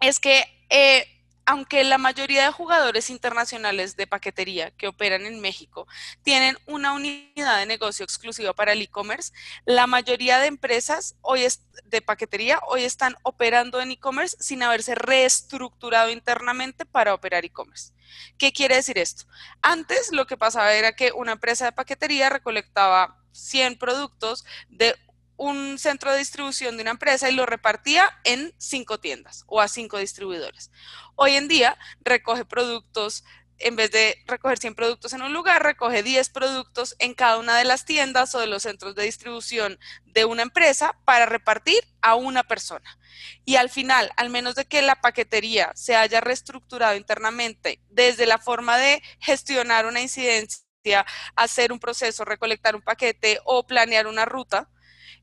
es 0.00 0.18
que 0.18 0.42
eh, 0.70 1.06
aunque 1.46 1.84
la 1.84 1.98
mayoría 1.98 2.44
de 2.44 2.52
jugadores 2.52 3.10
internacionales 3.10 3.96
de 3.96 4.06
paquetería 4.06 4.70
que 4.70 4.88
operan 4.88 5.26
en 5.26 5.40
México 5.40 5.86
tienen 6.22 6.56
una 6.66 6.92
unidad 6.92 7.58
de 7.58 7.66
negocio 7.66 8.04
exclusiva 8.04 8.52
para 8.52 8.72
el 8.72 8.82
e-commerce, 8.82 9.32
la 9.64 9.86
mayoría 9.86 10.38
de 10.38 10.46
empresas 10.46 11.16
hoy 11.20 11.46
de 11.84 12.02
paquetería 12.02 12.60
hoy 12.66 12.84
están 12.84 13.16
operando 13.22 13.80
en 13.80 13.90
e-commerce 13.90 14.36
sin 14.40 14.62
haberse 14.62 14.94
reestructurado 14.94 16.10
internamente 16.10 16.86
para 16.86 17.14
operar 17.14 17.44
e-commerce. 17.44 17.92
¿Qué 18.38 18.52
quiere 18.52 18.76
decir 18.76 18.98
esto? 18.98 19.24
Antes 19.62 20.12
lo 20.12 20.26
que 20.26 20.36
pasaba 20.36 20.72
era 20.74 20.92
que 20.92 21.12
una 21.12 21.32
empresa 21.32 21.64
de 21.64 21.72
paquetería 21.72 22.28
recolectaba 22.28 23.18
100 23.32 23.78
productos 23.78 24.44
de 24.68 24.94
un 25.42 25.76
centro 25.76 26.12
de 26.12 26.18
distribución 26.18 26.76
de 26.76 26.82
una 26.82 26.92
empresa 26.92 27.28
y 27.28 27.34
lo 27.34 27.46
repartía 27.46 28.08
en 28.22 28.54
cinco 28.58 29.00
tiendas 29.00 29.42
o 29.48 29.60
a 29.60 29.66
cinco 29.66 29.98
distribuidores. 29.98 30.70
Hoy 31.16 31.34
en 31.34 31.48
día 31.48 31.76
recoge 32.00 32.44
productos, 32.44 33.24
en 33.58 33.74
vez 33.74 33.90
de 33.90 34.16
recoger 34.26 34.58
100 34.58 34.76
productos 34.76 35.12
en 35.12 35.22
un 35.22 35.32
lugar, 35.32 35.62
recoge 35.62 36.04
10 36.04 36.28
productos 36.30 36.94
en 37.00 37.14
cada 37.14 37.38
una 37.38 37.56
de 37.56 37.64
las 37.64 37.84
tiendas 37.84 38.34
o 38.36 38.40
de 38.40 38.46
los 38.46 38.62
centros 38.62 38.94
de 38.94 39.02
distribución 39.02 39.78
de 40.04 40.24
una 40.24 40.42
empresa 40.42 40.96
para 41.04 41.26
repartir 41.26 41.82
a 42.02 42.14
una 42.14 42.44
persona. 42.44 42.98
Y 43.44 43.56
al 43.56 43.68
final, 43.68 44.12
al 44.16 44.30
menos 44.30 44.54
de 44.54 44.64
que 44.64 44.80
la 44.80 45.00
paquetería 45.00 45.72
se 45.74 45.96
haya 45.96 46.20
reestructurado 46.20 46.96
internamente 46.96 47.80
desde 47.88 48.26
la 48.26 48.38
forma 48.38 48.78
de 48.78 49.02
gestionar 49.18 49.86
una 49.86 50.00
incidencia, 50.00 51.04
hacer 51.34 51.72
un 51.72 51.80
proceso, 51.80 52.24
recolectar 52.24 52.76
un 52.76 52.82
paquete 52.82 53.40
o 53.44 53.66
planear 53.66 54.06
una 54.06 54.24
ruta, 54.24 54.68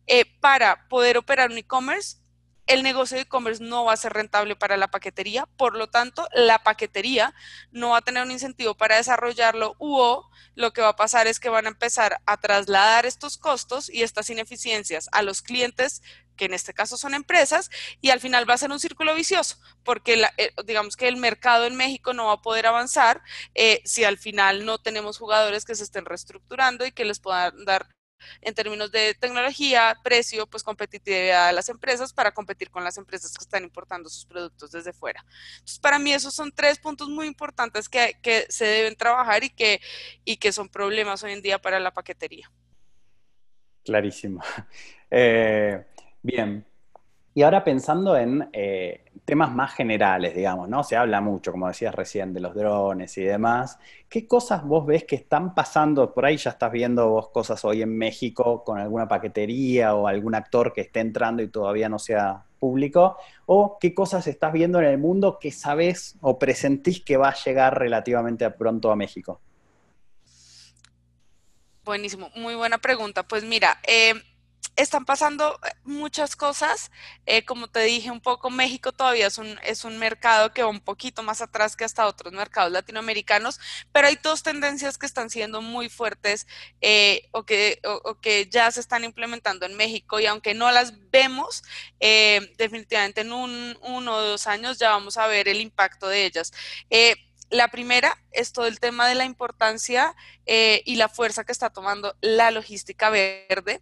eh, 0.10 0.26
para 0.42 0.88
poder 0.90 1.18
operar 1.18 1.52
un 1.52 1.58
e-commerce, 1.60 2.18
el 2.66 2.84
negocio 2.84 3.16
de 3.16 3.24
e-commerce 3.24 3.64
no 3.64 3.86
va 3.86 3.94
a 3.94 3.98
ser 3.98 4.14
rentable 4.14 4.56
para 4.56 4.76
la 4.76 4.90
paquetería, 4.90 5.46
por 5.58 5.76
lo 5.76 5.90
tanto, 5.90 6.28
la 6.34 6.64
paquetería 6.64 7.34
no 7.72 7.90
va 7.90 7.98
a 7.98 8.02
tener 8.02 8.24
un 8.24 8.32
incentivo 8.32 8.76
para 8.76 8.96
desarrollarlo 8.98 9.76
o 9.78 10.30
lo 10.56 10.74
que 10.74 10.82
va 10.82 10.90
a 10.90 10.96
pasar 10.96 11.28
es 11.28 11.40
que 11.40 11.50
van 11.50 11.68
a 11.68 11.70
empezar 11.70 12.22
a 12.26 12.38
trasladar 12.38 13.06
estos 13.06 13.38
costos 13.38 13.90
y 13.90 14.02
estas 14.02 14.30
ineficiencias 14.32 15.10
a 15.12 15.22
los 15.22 15.42
clientes 15.42 16.02
que 16.36 16.46
en 16.46 16.54
este 16.54 16.74
caso 16.74 16.98
son 16.98 17.14
empresas, 17.14 17.70
y 18.02 18.12
al 18.12 18.22
final 18.22 18.50
va 18.50 18.54
a 18.54 18.58
ser 18.58 18.72
un 18.72 18.80
círculo 18.80 19.14
vicioso, 19.14 19.58
porque 19.84 20.26
eh, 20.38 20.54
digamos 20.66 20.96
que 20.96 21.10
el 21.10 21.18
mercado 21.18 21.66
en 21.66 21.76
México 21.76 22.14
no 22.14 22.28
va 22.28 22.34
a 22.34 22.42
poder 22.42 22.66
avanzar 22.66 23.22
eh, 23.56 23.82
si 23.84 24.06
al 24.06 24.18
final 24.18 24.66
no 24.66 24.80
tenemos 24.80 25.18
jugadores 25.18 25.66
que 25.66 25.76
se 25.76 25.84
estén 25.84 26.06
reestructurando 26.06 26.86
y 26.86 26.94
que 26.94 27.04
les 27.04 27.20
puedan 27.20 27.66
dar 27.66 27.88
en 28.42 28.54
términos 28.54 28.92
de 28.92 29.14
tecnología, 29.16 29.96
precio, 30.04 30.48
pues 30.48 30.64
competitividad 30.64 31.48
de 31.48 31.54
las 31.54 31.70
empresas 31.70 32.14
para 32.14 32.32
competir 32.32 32.70
con 32.70 32.84
las 32.84 32.98
empresas 32.98 33.34
que 33.34 33.44
están 33.44 33.64
importando 33.64 34.10
sus 34.10 34.26
productos 34.26 34.72
desde 34.72 34.94
fuera. 34.94 35.24
Entonces, 35.54 35.80
para 35.80 36.00
mí 36.00 36.12
esos 36.14 36.34
son 36.34 36.52
tres 36.52 36.80
puntos 36.80 37.10
muy 37.10 37.28
importantes 37.28 37.90
que, 37.90 38.16
se 38.50 38.66
deben 38.66 38.96
trabajar 38.96 39.44
y 39.44 39.50
que, 39.50 39.82
y 40.24 40.38
que 40.38 40.52
son 40.52 40.70
problemas 40.70 41.24
hoy 41.24 41.34
en 41.34 41.42
día 41.42 41.60
para 41.60 41.80
la 41.80 41.92
paquetería. 41.92 42.52
Clarísimo. 43.84 44.42
Eh, 45.12 45.88
bien, 46.22 46.64
y 47.34 47.44
ahora 47.44 47.64
pensando 47.64 48.18
en 48.18 48.50
eh, 48.54 49.06
temas 49.26 49.54
más 49.54 49.74
generales, 49.74 50.36
digamos, 50.36 50.70
¿no? 50.70 50.84
Se 50.84 50.96
habla 50.96 51.22
mucho, 51.22 51.52
como 51.52 51.68
decías 51.68 51.94
recién, 51.94 52.34
de 52.34 52.40
los 52.40 52.56
drones 52.56 53.18
y 53.18 53.24
demás. 53.24 53.80
¿Qué 54.08 54.28
cosas 54.28 54.64
vos 54.64 54.86
ves 54.86 55.04
que 55.04 55.16
están 55.16 55.54
pasando? 55.54 56.14
Por 56.14 56.26
ahí 56.26 56.38
ya 56.38 56.52
estás 56.52 56.72
viendo 56.72 57.10
vos 57.10 57.30
cosas 57.30 57.64
hoy 57.66 57.82
en 57.82 57.98
México 57.98 58.64
con 58.64 58.80
alguna 58.80 59.08
paquetería 59.08 59.96
o 59.96 60.08
algún 60.08 60.36
actor 60.36 60.74
que 60.74 60.82
esté 60.82 61.00
entrando 61.00 61.44
y 61.44 61.48
todavía 61.48 61.90
no 61.90 62.00
sea 62.00 62.44
público. 62.60 63.18
¿O 63.46 63.78
qué 63.80 63.94
cosas 63.94 64.28
estás 64.28 64.54
viendo 64.54 64.80
en 64.80 64.86
el 64.86 64.98
mundo 64.98 65.40
que 65.40 65.52
sabes 65.52 66.16
o 66.22 66.38
presentís 66.38 67.02
que 67.02 67.18
va 67.18 67.30
a 67.30 67.36
llegar 67.36 67.80
relativamente 67.80 68.50
pronto 68.52 68.92
a 68.92 68.96
México? 68.96 69.40
Buenísimo, 71.84 72.30
muy 72.36 72.54
buena 72.54 72.78
pregunta. 72.78 73.24
Pues 73.24 73.44
mira, 73.44 73.80
eh, 73.88 74.14
están 74.82 75.06
pasando 75.06 75.60
eh, 75.64 75.72
muchas 75.84 76.36
cosas. 76.36 76.92
Eh, 77.26 77.46
como 77.46 77.68
te 77.68 77.82
dije 77.82 78.12
un 78.12 78.22
poco, 78.22 78.50
México 78.50 78.92
todavía 78.92 79.28
es 79.28 79.38
un, 79.38 79.60
es 79.64 79.84
un 79.86 79.98
mercado 79.98 80.54
que 80.54 80.64
va 80.64 80.70
un 80.70 80.80
poquito 80.80 81.24
más 81.24 81.42
atrás 81.42 81.76
que 81.76 81.84
hasta 81.84 82.08
otros 82.08 82.34
mercados 82.34 82.72
latinoamericanos, 82.72 83.60
pero 83.92 84.08
hay 84.08 84.18
dos 84.22 84.44
tendencias 84.44 84.98
que 84.98 85.06
están 85.06 85.30
siendo 85.30 85.62
muy 85.62 85.90
fuertes 85.90 86.48
eh, 86.82 87.28
o, 87.32 87.44
que, 87.46 87.80
o, 87.84 88.20
que 88.20 88.48
ya 88.50 88.72
se 88.72 88.80
están 88.80 89.04
implementando 89.04 89.66
en 89.66 89.76
México 89.76 90.20
y 90.20 90.26
aunque 90.26 90.54
no 90.54 90.72
las 90.72 90.94
vemos, 91.12 91.64
definitivamente 92.00 93.22
en 93.22 93.34
un, 93.34 93.78
uno 93.82 94.16
o 94.16 94.22
dos 94.22 94.48
años 94.48 94.78
ya 94.78 94.92
vamos 94.92 95.18
a 95.18 95.28
ver 95.28 95.48
el 95.48 95.62
impacto 95.62 96.08
de 96.08 96.26
ellas. 96.26 96.52
La 97.50 97.70
primera 97.70 98.22
es 98.32 98.54
todo 98.54 98.68
el 98.68 98.80
tema 98.80 99.08
de 99.08 99.16
la 99.16 99.26
importancia 99.26 100.16
y 100.46 100.96
la 100.96 101.10
fuerza 101.10 101.44
que 101.44 101.52
está 101.52 101.70
tomando 101.70 102.16
la 102.22 102.52
logística 102.52 103.10
verde. 103.10 103.82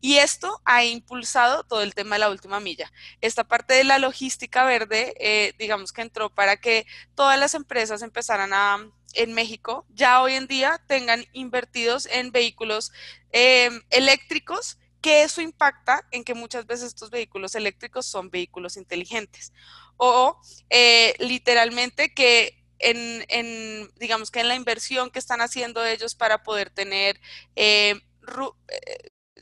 Y 0.00 0.16
esto 0.16 0.62
ha 0.64 0.84
impulsado 0.84 1.64
todo 1.64 1.82
el 1.82 1.94
tema 1.94 2.16
de 2.16 2.20
la 2.20 2.30
última 2.30 2.58
milla. 2.58 2.90
Esta 3.20 3.44
parte 3.44 3.74
de 3.74 3.84
la 3.84 3.98
logística 3.98 4.64
verde, 4.64 5.14
eh, 5.20 5.52
digamos 5.58 5.92
que 5.92 6.00
entró 6.00 6.30
para 6.30 6.56
que 6.56 6.86
todas 7.14 7.38
las 7.38 7.54
empresas 7.54 8.00
empezaran 8.00 8.52
a, 8.54 8.90
en 9.12 9.32
México, 9.34 9.86
ya 9.90 10.22
hoy 10.22 10.34
en 10.34 10.46
día 10.46 10.82
tengan 10.86 11.26
invertidos 11.32 12.06
en 12.06 12.32
vehículos 12.32 12.92
em, 13.32 13.82
eléctricos 13.90 14.78
que 15.02 15.22
eso 15.22 15.40
impacta 15.40 16.06
en 16.10 16.24
que 16.24 16.34
muchas 16.34 16.66
veces 16.66 16.88
estos 16.88 17.10
vehículos 17.10 17.54
eléctricos 17.54 18.06
son 18.06 18.30
vehículos 18.30 18.76
inteligentes 18.76 19.52
o 19.96 20.38
eh, 20.68 21.14
literalmente 21.18 22.12
que 22.12 22.59
en, 22.80 23.90
digamos 23.96 24.30
que 24.30 24.40
en 24.40 24.48
la 24.48 24.54
inversión 24.54 25.10
que 25.10 25.18
están 25.18 25.40
haciendo 25.40 25.84
ellos 25.84 26.14
para 26.14 26.42
poder 26.42 26.70
tener 26.70 27.20
eh, 27.56 28.00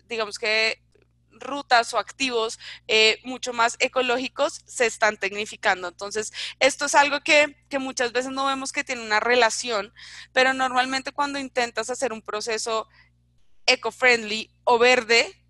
digamos 0.08 0.38
que 0.38 0.82
rutas 1.30 1.94
o 1.94 1.98
activos 1.98 2.58
eh, 2.88 3.20
mucho 3.24 3.52
más 3.52 3.76
ecológicos 3.78 4.62
se 4.66 4.86
están 4.86 5.16
tecnificando. 5.16 5.88
Entonces, 5.88 6.32
esto 6.58 6.86
es 6.86 6.94
algo 6.94 7.20
que, 7.20 7.56
que, 7.68 7.78
muchas 7.78 8.12
veces 8.12 8.32
no 8.32 8.46
vemos 8.46 8.72
que 8.72 8.84
tiene 8.84 9.02
una 9.02 9.20
relación, 9.20 9.92
pero 10.32 10.52
normalmente 10.52 11.12
cuando 11.12 11.38
intentas 11.38 11.90
hacer 11.90 12.12
un 12.12 12.22
proceso 12.22 12.88
eco-friendly 13.66 14.50
o 14.64 14.78
verde, 14.78 15.44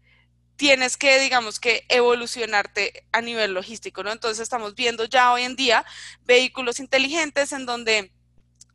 tienes 0.59 0.97
que, 0.97 1.21
digamos 1.21 1.61
que, 1.61 1.87
evolucionarte 1.89 3.07
a 3.13 3.23
nivel 3.23 3.55
logístico, 3.55 4.03
¿no? 4.03 4.11
Entonces, 4.13 4.43
estamos 4.43 4.75
viendo 4.75 5.05
ya 5.05 5.33
hoy 5.33 5.45
en 5.45 5.57
día 5.57 5.87
vehículos 6.25 6.81
inteligentes 6.81 7.53
en 7.53 7.65
donde 7.65 8.13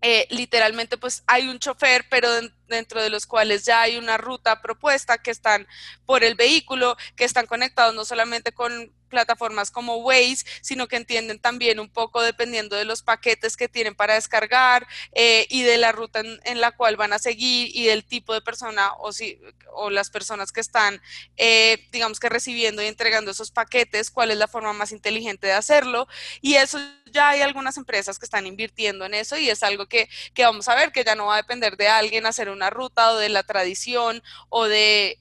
eh, 0.02 0.28
literalmente 0.30 0.98
pues 0.98 1.24
hay 1.28 1.48
un 1.48 1.60
chofer, 1.60 2.06
pero 2.10 2.30
dentro 2.68 3.02
de 3.02 3.10
los 3.10 3.26
cuales 3.26 3.66
ya 3.66 3.82
hay 3.82 3.98
una 3.98 4.18
ruta 4.18 4.62
propuesta 4.62 5.18
que 5.18 5.32
están 5.32 5.68
por 6.06 6.24
el 6.24 6.36
vehículo, 6.36 6.98
que 7.16 7.26
están 7.26 7.46
conectados 7.46 7.94
no 7.96 8.04
solamente 8.04 8.54
con 8.54 8.94
plataformas 9.14 9.70
como 9.70 9.98
Waze, 9.98 10.44
sino 10.62 10.88
que 10.88 10.96
entienden 10.96 11.40
también 11.40 11.80
un 11.80 11.88
poco 11.88 12.24
dependiendo 12.24 12.76
de 12.76 12.84
los 12.84 13.04
paquetes 13.04 13.56
que 13.56 13.70
tienen 13.70 13.94
para 13.94 14.16
descargar 14.16 14.88
eh, 15.14 15.46
y 15.50 15.62
de 15.62 15.78
la 15.78 15.92
ruta 15.92 16.22
en, 16.22 16.62
la 16.62 16.72
cual 16.72 16.96
van 16.96 17.14
a 17.14 17.20
seguir 17.20 17.70
y 17.76 17.86
del 17.86 18.04
tipo 18.04 18.34
de 18.34 18.42
persona 18.42 18.94
o, 18.94 19.14
si, 19.14 19.40
o 19.72 19.92
las 19.92 20.10
personas 20.10 20.52
que 20.52 20.62
están, 20.62 21.00
eh, 21.38 21.88
digamos 21.92 22.20
que 22.20 22.30
recibiendo 22.30 22.82
y 22.82 22.88
entregando 22.88 23.30
esos 23.30 23.52
paquetes, 23.52 24.10
cuál 24.10 24.32
es 24.32 24.38
la 24.38 24.48
forma 24.48 24.74
más 24.74 24.92
inteligente 24.92 25.46
de 25.46 25.54
hacerlo. 25.54 26.08
Y 26.42 26.56
eso 26.56 26.80
ya 27.12 27.30
hay 27.30 27.42
algunas 27.42 27.78
empresas 27.78 28.18
que 28.18 28.26
están 28.26 28.48
invirtiendo 28.48 29.06
en 29.06 29.14
eso 29.14 29.38
y 29.38 29.48
es 29.48 29.62
algo 29.62 29.86
que, 29.86 30.10
que 30.34 30.44
vamos 30.44 30.68
a 30.68 30.76
ver, 30.76 30.92
que 30.92 31.04
ya 31.04 31.14
no 31.14 31.28
va 31.28 31.36
a 31.36 31.44
depender 31.44 31.78
de 31.78 31.88
alguien 31.88 32.26
hacer 32.26 32.50
una 32.50 32.72
ruta 32.72 33.12
o 33.12 33.18
de 33.18 33.30
la 33.30 33.44
tradición 33.44 34.24
o 34.50 34.66
de 34.66 35.20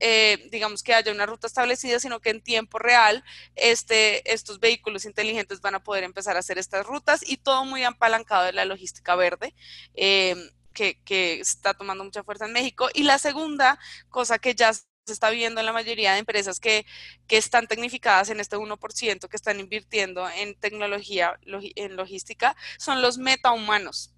eh, 0.00 0.48
digamos 0.50 0.82
que 0.82 0.94
haya 0.94 1.12
una 1.12 1.26
ruta 1.26 1.46
establecida, 1.46 2.00
sino 2.00 2.20
que 2.20 2.30
en 2.30 2.42
tiempo 2.42 2.78
real 2.78 3.24
este, 3.56 4.32
estos 4.32 4.60
vehículos 4.60 5.04
inteligentes 5.04 5.60
van 5.60 5.74
a 5.74 5.82
poder 5.82 6.04
empezar 6.04 6.36
a 6.36 6.40
hacer 6.40 6.58
estas 6.58 6.86
rutas 6.86 7.22
y 7.26 7.38
todo 7.38 7.64
muy 7.64 7.84
apalancado 7.84 8.44
de 8.44 8.52
la 8.52 8.64
logística 8.64 9.14
verde. 9.16 9.54
Eh, 9.94 10.36
que, 10.72 11.02
que, 11.04 11.38
está 11.38 11.74
tomando 11.74 12.02
mucha 12.02 12.24
fuerza 12.24 12.46
en 12.46 12.52
México. 12.52 12.88
Y 12.94 13.02
la 13.02 13.18
segunda 13.18 13.78
cosa 14.08 14.38
que 14.38 14.54
ya 14.54 14.72
se 14.72 15.12
está 15.12 15.30
viendo 15.30 15.60
en 15.60 15.66
la 15.66 15.72
mayoría 15.72 16.12
de 16.12 16.20
empresas 16.20 16.60
que, 16.60 16.86
que 17.26 17.36
están 17.36 17.66
tecnificadas 17.66 18.30
en 18.30 18.40
este 18.40 18.56
1%, 18.56 19.28
que 19.28 19.36
están 19.36 19.60
invirtiendo 19.60 20.28
en 20.30 20.54
tecnología, 20.54 21.38
en 21.44 21.96
logística, 21.96 22.56
son 22.78 23.02
los 23.02 23.18
metahumanos. 23.18 24.14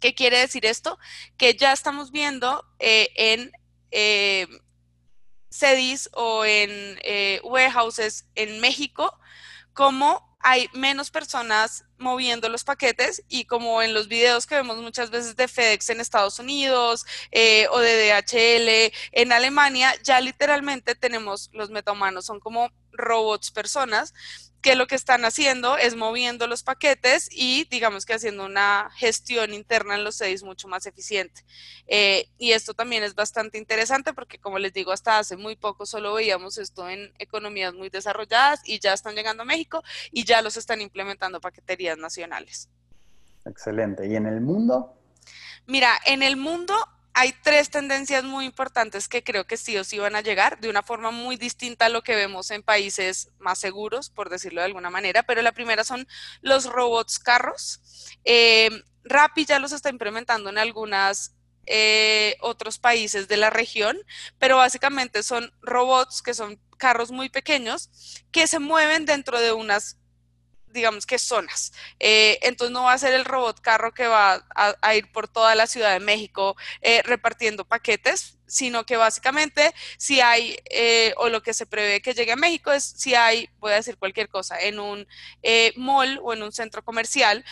¿Qué 0.00 0.14
quiere 0.14 0.38
decir 0.38 0.64
esto? 0.66 0.98
Que 1.36 1.54
ya 1.54 1.72
estamos 1.72 2.10
viendo 2.10 2.64
eh, 2.78 3.10
en 3.16 3.52
CEDIS 5.50 6.10
o 6.12 6.44
en 6.44 6.98
eh, 7.02 7.40
warehouses 7.44 8.26
en 8.34 8.60
México, 8.60 9.18
como 9.72 10.28
hay 10.42 10.68
menos 10.72 11.10
personas 11.10 11.84
moviendo 11.98 12.48
los 12.48 12.64
paquetes 12.64 13.22
y 13.28 13.44
como 13.44 13.82
en 13.82 13.92
los 13.92 14.08
videos 14.08 14.46
que 14.46 14.54
vemos 14.54 14.78
muchas 14.78 15.10
veces 15.10 15.36
de 15.36 15.48
FedEx 15.48 15.90
en 15.90 16.00
Estados 16.00 16.38
Unidos 16.38 17.04
eh, 17.30 17.66
o 17.70 17.78
de 17.78 18.08
DHL 18.08 18.94
en 19.12 19.32
Alemania, 19.32 19.94
ya 20.02 20.20
literalmente 20.20 20.94
tenemos 20.94 21.50
los 21.52 21.68
metahumanos, 21.68 22.24
son 22.24 22.40
como 22.40 22.70
robots 22.92 23.50
personas 23.50 24.14
que 24.60 24.74
lo 24.74 24.86
que 24.86 24.94
están 24.94 25.24
haciendo 25.24 25.76
es 25.76 25.96
moviendo 25.96 26.46
los 26.46 26.62
paquetes 26.62 27.28
y 27.30 27.64
digamos 27.70 28.04
que 28.04 28.14
haciendo 28.14 28.44
una 28.44 28.90
gestión 28.94 29.54
interna 29.54 29.94
en 29.94 30.04
los 30.04 30.16
seis 30.16 30.42
mucho 30.42 30.68
más 30.68 30.86
eficiente. 30.86 31.42
Eh, 31.86 32.28
y 32.38 32.52
esto 32.52 32.74
también 32.74 33.02
es 33.02 33.14
bastante 33.14 33.58
interesante 33.58 34.12
porque 34.12 34.38
como 34.38 34.58
les 34.58 34.72
digo, 34.72 34.92
hasta 34.92 35.18
hace 35.18 35.36
muy 35.36 35.56
poco 35.56 35.86
solo 35.86 36.14
veíamos 36.14 36.58
esto 36.58 36.88
en 36.88 37.12
economías 37.18 37.74
muy 37.74 37.88
desarrolladas 37.88 38.60
y 38.64 38.78
ya 38.80 38.92
están 38.92 39.14
llegando 39.14 39.42
a 39.42 39.46
México 39.46 39.82
y 40.12 40.24
ya 40.24 40.42
los 40.42 40.56
están 40.56 40.80
implementando 40.80 41.40
paqueterías 41.40 41.96
nacionales. 41.96 42.68
Excelente. 43.46 44.06
¿Y 44.06 44.16
en 44.16 44.26
el 44.26 44.40
mundo? 44.40 44.94
Mira, 45.66 45.98
en 46.04 46.22
el 46.22 46.36
mundo 46.36 46.74
hay 47.12 47.34
tres 47.42 47.70
tendencias 47.70 48.24
muy 48.24 48.44
importantes 48.44 49.08
que 49.08 49.24
creo 49.24 49.46
que 49.46 49.56
sí 49.56 49.76
o 49.76 49.84
sí 49.84 49.98
van 49.98 50.14
a 50.14 50.20
llegar 50.20 50.60
de 50.60 50.68
una 50.68 50.82
forma 50.82 51.10
muy 51.10 51.36
distinta 51.36 51.86
a 51.86 51.88
lo 51.88 52.02
que 52.02 52.14
vemos 52.14 52.50
en 52.50 52.62
países 52.62 53.30
más 53.38 53.58
seguros, 53.58 54.10
por 54.10 54.30
decirlo 54.30 54.60
de 54.60 54.66
alguna 54.66 54.90
manera, 54.90 55.22
pero 55.22 55.42
la 55.42 55.52
primera 55.52 55.84
son 55.84 56.06
los 56.40 56.66
robots 56.66 57.18
carros. 57.18 57.80
Eh, 58.24 58.70
Rappi 59.04 59.44
ya 59.44 59.58
los 59.58 59.72
está 59.72 59.90
implementando 59.90 60.50
en 60.50 60.58
algunos 60.58 61.32
eh, 61.66 62.36
otros 62.40 62.78
países 62.78 63.28
de 63.28 63.36
la 63.36 63.50
región, 63.50 63.98
pero 64.38 64.56
básicamente 64.56 65.22
son 65.22 65.52
robots 65.62 66.22
que 66.22 66.34
son 66.34 66.60
carros 66.78 67.10
muy 67.10 67.28
pequeños 67.28 67.90
que 68.32 68.46
se 68.46 68.58
mueven 68.58 69.04
dentro 69.04 69.40
de 69.40 69.52
unas 69.52 69.99
digamos 70.72 71.06
que 71.06 71.18
zonas. 71.18 71.72
Eh, 71.98 72.38
entonces 72.42 72.72
no 72.72 72.84
va 72.84 72.92
a 72.92 72.98
ser 72.98 73.12
el 73.12 73.24
robot 73.24 73.60
carro 73.60 73.92
que 73.92 74.06
va 74.06 74.44
a, 74.54 74.94
ir 74.94 75.10
por 75.12 75.28
toda 75.28 75.54
la 75.54 75.66
Ciudad 75.66 75.92
de 75.92 76.00
México 76.00 76.56
eh, 76.80 77.02
repartiendo 77.04 77.64
paquetes, 77.64 78.38
sino 78.46 78.84
que 78.84 78.96
básicamente 78.96 79.72
si 79.96 80.20
hay, 80.20 80.58
eh, 80.70 81.14
o 81.16 81.28
lo 81.28 81.42
que 81.42 81.54
se 81.54 81.66
prevé 81.66 82.00
que 82.00 82.14
llegue 82.14 82.32
a 82.32 82.36
México 82.36 82.72
es 82.72 82.84
si 82.84 83.14
hay, 83.14 83.48
voy 83.58 83.72
a 83.72 83.76
decir 83.76 83.96
cualquier 83.96 84.28
cosa, 84.28 84.58
en 84.60 84.80
un 84.80 85.06
mall 85.76 86.18
o 86.22 86.32
en 86.32 86.42
un 86.42 86.52
centro 86.52 86.84
comercial, 86.84 87.44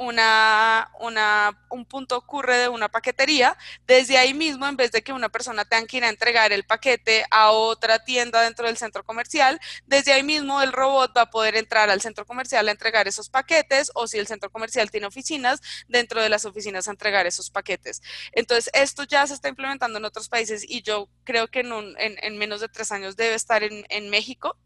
una, 0.00 0.90
una, 0.98 1.66
un 1.68 1.84
punto 1.84 2.16
ocurre 2.16 2.56
de 2.56 2.68
una 2.68 2.88
paquetería, 2.88 3.58
desde 3.86 4.16
ahí 4.16 4.32
mismo, 4.32 4.66
en 4.66 4.76
vez 4.76 4.92
de 4.92 5.02
que 5.02 5.12
una 5.12 5.28
persona 5.28 5.66
tenga 5.66 5.86
que 5.86 5.98
ir 5.98 6.04
a 6.04 6.08
entregar 6.08 6.52
el 6.52 6.64
paquete 6.64 7.26
a 7.30 7.50
otra 7.50 8.02
tienda 8.02 8.40
dentro 8.40 8.66
del 8.66 8.78
centro 8.78 9.04
comercial, 9.04 9.60
desde 9.86 10.14
ahí 10.14 10.22
mismo 10.22 10.62
el 10.62 10.72
robot 10.72 11.14
va 11.14 11.22
a 11.22 11.30
poder 11.30 11.54
entrar 11.54 11.90
al 11.90 12.00
centro 12.00 12.24
comercial 12.24 12.66
a 12.66 12.70
entregar 12.70 13.08
esos 13.08 13.28
paquetes 13.28 13.90
o 13.94 14.06
si 14.08 14.18
el 14.18 14.26
centro 14.26 14.50
comercial 14.50 14.90
tiene 14.90 15.06
oficinas, 15.06 15.60
dentro 15.86 16.22
de 16.22 16.30
las 16.30 16.46
oficinas 16.46 16.88
a 16.88 16.92
entregar 16.92 17.26
esos 17.26 17.50
paquetes. 17.50 18.00
Entonces, 18.32 18.70
esto 18.72 19.04
ya 19.04 19.26
se 19.26 19.34
está 19.34 19.50
implementando 19.50 19.98
en 19.98 20.06
otros 20.06 20.30
países 20.30 20.64
y 20.66 20.80
yo 20.80 21.10
creo 21.24 21.48
que 21.48 21.60
en, 21.60 21.94
en, 21.98 22.38
menos 22.38 22.62
de 22.62 22.68
tres 22.70 22.90
años 22.90 23.16
debe 23.16 23.34
estar 23.34 23.62
en, 23.62 23.84
en 23.90 24.08
México. 24.08 24.56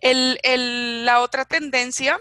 El, 0.00 0.38
el, 0.42 1.06
la 1.06 1.20
otra 1.20 1.46
tendencia 1.46 2.20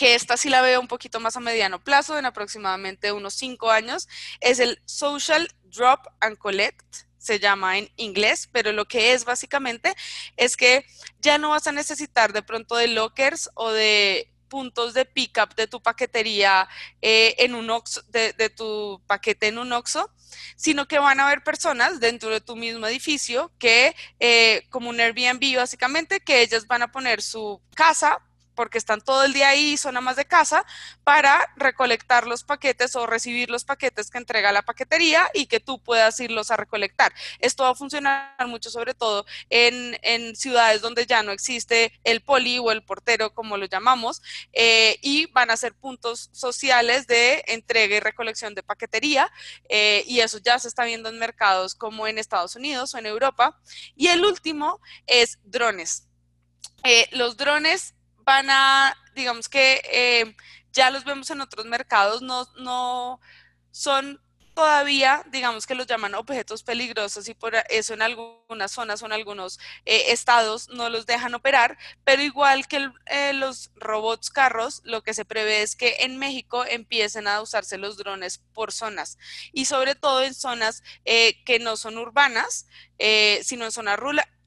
que 0.00 0.14
esta 0.14 0.38
sí 0.38 0.48
la 0.48 0.62
veo 0.62 0.80
un 0.80 0.88
poquito 0.88 1.20
más 1.20 1.36
a 1.36 1.40
mediano 1.40 1.78
plazo, 1.78 2.16
en 2.16 2.24
aproximadamente 2.24 3.12
unos 3.12 3.34
cinco 3.34 3.70
años, 3.70 4.08
es 4.40 4.58
el 4.58 4.80
Social 4.86 5.52
Drop 5.64 6.06
and 6.20 6.38
Collect, 6.38 6.86
se 7.18 7.38
llama 7.38 7.76
en 7.76 7.90
inglés, 7.96 8.48
pero 8.50 8.72
lo 8.72 8.86
que 8.86 9.12
es 9.12 9.26
básicamente 9.26 9.94
es 10.38 10.56
que 10.56 10.86
ya 11.20 11.36
no 11.36 11.50
vas 11.50 11.66
a 11.66 11.72
necesitar 11.72 12.32
de 12.32 12.42
pronto 12.42 12.76
de 12.76 12.86
lockers 12.88 13.50
o 13.52 13.72
de 13.72 14.32
puntos 14.48 14.94
de 14.94 15.04
pickup 15.04 15.54
de 15.54 15.66
tu 15.66 15.82
paquetería 15.82 16.66
eh, 17.02 17.34
en 17.36 17.54
un 17.54 17.68
oxo, 17.68 18.00
de, 18.08 18.32
tu 18.56 19.02
paquete 19.06 19.48
en 19.48 19.58
un 19.58 19.70
OXO, 19.70 20.10
sino 20.56 20.88
que 20.88 20.98
van 20.98 21.20
a 21.20 21.26
haber 21.26 21.44
personas 21.44 22.00
dentro 22.00 22.30
de 22.30 22.40
tu 22.40 22.56
mismo 22.56 22.86
edificio 22.86 23.52
que, 23.58 23.94
eh, 24.18 24.62
como 24.70 24.88
un 24.88 24.98
Airbnb 24.98 25.56
básicamente, 25.56 26.20
que 26.20 26.40
ellas 26.40 26.66
van 26.66 26.80
a 26.80 26.90
poner 26.90 27.20
su 27.20 27.60
casa 27.74 28.22
porque 28.60 28.76
están 28.76 29.00
todo 29.00 29.24
el 29.24 29.32
día 29.32 29.48
ahí, 29.48 29.78
son 29.78 29.96
amas 29.96 30.16
de 30.16 30.26
casa, 30.26 30.66
para 31.02 31.50
recolectar 31.56 32.26
los 32.26 32.44
paquetes 32.44 32.94
o 32.94 33.06
recibir 33.06 33.48
los 33.48 33.64
paquetes 33.64 34.10
que 34.10 34.18
entrega 34.18 34.52
la 34.52 34.60
paquetería 34.60 35.30
y 35.32 35.46
que 35.46 35.60
tú 35.60 35.82
puedas 35.82 36.20
irlos 36.20 36.50
a 36.50 36.58
recolectar. 36.58 37.10
Esto 37.38 37.62
va 37.62 37.70
a 37.70 37.74
funcionar 37.74 38.36
mucho, 38.46 38.68
sobre 38.68 38.92
todo 38.92 39.24
en, 39.48 39.96
en 40.02 40.36
ciudades 40.36 40.82
donde 40.82 41.06
ya 41.06 41.22
no 41.22 41.32
existe 41.32 41.98
el 42.04 42.20
poli 42.20 42.58
o 42.58 42.70
el 42.70 42.82
portero, 42.82 43.32
como 43.32 43.56
lo 43.56 43.64
llamamos, 43.64 44.20
eh, 44.52 44.98
y 45.00 45.24
van 45.32 45.50
a 45.50 45.56
ser 45.56 45.72
puntos 45.72 46.28
sociales 46.30 47.06
de 47.06 47.42
entrega 47.46 47.96
y 47.96 48.00
recolección 48.00 48.54
de 48.54 48.62
paquetería, 48.62 49.32
eh, 49.70 50.04
y 50.06 50.20
eso 50.20 50.36
ya 50.36 50.58
se 50.58 50.68
está 50.68 50.84
viendo 50.84 51.08
en 51.08 51.18
mercados 51.18 51.74
como 51.74 52.06
en 52.06 52.18
Estados 52.18 52.56
Unidos 52.56 52.94
o 52.94 52.98
en 52.98 53.06
Europa. 53.06 53.58
Y 53.96 54.08
el 54.08 54.22
último 54.22 54.82
es 55.06 55.38
drones. 55.44 56.08
Eh, 56.84 57.08
los 57.12 57.36
drones 57.38 57.94
van 58.24 58.50
a, 58.50 58.96
digamos 59.14 59.48
que 59.48 59.80
eh, 59.84 60.36
ya 60.72 60.90
los 60.90 61.04
vemos 61.04 61.30
en 61.30 61.40
otros 61.40 61.66
mercados, 61.66 62.22
no, 62.22 62.46
no 62.56 63.20
son 63.70 64.20
todavía, 64.54 65.24
digamos 65.30 65.66
que 65.66 65.74
los 65.74 65.86
llaman 65.86 66.14
objetos 66.14 66.62
peligrosos 66.62 67.28
y 67.28 67.34
por 67.34 67.54
eso 67.70 67.94
en 67.94 68.02
algunas 68.02 68.72
zonas 68.72 69.02
o 69.02 69.06
en 69.06 69.12
algunos 69.12 69.58
eh, 69.86 70.06
estados 70.08 70.68
no 70.68 70.90
los 70.90 71.06
dejan 71.06 71.34
operar, 71.34 71.78
pero 72.04 72.22
igual 72.22 72.66
que 72.66 72.90
los 73.32 73.70
robots 73.76 74.28
carros, 74.28 74.82
lo 74.84 75.02
que 75.02 75.14
se 75.14 75.24
prevé 75.24 75.62
es 75.62 75.76
que 75.76 75.96
en 76.00 76.18
México 76.18 76.64
empiecen 76.66 77.26
a 77.26 77.40
usarse 77.40 77.78
los 77.78 77.96
drones 77.96 78.38
por 78.52 78.72
zonas 78.72 79.18
y 79.52 79.64
sobre 79.64 79.94
todo 79.94 80.22
en 80.22 80.34
zonas 80.34 80.82
que 81.04 81.58
no 81.60 81.76
son 81.76 81.96
urbanas, 81.96 82.66
sino 83.42 83.64
en 83.64 83.72
zonas 83.72 83.98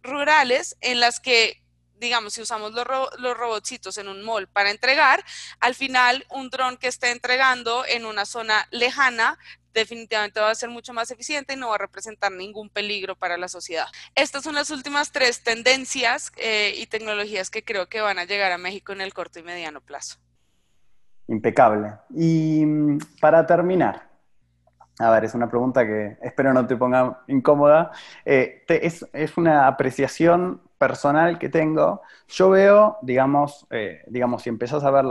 rurales 0.04 0.76
en 0.82 1.00
las 1.00 1.20
que 1.20 1.63
digamos, 2.04 2.34
si 2.34 2.42
usamos 2.42 2.74
los, 2.74 2.86
los 3.18 3.38
robotcitos 3.38 3.98
en 3.98 4.10
un 4.10 4.22
mall 4.24 4.48
para 4.48 4.70
entregar, 4.70 5.24
al 5.60 5.74
final 5.74 6.26
un 6.30 6.50
dron 6.50 6.78
que 6.78 6.88
esté 6.88 7.12
entregando 7.12 7.86
en 7.88 8.06
una 8.06 8.26
zona 8.26 8.68
lejana 8.72 9.40
definitivamente 9.74 10.40
va 10.40 10.52
a 10.52 10.56
ser 10.56 10.70
mucho 10.70 10.94
más 10.94 11.10
eficiente 11.12 11.54
y 11.54 11.58
no 11.58 11.70
va 11.70 11.76
a 11.76 11.80
representar 11.80 12.32
ningún 12.32 12.70
peligro 12.70 13.16
para 13.16 13.38
la 13.38 13.48
sociedad. 13.48 13.88
Estas 14.14 14.44
son 14.44 14.56
las 14.56 14.70
últimas 14.70 15.12
tres 15.12 15.44
tendencias 15.44 16.32
eh, 16.38 16.74
y 16.78 16.86
tecnologías 16.86 17.50
que 17.50 17.64
creo 17.64 17.88
que 17.88 18.02
van 18.02 18.20
a 18.20 18.26
llegar 18.26 18.52
a 18.52 18.58
México 18.58 18.92
en 18.92 19.02
el 19.02 19.14
corto 19.14 19.40
y 19.40 19.44
mediano 19.44 19.82
plazo. 19.82 20.18
Impecable. 21.28 21.94
Y 22.14 22.66
para 23.20 23.46
terminar, 23.48 24.14
a 25.00 25.10
ver, 25.10 25.26
es 25.26 25.34
una 25.34 25.50
pregunta 25.50 25.86
que 25.86 26.18
espero 26.22 26.54
no 26.54 26.68
te 26.68 26.76
ponga 26.76 27.24
incómoda. 27.28 27.92
Eh, 28.26 28.64
es, 28.68 29.06
es, 29.12 29.38
una 29.38 29.68
apreciación 29.68 30.62
personal 30.84 31.40
que 31.40 31.48
tengo, 31.48 32.02
yo 32.28 32.50
veo, 32.50 32.98
digamos, 33.02 33.66
eh, 33.72 34.04
digamos 34.08 34.44
si 34.44 34.50
empezás 34.50 34.84
a 34.84 34.92
ver 34.92 35.06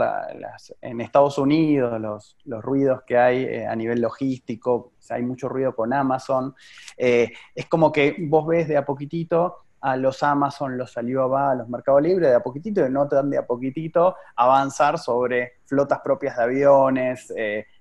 en 0.81 1.01
Estados 1.01 1.39
Unidos 1.39 1.99
los, 1.99 2.37
ruidos 2.61 3.01
que 3.07 3.17
hay 3.17 3.43
eh, 3.43 3.65
a 3.65 3.75
nivel 3.75 3.99
logístico, 3.99 4.93
hay 5.09 5.23
mucho 5.23 5.49
ruido 5.49 5.75
con 5.75 5.91
Amazon, 5.91 6.53
eh, 6.95 7.31
es 7.55 7.65
como 7.65 7.91
que 7.91 8.15
vos 8.19 8.45
ves 8.45 8.67
de 8.67 8.77
a 8.77 8.85
poquitito 8.85 9.65
a 9.81 9.97
los 9.97 10.21
Amazon, 10.21 10.77
los 10.77 10.95
Alibaba, 10.95 11.55
los 11.55 11.67
Mercado 11.67 11.99
Libre, 11.99 12.27
de 12.27 12.35
a 12.35 12.43
poquitito, 12.43 12.85
y 12.85 12.91
no 12.91 13.07
te 13.07 13.15
dan 13.15 13.31
de 13.31 13.39
a 13.39 13.47
poquitito 13.47 14.15
avanzar 14.35 14.99
sobre 14.99 15.53
flotas 15.65 16.01
propias 16.01 16.37
de 16.37 16.43
aviones, 16.43 17.33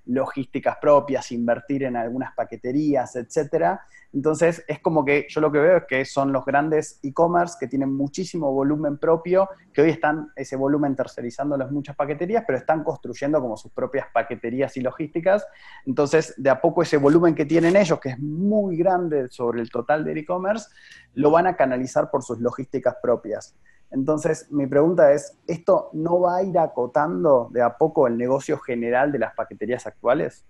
logísticas 0.07 0.77
propias, 0.81 1.31
invertir 1.33 1.85
en 1.85 1.97
algunas 1.97 2.35
paqueterías, 2.35 3.15
etcétera. 3.17 3.81
Entonces, 4.13 4.63
es 4.69 4.81
como 4.81 5.05
que 5.05 5.27
yo 5.29 5.41
lo 5.41 5.51
que 5.51 5.59
veo 5.59 5.77
es 5.79 5.85
que 5.89 6.05
son 6.05 6.33
los 6.33 6.45
grandes 6.45 7.01
e-commerce 7.03 7.57
que 7.59 7.67
tienen 7.67 7.95
muchísimo 7.95 8.53
volumen 8.53 8.99
propio, 8.99 9.49
que 9.73 9.83
hoy 9.83 9.91
están 9.91 10.31
ese 10.37 10.57
volumen 10.57 10.95
tercerizando 10.95 11.57
las 11.57 11.71
muchas 11.71 11.97
paqueterías, 11.97 12.45
pero 12.47 12.59
están 12.59 12.85
construyendo 12.85 13.41
como 13.41 13.57
sus 13.57 13.73
propias 13.73 14.07
paqueterías 14.13 14.77
y 14.77 14.83
logísticas. 14.83 15.47
Entonces, 15.87 16.35
de 16.37 16.51
a 16.51 16.61
poco 16.61 16.83
ese 16.83 16.99
volumen 16.99 17.35
que 17.35 17.47
tienen 17.47 17.75
ellos, 17.75 17.99
que 18.01 18.11
es 18.11 18.19
muy 18.19 18.77
grande 18.77 19.29
sobre 19.31 19.63
el 19.63 19.71
total 19.71 20.05
del 20.05 20.19
e-commerce, 20.19 20.69
lo 21.15 21.31
van 21.31 21.47
a 21.47 21.57
canalizar 21.57 22.11
por 22.11 22.23
sus 22.23 22.39
logísticas 22.39 22.97
propias. 23.03 23.55
Entonces, 23.93 24.47
mi 24.51 24.67
pregunta 24.67 25.13
es, 25.13 25.37
¿esto 25.47 25.91
no 25.93 26.21
va 26.21 26.39
a 26.39 26.43
ir 26.43 26.59
acotando 26.59 27.49
de 27.51 27.63
a 27.63 27.77
poco 27.77 28.07
el 28.07 28.17
negocio 28.17 28.59
general 28.59 29.13
de 29.13 29.19
las 29.19 29.35
paqueterías 29.35 29.87
actuales? 29.87 30.45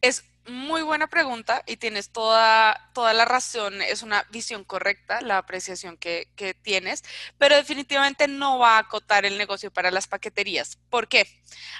Es 0.00 0.24
muy 0.48 0.82
buena 0.82 1.06
pregunta 1.06 1.62
y 1.66 1.76
tienes 1.76 2.10
toda, 2.10 2.90
toda 2.94 3.12
la 3.14 3.24
razón, 3.24 3.80
es 3.82 4.02
una 4.02 4.24
visión 4.30 4.64
correcta 4.64 5.20
la 5.20 5.38
apreciación 5.38 5.96
que, 5.96 6.28
tienes, 6.62 7.04
pero 7.38 7.56
definitivamente 7.56 8.28
no 8.28 8.58
va 8.58 8.76
a 8.76 8.80
acotar 8.80 9.24
el 9.24 9.38
negocio 9.38 9.70
para 9.72 9.90
las 9.90 10.06
paqueterías. 10.06 10.78
¿Por 10.90 11.08
qué? 11.08 11.26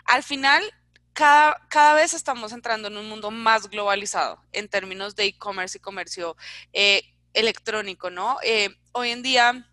Al 0.05 0.23
final, 0.23 0.63
cada, 1.13 1.61
cada, 1.69 1.95
vez 1.95 2.15
estamos 2.15 2.53
entrando 2.53 2.89
en 2.89 2.97
un 2.97 3.09
mundo 3.09 3.31
más 3.31 3.69
globalizado 3.69 4.41
en 4.53 4.69
términos 4.69 5.17
de 5.17 5.25
e-commerce 5.25 5.79
y 5.79 5.81
comercio 5.81 6.37
eh, 6.73 7.03
electrónico, 7.33 8.11
¿no? 8.11 8.39
Eh, 8.43 8.71
hoy 8.93 9.11
en 9.11 9.23
día 9.23 9.67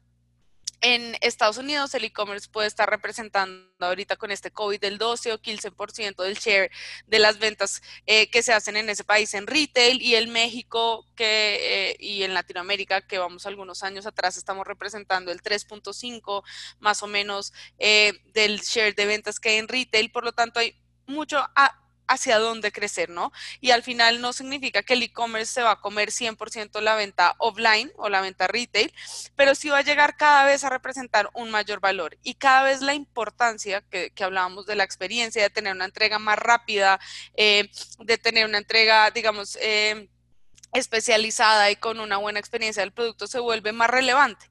en 0.83 1.15
Estados 1.21 1.57
Unidos 1.57 1.93
el 1.95 2.03
e-commerce 2.03 2.49
puede 2.51 2.67
estar 2.67 2.89
representando 2.89 3.63
ahorita 3.79 4.17
con 4.17 4.31
este 4.31 4.51
COVID 4.51 4.79
del 4.81 4.97
12 4.97 5.31
o 5.31 5.41
15% 5.41 6.21
del 6.23 6.35
share 6.35 6.69
de 7.07 7.19
las 7.19 7.39
ventas 7.39 7.81
eh, 8.05 8.29
que 8.29 8.43
se 8.43 8.53
hacen 8.53 8.75
en 8.75 8.89
ese 8.89 9.05
país 9.05 9.33
en 9.33 9.47
retail 9.47 10.01
y 10.01 10.15
en 10.15 10.31
México 10.31 11.07
que, 11.15 11.91
eh, 11.91 11.95
y 11.99 12.23
en 12.23 12.33
Latinoamérica, 12.33 13.01
que 13.07 13.17
vamos 13.17 13.45
algunos 13.45 13.81
años 13.81 14.05
atrás, 14.05 14.35
estamos 14.35 14.67
representando 14.67 15.31
el 15.31 15.41
3.5 15.41 16.43
más 16.79 17.01
o 17.01 17.07
menos 17.07 17.53
eh, 17.79 18.21
del 18.33 18.59
share 18.59 18.93
de 18.93 19.05
ventas 19.05 19.39
que 19.39 19.49
hay 19.49 19.57
en 19.57 19.69
retail. 19.69 20.11
Por 20.11 20.25
lo 20.25 20.33
tanto, 20.33 20.59
hay 20.59 20.75
mucho 21.07 21.37
a, 21.55 21.82
hacia 22.07 22.39
dónde 22.39 22.71
crecer, 22.71 23.09
¿no? 23.09 23.31
Y 23.61 23.71
al 23.71 23.83
final 23.83 24.21
no 24.21 24.33
significa 24.33 24.83
que 24.83 24.93
el 24.93 25.03
e-commerce 25.03 25.53
se 25.53 25.61
va 25.61 25.71
a 25.71 25.81
comer 25.81 26.09
100% 26.09 26.81
la 26.81 26.95
venta 26.95 27.35
offline 27.37 27.91
o 27.95 28.09
la 28.09 28.21
venta 28.21 28.47
retail, 28.47 28.93
pero 29.35 29.55
sí 29.55 29.69
va 29.69 29.79
a 29.79 29.83
llegar 29.83 30.15
cada 30.17 30.45
vez 30.45 30.63
a 30.63 30.69
representar 30.69 31.29
un 31.33 31.51
mayor 31.51 31.79
valor 31.79 32.17
y 32.23 32.35
cada 32.35 32.63
vez 32.63 32.81
la 32.81 32.93
importancia 32.93 33.81
que, 33.81 34.11
hablábamos 34.23 34.65
de 34.65 34.75
la 34.75 34.85
experiencia, 34.85 35.41
de 35.43 35.49
tener 35.49 35.73
una 35.73 35.85
entrega 35.85 36.17
más 36.17 36.39
rápida, 36.39 36.99
eh, 37.35 37.69
de 37.99 38.17
tener 38.17 38.45
una 38.45 38.57
entrega, 38.57 39.11
digamos, 39.11 39.57
eh, 39.61 40.09
especializada 40.73 41.69
y 41.71 41.75
con 41.75 41.99
una 41.99 42.17
buena 42.17 42.39
experiencia 42.39 42.81
del 42.81 42.91
producto 42.91 43.27
se 43.27 43.39
vuelve 43.39 43.71
más 43.73 43.89
relevante. 43.89 44.49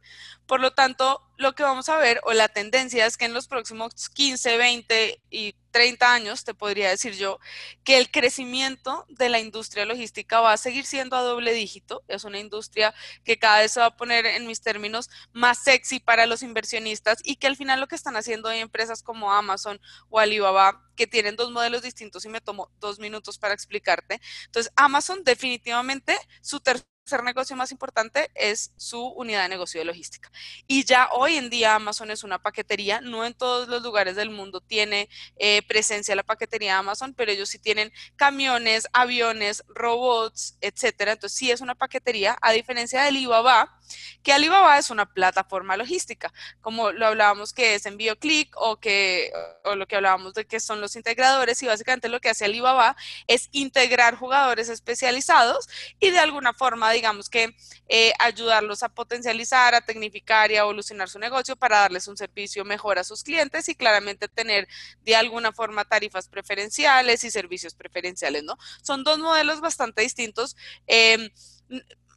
Por 0.53 0.61
lo 0.61 0.72
tanto, 0.74 1.26
lo 1.38 1.55
que 1.55 1.62
vamos 1.62 1.88
a 1.88 1.96
ver 1.96 2.20
o 2.24 2.34
la 2.34 2.46
tendencia 2.46 3.07
es 3.07 3.16
que 3.16 3.24
en 3.24 3.32
los 3.32 3.48
próximos 3.48 4.11
15, 4.11 4.59
20 4.59 5.22
y 5.30 5.55
30 5.70 6.12
años, 6.12 6.44
te 6.44 6.53
podría 6.53 6.90
decir 6.90 7.14
yo, 7.14 7.38
que 7.84 7.96
el 7.96 8.11
crecimiento 8.11 9.07
de 9.09 9.30
la 9.30 9.40
industria 9.40 9.86
logística 9.86 10.42
va 10.42 10.53
a 10.53 10.59
seguir 10.59 10.84
siendo 10.84 11.16
a 11.16 11.22
doble 11.22 11.55
dígito. 11.55 12.05
Es 12.07 12.24
una 12.24 12.38
industria 12.38 12.92
que 13.24 13.38
cada 13.38 13.61
vez 13.61 13.72
se 13.72 13.80
va 13.80 13.86
a 13.86 13.96
poner, 13.96 14.26
en 14.26 14.46
mis 14.46 14.61
términos, 14.61 15.09
más 15.32 15.64
sexy 15.64 16.00
para 16.00 16.26
los 16.26 16.42
inversionistas 16.42 17.20
y 17.24 17.36
que 17.36 17.46
al 17.46 17.57
final 17.57 17.80
lo 17.80 17.86
que 17.86 17.96
están 17.96 18.16
haciendo 18.16 18.50
hay 18.50 18.59
empresas 18.59 19.03
como 19.03 19.32
Amazon 19.32 19.80
o 20.11 20.18
Alibaba, 20.18 20.82
que 20.96 21.07
tienen 21.07 21.36
dos 21.36 21.50
modelos 21.50 21.80
distintos 21.80 22.26
y 22.26 22.28
me 22.28 22.42
tomo 22.42 22.70
dos 22.78 22.98
minutos 22.98 23.38
para 23.38 23.55
explicarte. 23.55 24.20
Entonces, 24.44 24.70
Amazon 24.76 25.24
definitivamente 25.24 26.14
su 26.42 26.61
tercer 26.61 26.91
tercer 27.03 27.24
negocio 27.24 27.57
más 27.57 27.72
importante 27.72 28.30
es 28.34 28.72
su 28.76 29.05
unidad 29.05 29.42
de 29.42 29.48
negocio 29.48 29.80
de 29.80 29.84
logística. 29.84 30.30
Y 30.66 30.84
ya 30.84 31.09
hoy 31.12 31.36
en 31.36 31.50
día 31.50 31.74
Amazon 31.74 32.11
es 32.11 32.22
una 32.22 32.40
paquetería, 32.40 33.00
no 33.00 33.24
en 33.24 33.34
todos 33.34 33.68
los 33.68 33.82
lugares 33.82 34.16
del 34.16 34.30
mundo 34.30 34.61
tiene 34.61 35.09
eh, 35.36 35.62
presencia 35.66 36.14
la 36.14 36.22
paquetería 36.22 36.78
Amazon, 36.78 37.14
pero 37.14 37.32
ellos 37.32 37.48
sí 37.48 37.59
tienen 37.59 37.92
camiones, 38.16 38.86
aviones, 38.92 39.64
robots, 39.68 40.57
etcétera. 40.61 41.12
Entonces 41.12 41.36
sí 41.36 41.50
es 41.50 41.61
una 41.61 41.74
paquetería, 41.74 42.36
a 42.40 42.53
diferencia 42.53 43.03
de 43.03 43.09
Alibaba, 43.09 43.78
que 44.22 44.32
Alibaba 44.32 44.78
es 44.78 44.90
una 44.90 45.07
plataforma 45.07 45.76
logística, 45.76 46.32
como 46.61 46.93
lo 46.93 47.07
hablábamos 47.07 47.53
que 47.53 47.74
es 47.74 47.86
envío 47.86 48.18
click 48.18 48.55
o 48.57 48.78
que 48.78 49.32
o 49.64 49.74
lo 49.74 49.86
que 49.86 49.97
hablábamos 49.97 50.34
de 50.34 50.47
que 50.47 50.61
son 50.61 50.80
los 50.80 50.97
integradores 50.97 51.62
y 51.62 51.66
básicamente 51.66 52.09
lo 52.09 52.20
que 52.20 52.30
hace 52.30 52.45
Alibaba 52.45 52.97
es 53.26 53.49
integrar 53.53 54.16
jugadores 54.16 54.68
especializados 54.68 55.68
y 56.01 56.11
de 56.11 56.18
alguna 56.18 56.53
forma 56.53 56.90
digamos 56.90 57.28
que 57.28 57.55
eh, 57.88 58.12
ayudarlos 58.18 58.82
a 58.82 58.88
potencializar, 58.88 59.74
a 59.74 59.80
tecnificar 59.80 60.51
y 60.51 60.57
a 60.57 60.61
evolucionar 60.61 61.09
su 61.09 61.18
negocio 61.18 61.57
para 61.57 61.78
darles 61.78 62.09
un 62.09 62.16
servicio 62.16 62.64
mejor 62.64 62.99
a 62.99 63.05
sus 63.05 63.22
clientes 63.22 63.68
y 63.68 63.74
claramente 63.74 64.28
tener 64.28 64.68
de 65.03 65.16
alguna 65.16 65.53
forma 65.53 65.84
tarifas 65.84 66.28
preferenciales 66.28 67.24
y 67.24 67.30
servicios 67.30 67.74
preferenciales, 67.74 68.45
¿no? 68.45 68.57
Son 68.82 69.05
dos 69.05 69.18
modelos 69.18 69.61
bastante 69.61 70.03
distintos. 70.03 70.57
Em, 70.86 71.30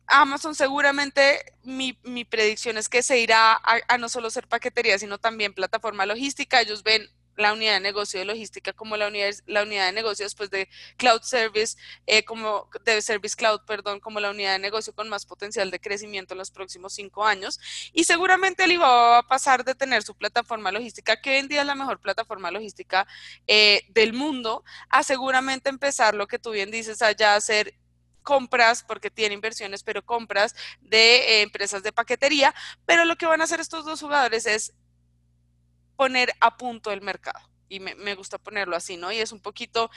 Amazon 0.08 0.56
seguramente 0.56 1.54
mi, 1.64 1.98
mi, 2.04 2.26
predicción 2.26 2.78
es 2.78 2.90
que 2.90 3.04
se 3.04 3.20
irá 3.20 3.60
a, 3.64 3.98
no 3.98 4.10
solo 4.10 4.30
ser 4.30 4.48
paquetería, 4.48 5.00
sino 5.00 5.18
también 5.18 5.54
plataforma 5.54 6.06
logística. 6.06 6.62
Ellos 6.62 6.84
ven 6.84 7.10
la 7.38 7.54
unidad 7.54 7.74
de 7.74 7.80
negocio 7.82 8.20
de 8.20 8.26
logística 8.26 8.74
como 8.74 8.96
la 8.98 9.08
unidad, 9.08 9.34
la 9.46 9.64
unidad 9.64 9.88
de 9.88 9.92
negocio 9.92 10.26
después 10.26 10.50
de 10.50 10.70
Cloud 10.98 11.22
Service, 11.22 11.78
eh, 12.06 12.24
como 12.24 12.70
de 12.86 13.02
Service 13.02 13.36
Cloud, 13.36 13.62
perdón, 13.68 14.00
como 14.00 14.20
la 14.20 14.30
unidad 14.30 14.54
de 14.54 14.60
negocio 14.60 14.94
con 14.94 15.10
más 15.10 15.26
potencial 15.26 15.72
de 15.72 15.80
crecimiento 15.80 16.34
en 16.34 16.38
los 16.38 16.52
próximos 16.52 16.94
cinco 16.94 17.26
años. 17.26 17.60
Y 17.94 18.06
seguramente 18.06 18.64
Alibaba 18.64 19.10
va 19.10 19.18
a 19.20 19.28
pasar 19.28 19.66
de 19.66 19.76
tener 19.76 20.04
su 20.04 20.16
plataforma 20.16 20.72
logística, 20.72 21.20
que 21.20 21.32
hoy 21.32 21.36
en 21.38 21.48
día 21.48 21.62
es 21.62 21.68
la 21.68 21.76
mejor 21.76 22.00
plataforma 22.00 22.52
logística 22.52 23.08
eh, 23.48 23.86
del 23.90 24.14
mundo, 24.14 24.64
a 24.90 25.04
seguramente 25.04 25.70
empezar 25.70 26.16
lo 26.16 26.28
que 26.28 26.40
tú 26.40 26.52
bien 26.52 26.72
dices 26.72 27.02
allá, 27.02 27.34
a 27.34 27.38
hacer 27.38 27.76
compras, 28.26 28.84
porque 28.84 29.10
tiene 29.10 29.36
inversiones, 29.36 29.84
pero 29.84 30.04
compras 30.04 30.54
de 30.82 31.18
eh, 31.18 31.42
empresas 31.44 31.82
de 31.84 31.94
paquetería, 31.94 32.54
pero 32.86 33.06
lo 33.06 33.16
que 33.16 33.28
van 33.28 33.40
a 33.40 33.46
hacer 33.46 33.62
estos 33.62 33.86
dos 33.86 34.02
jugadores 34.02 34.46
es 34.46 34.74
poner 35.96 36.34
a 36.42 36.58
punto 36.58 36.92
el 36.92 37.02
mercado. 37.02 37.40
Y 37.70 37.80
me, 37.80 38.16
gusta 38.16 38.38
ponerlo 38.38 38.76
así, 38.76 38.98
¿no? 38.98 39.12
Y 39.12 39.20
es 39.20 39.32
un 39.32 39.40
poquito, 39.40 39.90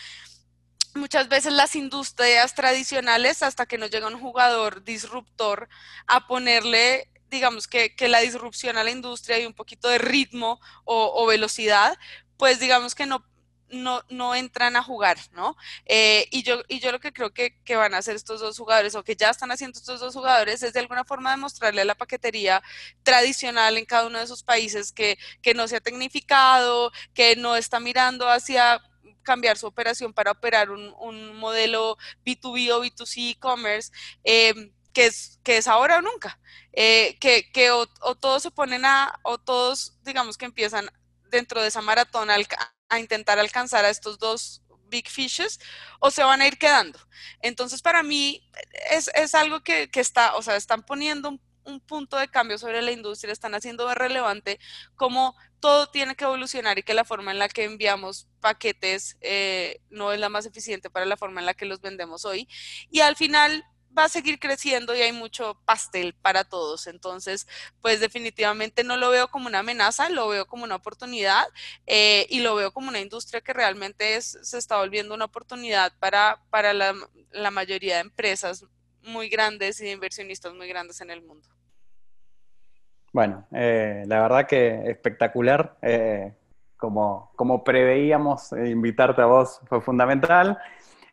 muchas 0.94 1.28
veces 1.28 1.52
las 1.52 1.74
industrias 1.74 2.54
tradicionales, 2.54 3.42
hasta 3.42 3.66
que 3.66 3.78
no 3.78 3.86
llega 3.86 4.06
un 4.06 4.20
jugador 4.20 4.84
disruptor 4.84 5.68
a 6.06 6.28
ponerle 6.28 7.10
digamos 7.30 7.68
que, 7.68 7.94
la 8.08 8.20
disrupción 8.20 8.78
a 8.78 8.84
la 8.84 8.90
industria 8.90 9.38
y 9.38 9.44
un 9.44 9.52
poquito 9.52 9.88
de 9.90 9.98
ritmo 9.98 10.60
o 10.86 11.26
velocidad, 11.26 11.98
pues 12.38 12.58
digamos 12.58 12.94
que 12.94 13.04
no, 13.04 13.27
no, 13.70 14.02
no 14.08 14.34
entran 14.34 14.76
a 14.76 14.82
jugar, 14.82 15.18
¿no? 15.32 15.56
Eh, 15.86 16.26
y, 16.30 16.42
yo, 16.42 16.62
y 16.68 16.80
yo 16.80 16.92
lo 16.92 17.00
que 17.00 17.12
creo 17.12 17.32
que, 17.32 17.52
van 17.76 17.94
a 17.94 17.98
hacer 17.98 18.16
estos 18.16 18.40
dos 18.40 18.58
jugadores 18.58 18.94
o 18.94 19.04
que 19.04 19.16
ya 19.16 19.30
están 19.30 19.50
haciendo 19.50 19.78
estos 19.78 20.00
dos 20.00 20.14
jugadores 20.14 20.62
es 20.62 20.72
de 20.72 20.80
alguna 20.80 21.04
forma 21.04 21.30
demostrarle 21.30 21.82
a 21.82 21.84
la 21.84 21.94
paquetería 21.94 22.62
tradicional 23.02 23.76
en 23.76 23.84
cada 23.84 24.06
uno 24.06 24.18
de 24.18 24.24
esos 24.24 24.42
países 24.42 24.92
que, 24.92 25.18
no 25.54 25.66
se 25.68 25.76
ha 25.76 25.80
tecnificado, 25.80 26.92
que 27.14 27.36
no 27.36 27.56
está 27.56 27.80
mirando 27.80 28.28
hacia 28.28 28.80
cambiar 29.22 29.58
su 29.58 29.66
operación 29.66 30.12
para 30.12 30.32
operar 30.32 30.70
un, 30.70 31.36
modelo 31.36 31.96
B2B 32.24 32.70
o 32.72 32.84
B2C 32.84 33.32
e-commerce. 33.32 33.92
Eh, 34.24 34.72
que 34.92 35.06
es, 35.06 35.38
que 35.44 35.58
es 35.58 35.68
ahora 35.68 35.98
o 35.98 36.02
nunca, 36.02 36.40
eh, 36.72 37.16
que, 37.20 37.52
que 37.52 37.70
o, 37.70 37.86
todos 37.86 38.42
se 38.42 38.50
ponen 38.50 38.84
a, 38.84 39.20
o 39.22 39.38
todos, 39.38 39.96
digamos 40.02 40.36
que 40.36 40.46
empiezan 40.46 40.90
dentro 41.30 41.62
de 41.62 41.68
esa 41.68 41.82
maratón 41.82 42.30
al, 42.30 42.48
a 42.88 42.98
intentar 42.98 43.38
alcanzar 43.38 43.84
a 43.84 43.90
estos 43.90 44.18
dos 44.18 44.62
big 44.88 45.08
fishes 45.08 45.60
o 46.00 46.10
se 46.10 46.22
van 46.22 46.40
a 46.40 46.46
ir 46.46 46.58
quedando. 46.58 46.98
Entonces, 47.40 47.82
para 47.82 48.02
mí 48.02 48.42
es, 48.90 49.34
algo 49.34 49.60
que, 49.60 49.88
está, 49.94 50.36
o 50.36 50.42
sea, 50.42 50.56
están 50.56 50.82
poniendo 50.82 51.28
un, 51.28 51.40
punto 51.86 52.16
de 52.16 52.28
cambio 52.28 52.56
sobre 52.56 52.80
la 52.80 52.92
industria, 52.92 53.30
están 53.30 53.54
haciendo 53.54 53.92
relevante 53.94 54.58
cómo 54.96 55.36
todo 55.60 55.86
tiene 55.88 56.16
que 56.16 56.24
evolucionar 56.24 56.78
y 56.78 56.82
que 56.82 56.94
la 56.94 57.04
forma 57.04 57.30
en 57.30 57.38
la 57.38 57.50
que 57.50 57.64
enviamos 57.64 58.26
paquetes 58.40 59.18
eh, 59.20 59.82
no 59.90 60.10
es 60.14 60.18
la 60.18 60.30
más 60.30 60.46
eficiente 60.46 60.88
para 60.88 61.04
la 61.04 61.18
forma 61.18 61.40
en 61.40 61.46
la 61.46 61.52
que 61.52 61.66
los 61.66 61.82
vendemos 61.82 62.24
hoy. 62.24 62.48
Y 62.90 63.00
al 63.00 63.16
final, 63.16 63.66
va 63.96 64.04
a 64.04 64.08
seguir 64.08 64.38
creciendo 64.38 64.94
y 64.94 65.02
hay 65.02 65.12
mucho 65.12 65.58
pastel 65.64 66.14
para 66.14 66.44
todos. 66.44 66.86
Entonces, 66.86 67.46
pues 67.80 68.00
definitivamente 68.00 68.84
no 68.84 68.96
lo 68.96 69.10
veo 69.10 69.28
como 69.28 69.48
una 69.48 69.60
amenaza, 69.60 70.08
lo 70.08 70.28
veo 70.28 70.46
como 70.46 70.64
una 70.64 70.76
oportunidad 70.76 71.46
eh, 71.86 72.26
y 72.30 72.40
lo 72.40 72.54
veo 72.54 72.72
como 72.72 72.88
una 72.88 73.00
industria 73.00 73.40
que 73.40 73.52
realmente 73.52 74.20
se 74.20 74.58
está 74.58 74.78
volviendo 74.78 75.14
una 75.14 75.26
oportunidad 75.26 75.92
para, 75.98 76.40
para 76.50 76.72
la, 76.72 76.94
mayoría 77.50 77.96
de 77.96 78.02
empresas 78.02 78.66
muy 79.02 79.28
grandes 79.28 79.80
y 79.80 79.84
de 79.84 79.92
inversionistas 79.92 80.52
muy 80.54 80.68
grandes 80.68 81.00
en 81.00 81.10
el 81.10 81.22
mundo. 81.22 81.48
Bueno, 83.12 83.46
eh, 83.52 84.04
la 84.06 84.20
verdad 84.20 84.46
que 84.46 84.90
espectacular. 84.90 85.76
Eh, 85.82 86.34
como, 86.76 87.32
como 87.34 87.64
preveíamos, 87.64 88.52
invitarte 88.52 89.20
a 89.20 89.26
vos 89.26 89.60
fue 89.66 89.80
fundamental. 89.80 90.56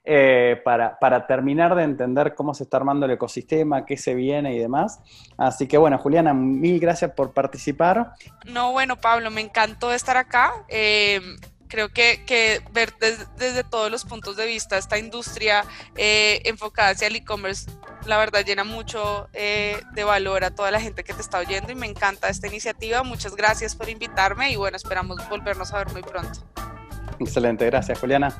Eh, 0.07 0.61
para, 0.63 1.25
terminar 1.25 1.73
de 1.73 1.81
entender 1.83 2.35
cómo 2.35 2.53
se 2.53 2.63
está 2.63 2.77
armando 2.77 3.07
el 3.07 3.13
ecosistema, 3.13 3.85
qué 3.85 3.97
se 3.97 4.13
viene 4.13 4.53
y 4.53 4.59
demás. 4.59 4.99
Así 5.35 5.67
que 5.67 5.79
bueno, 5.79 5.97
Juliana, 5.97 6.31
mil 6.33 6.79
gracias 6.79 7.11
por 7.11 7.33
participar. 7.33 8.13
No, 8.45 8.71
bueno, 8.71 8.97
Pablo, 8.97 9.31
me 9.31 9.41
encantó 9.41 9.91
estar 9.91 10.15
acá. 10.15 10.53
Eh, 10.67 11.21
creo 11.67 11.89
que, 11.89 12.61
ver 12.71 12.93
desde, 12.99 13.63
todos 13.63 13.89
los 13.89 14.05
puntos 14.05 14.37
de 14.37 14.45
vista 14.45 14.77
esta 14.77 14.99
industria 14.99 15.65
eh, 15.97 16.39
enfocada 16.45 16.89
hacia 16.89 17.07
el 17.07 17.15
e-commerce, 17.15 17.67
la 18.05 18.19
verdad 18.19 18.45
llena 18.45 18.63
mucho 18.63 19.27
de 19.33 20.03
valor 20.03 20.43
a 20.43 20.51
toda 20.51 20.69
la 20.69 20.79
gente 20.79 21.03
que 21.03 21.13
te 21.13 21.21
está 21.21 21.39
oyendo 21.39 21.71
y 21.71 21.75
me 21.75 21.87
encanta 21.87 22.29
esta 22.29 22.45
iniciativa. 22.45 23.01
Muchas 23.01 23.35
gracias 23.35 23.75
por 23.75 23.89
invitarme 23.89 24.51
y 24.51 24.55
bueno, 24.55 24.77
esperamos 24.77 25.17
volvernos 25.29 25.73
a 25.73 25.79
ver 25.79 25.91
muy 25.91 26.03
pronto. 26.03 26.41
Excelente, 27.19 27.65
gracias 27.65 27.99
Juliana. 27.99 28.35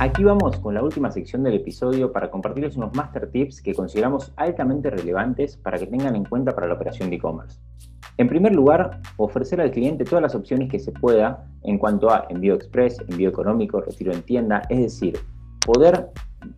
Aquí 0.00 0.22
vamos 0.22 0.56
con 0.60 0.74
la 0.74 0.82
última 0.84 1.10
sección 1.10 1.42
del 1.42 1.54
episodio 1.54 2.12
para 2.12 2.30
compartirles 2.30 2.76
unos 2.76 2.94
master 2.94 3.32
tips 3.32 3.60
que 3.60 3.74
consideramos 3.74 4.32
altamente 4.36 4.90
relevantes 4.90 5.56
para 5.56 5.76
que 5.76 5.88
tengan 5.88 6.14
en 6.14 6.24
cuenta 6.24 6.54
para 6.54 6.68
la 6.68 6.74
operación 6.74 7.10
de 7.10 7.16
e-commerce. 7.16 7.58
En 8.16 8.28
primer 8.28 8.54
lugar, 8.54 9.00
ofrecer 9.16 9.60
al 9.60 9.72
cliente 9.72 10.04
todas 10.04 10.22
las 10.22 10.36
opciones 10.36 10.70
que 10.70 10.78
se 10.78 10.92
pueda 10.92 11.44
en 11.64 11.78
cuanto 11.78 12.10
a 12.10 12.26
envío 12.28 12.54
express, 12.54 13.00
envío 13.08 13.28
económico, 13.28 13.80
retiro 13.80 14.12
en 14.12 14.22
tienda, 14.22 14.62
es 14.68 14.78
decir, 14.78 15.18
poder 15.66 16.10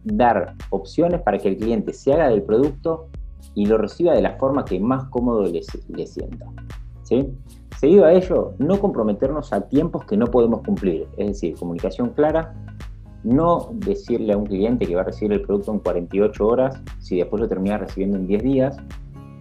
dar 0.05 0.55
opciones 0.69 1.23
para 1.23 1.39
que 1.39 1.49
el 1.49 1.57
cliente 1.57 1.95
se 1.95 2.13
haga 2.13 2.29
del 2.29 2.43
producto 2.43 3.09
y 3.55 3.65
lo 3.65 3.79
reciba 3.79 4.13
de 4.13 4.21
la 4.21 4.37
forma 4.37 4.67
que 4.67 4.79
más 4.79 5.05
cómodo 5.05 5.45
le, 5.45 5.63
sienta. 6.07 6.45
¿sí? 7.05 7.33
Seguido 7.79 8.05
a 8.05 8.13
ello, 8.13 8.53
no 8.59 8.79
comprometernos 8.79 9.55
a 9.55 9.67
tiempos 9.67 10.05
que 10.05 10.19
no 10.19 10.27
podemos 10.27 10.61
cumplir, 10.61 11.09
es 11.17 11.29
decir, 11.29 11.55
comunicación 11.55 12.11
clara 12.11 12.55
no 13.25 13.71
decirle 13.73 14.33
a 14.33 14.37
un 14.37 14.47
cliente 14.47 14.87
que 14.87 14.95
va 14.95 15.03
a 15.03 15.05
recibir 15.05 15.33
el 15.33 15.43
producto 15.43 15.73
en 15.73 15.81
48 15.81 16.47
horas 16.47 16.81
si 16.99 17.19
después 17.19 17.41
lo 17.41 17.49
termina 17.49 17.79
recibiendo 17.79 18.17
en 18.17 18.27
10 18.27 18.43
días, 18.43 18.77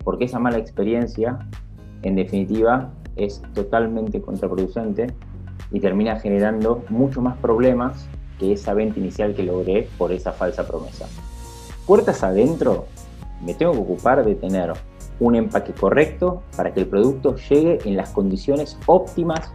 porque 0.04 0.26
esa 0.26 0.40
mala 0.40 0.58
experiencia, 0.58 1.40
en 2.02 2.16
definitiva, 2.16 2.92
es 3.16 3.42
totalmente 3.54 4.22
contraproducente 4.22 5.08
y 5.72 5.80
termina 5.80 6.20
generando 6.20 6.84
mucho 6.90 7.22
más 7.22 7.38
problemas 7.38 8.08
que 8.40 8.54
esa 8.54 8.74
venta 8.74 9.00
inicial 9.00 9.36
que 9.36 9.44
logré 9.44 9.88
por 9.98 10.12
esa 10.12 10.32
falsa 10.32 10.66
promesa. 10.66 11.06
Puertas 11.86 12.24
adentro, 12.24 12.86
me 13.44 13.54
tengo 13.54 13.74
que 13.74 13.80
ocupar 13.80 14.26
de 14.26 14.36
tener 14.36 14.74
un 15.20 15.36
empaque 15.36 15.74
correcto 15.74 16.44
para 16.56 16.74
que 16.74 16.82
el 16.82 16.88
producto 16.88 17.36
llegue 17.36 17.80
en 17.86 17.98
las 17.98 18.10
condiciones 18.12 18.78
óptimas 18.86 19.52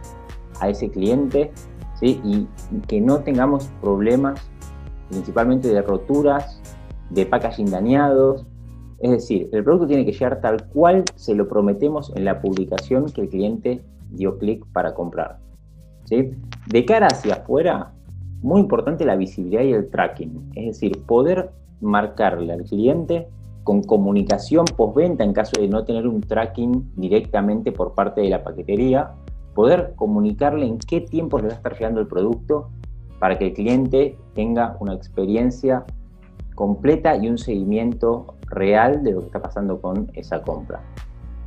a 0.59 0.69
ese 0.69 0.89
cliente 0.89 1.51
y 2.09 2.47
que 2.87 3.01
no 3.01 3.19
tengamos 3.19 3.69
problemas 3.81 4.41
principalmente 5.09 5.69
de 5.69 5.81
roturas, 5.81 6.61
de 7.09 7.25
packaging 7.25 7.69
dañados. 7.69 8.45
Es 8.99 9.11
decir, 9.11 9.49
el 9.51 9.63
producto 9.63 9.87
tiene 9.87 10.05
que 10.05 10.13
llegar 10.13 10.41
tal 10.41 10.67
cual 10.67 11.03
se 11.15 11.35
lo 11.35 11.47
prometemos 11.47 12.11
en 12.15 12.25
la 12.25 12.41
publicación 12.41 13.05
que 13.11 13.21
el 13.21 13.29
cliente 13.29 13.83
dio 14.11 14.37
clic 14.37 14.65
para 14.73 14.93
comprar. 14.93 15.39
¿sí? 16.05 16.31
De 16.67 16.85
cara 16.85 17.07
hacia 17.07 17.35
afuera, 17.35 17.93
muy 18.41 18.61
importante 18.61 19.05
la 19.05 19.15
visibilidad 19.15 19.63
y 19.63 19.73
el 19.73 19.89
tracking. 19.89 20.51
Es 20.55 20.65
decir, 20.65 21.03
poder 21.05 21.51
marcarle 21.81 22.53
al 22.53 22.63
cliente 22.63 23.27
con 23.63 23.81
comunicación 23.81 24.65
postventa 24.77 25.23
en 25.23 25.33
caso 25.33 25.59
de 25.59 25.67
no 25.67 25.83
tener 25.83 26.07
un 26.07 26.21
tracking 26.21 26.91
directamente 26.95 27.71
por 27.71 27.95
parte 27.95 28.21
de 28.21 28.29
la 28.29 28.43
paquetería 28.43 29.11
poder 29.55 29.93
comunicarle 29.95 30.67
en 30.67 30.77
qué 30.77 31.01
tiempo 31.01 31.39
le 31.39 31.47
va 31.47 31.53
a 31.53 31.55
estar 31.55 31.73
llegando 31.73 32.01
el 32.01 32.07
producto 32.07 32.69
para 33.19 33.39
que 33.39 33.47
el 33.47 33.53
cliente 33.53 34.19
tenga 34.35 34.77
una 34.79 34.93
experiencia 34.93 35.85
completa 36.53 37.15
y 37.15 37.29
un 37.29 37.37
seguimiento 37.37 38.35
real 38.47 39.03
de 39.03 39.13
lo 39.13 39.21
que 39.21 39.25
está 39.27 39.41
pasando 39.41 39.81
con 39.81 40.11
esa 40.13 40.41
compra. 40.41 40.81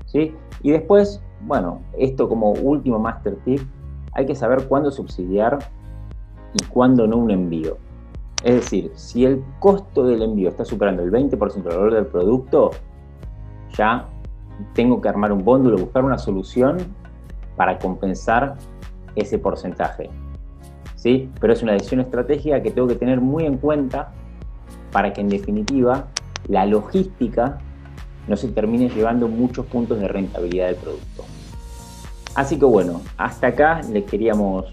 ¿Sí? 0.07 0.35
Y 0.63 0.71
después, 0.71 1.23
bueno, 1.43 1.83
esto 1.99 2.29
como 2.29 2.53
último 2.53 2.99
master 2.99 3.37
tip, 3.45 3.61
hay 4.15 4.27
que 4.27 4.35
saber 4.35 4.67
cuándo 4.67 4.91
subsidiar 4.91 5.59
y 6.55 6.65
cuándo 6.65 7.07
no 7.07 7.19
un 7.19 7.31
envío. 7.31 7.77
Es 8.43 8.55
decir, 8.55 8.91
si 8.95 9.27
el 9.27 9.45
costo 9.59 10.07
del 10.07 10.23
envío 10.23 10.49
está 10.49 10.65
superando 10.65 11.03
el 11.03 11.13
20% 11.13 11.63
del 11.63 11.77
valor 11.77 11.95
del 11.95 12.07
producto, 12.07 12.71
ya 13.77 14.07
tengo 14.75 15.01
que 15.01 15.09
armar 15.09 15.33
un 15.33 15.45
bóndulo, 15.45 15.77
buscar 15.77 16.05
una 16.05 16.19
solución 16.19 16.79
para 17.59 17.79
compensar 17.79 18.55
ese 19.17 19.39
porcentaje. 19.39 20.09
¿Sí? 20.95 21.29
Pero 21.41 21.53
es 21.53 21.63
una 21.63 21.73
decisión 21.73 22.01
estratégica 22.01 22.63
que 22.63 22.71
tengo 22.71 22.89
que 22.89 22.95
tener 22.95 23.21
muy 23.21 23.45
en 23.45 23.59
cuenta 23.59 24.13
para 24.91 25.13
que 25.13 25.21
en 25.21 25.29
definitiva 25.29 26.07
la 26.49 26.65
logística 26.65 27.59
no 28.27 28.37
se 28.37 28.49
termine 28.49 28.89
llevando 28.89 29.29
muchos 29.29 29.67
puntos 29.67 30.01
de 30.01 30.09
rentabilidad 30.09 30.69
del 30.69 30.77
producto. 30.77 31.25
Así 32.35 32.59
que 32.59 32.65
bueno, 32.65 33.01
hasta 33.17 33.49
acá 33.49 33.81
les 33.91 34.05
queríamos 34.05 34.67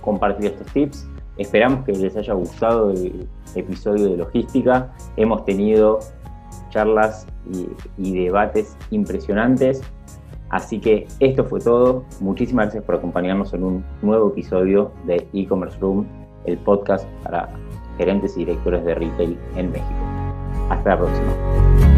compartir 0.00 0.52
estos 0.52 0.66
tips. 0.72 1.08
Esperamos 1.36 1.84
que 1.84 1.92
les 1.92 2.16
haya 2.16 2.34
gustado 2.34 2.90
el 2.90 3.26
episodio 3.54 4.10
de 4.10 4.16
logística. 4.16 4.92
Hemos 5.16 5.44
tenido 5.44 6.00
charlas 6.70 7.26
y, 7.52 7.68
y 7.96 8.24
debates 8.24 8.76
impresionantes 8.90 9.82
Así 10.54 10.78
que 10.78 11.08
esto 11.18 11.42
fue 11.42 11.58
todo. 11.58 12.04
Muchísimas 12.20 12.66
gracias 12.66 12.84
por 12.84 12.94
acompañarnos 12.94 13.52
en 13.54 13.64
un 13.64 13.84
nuevo 14.02 14.28
episodio 14.28 14.92
de 15.04 15.26
E-Commerce 15.32 15.76
Room, 15.80 16.06
el 16.44 16.58
podcast 16.58 17.08
para 17.24 17.48
gerentes 17.98 18.36
y 18.36 18.44
directores 18.44 18.84
de 18.84 18.94
retail 18.94 19.36
en 19.56 19.72
México. 19.72 19.98
Hasta 20.70 20.90
la 20.90 20.98
próxima. 20.98 21.93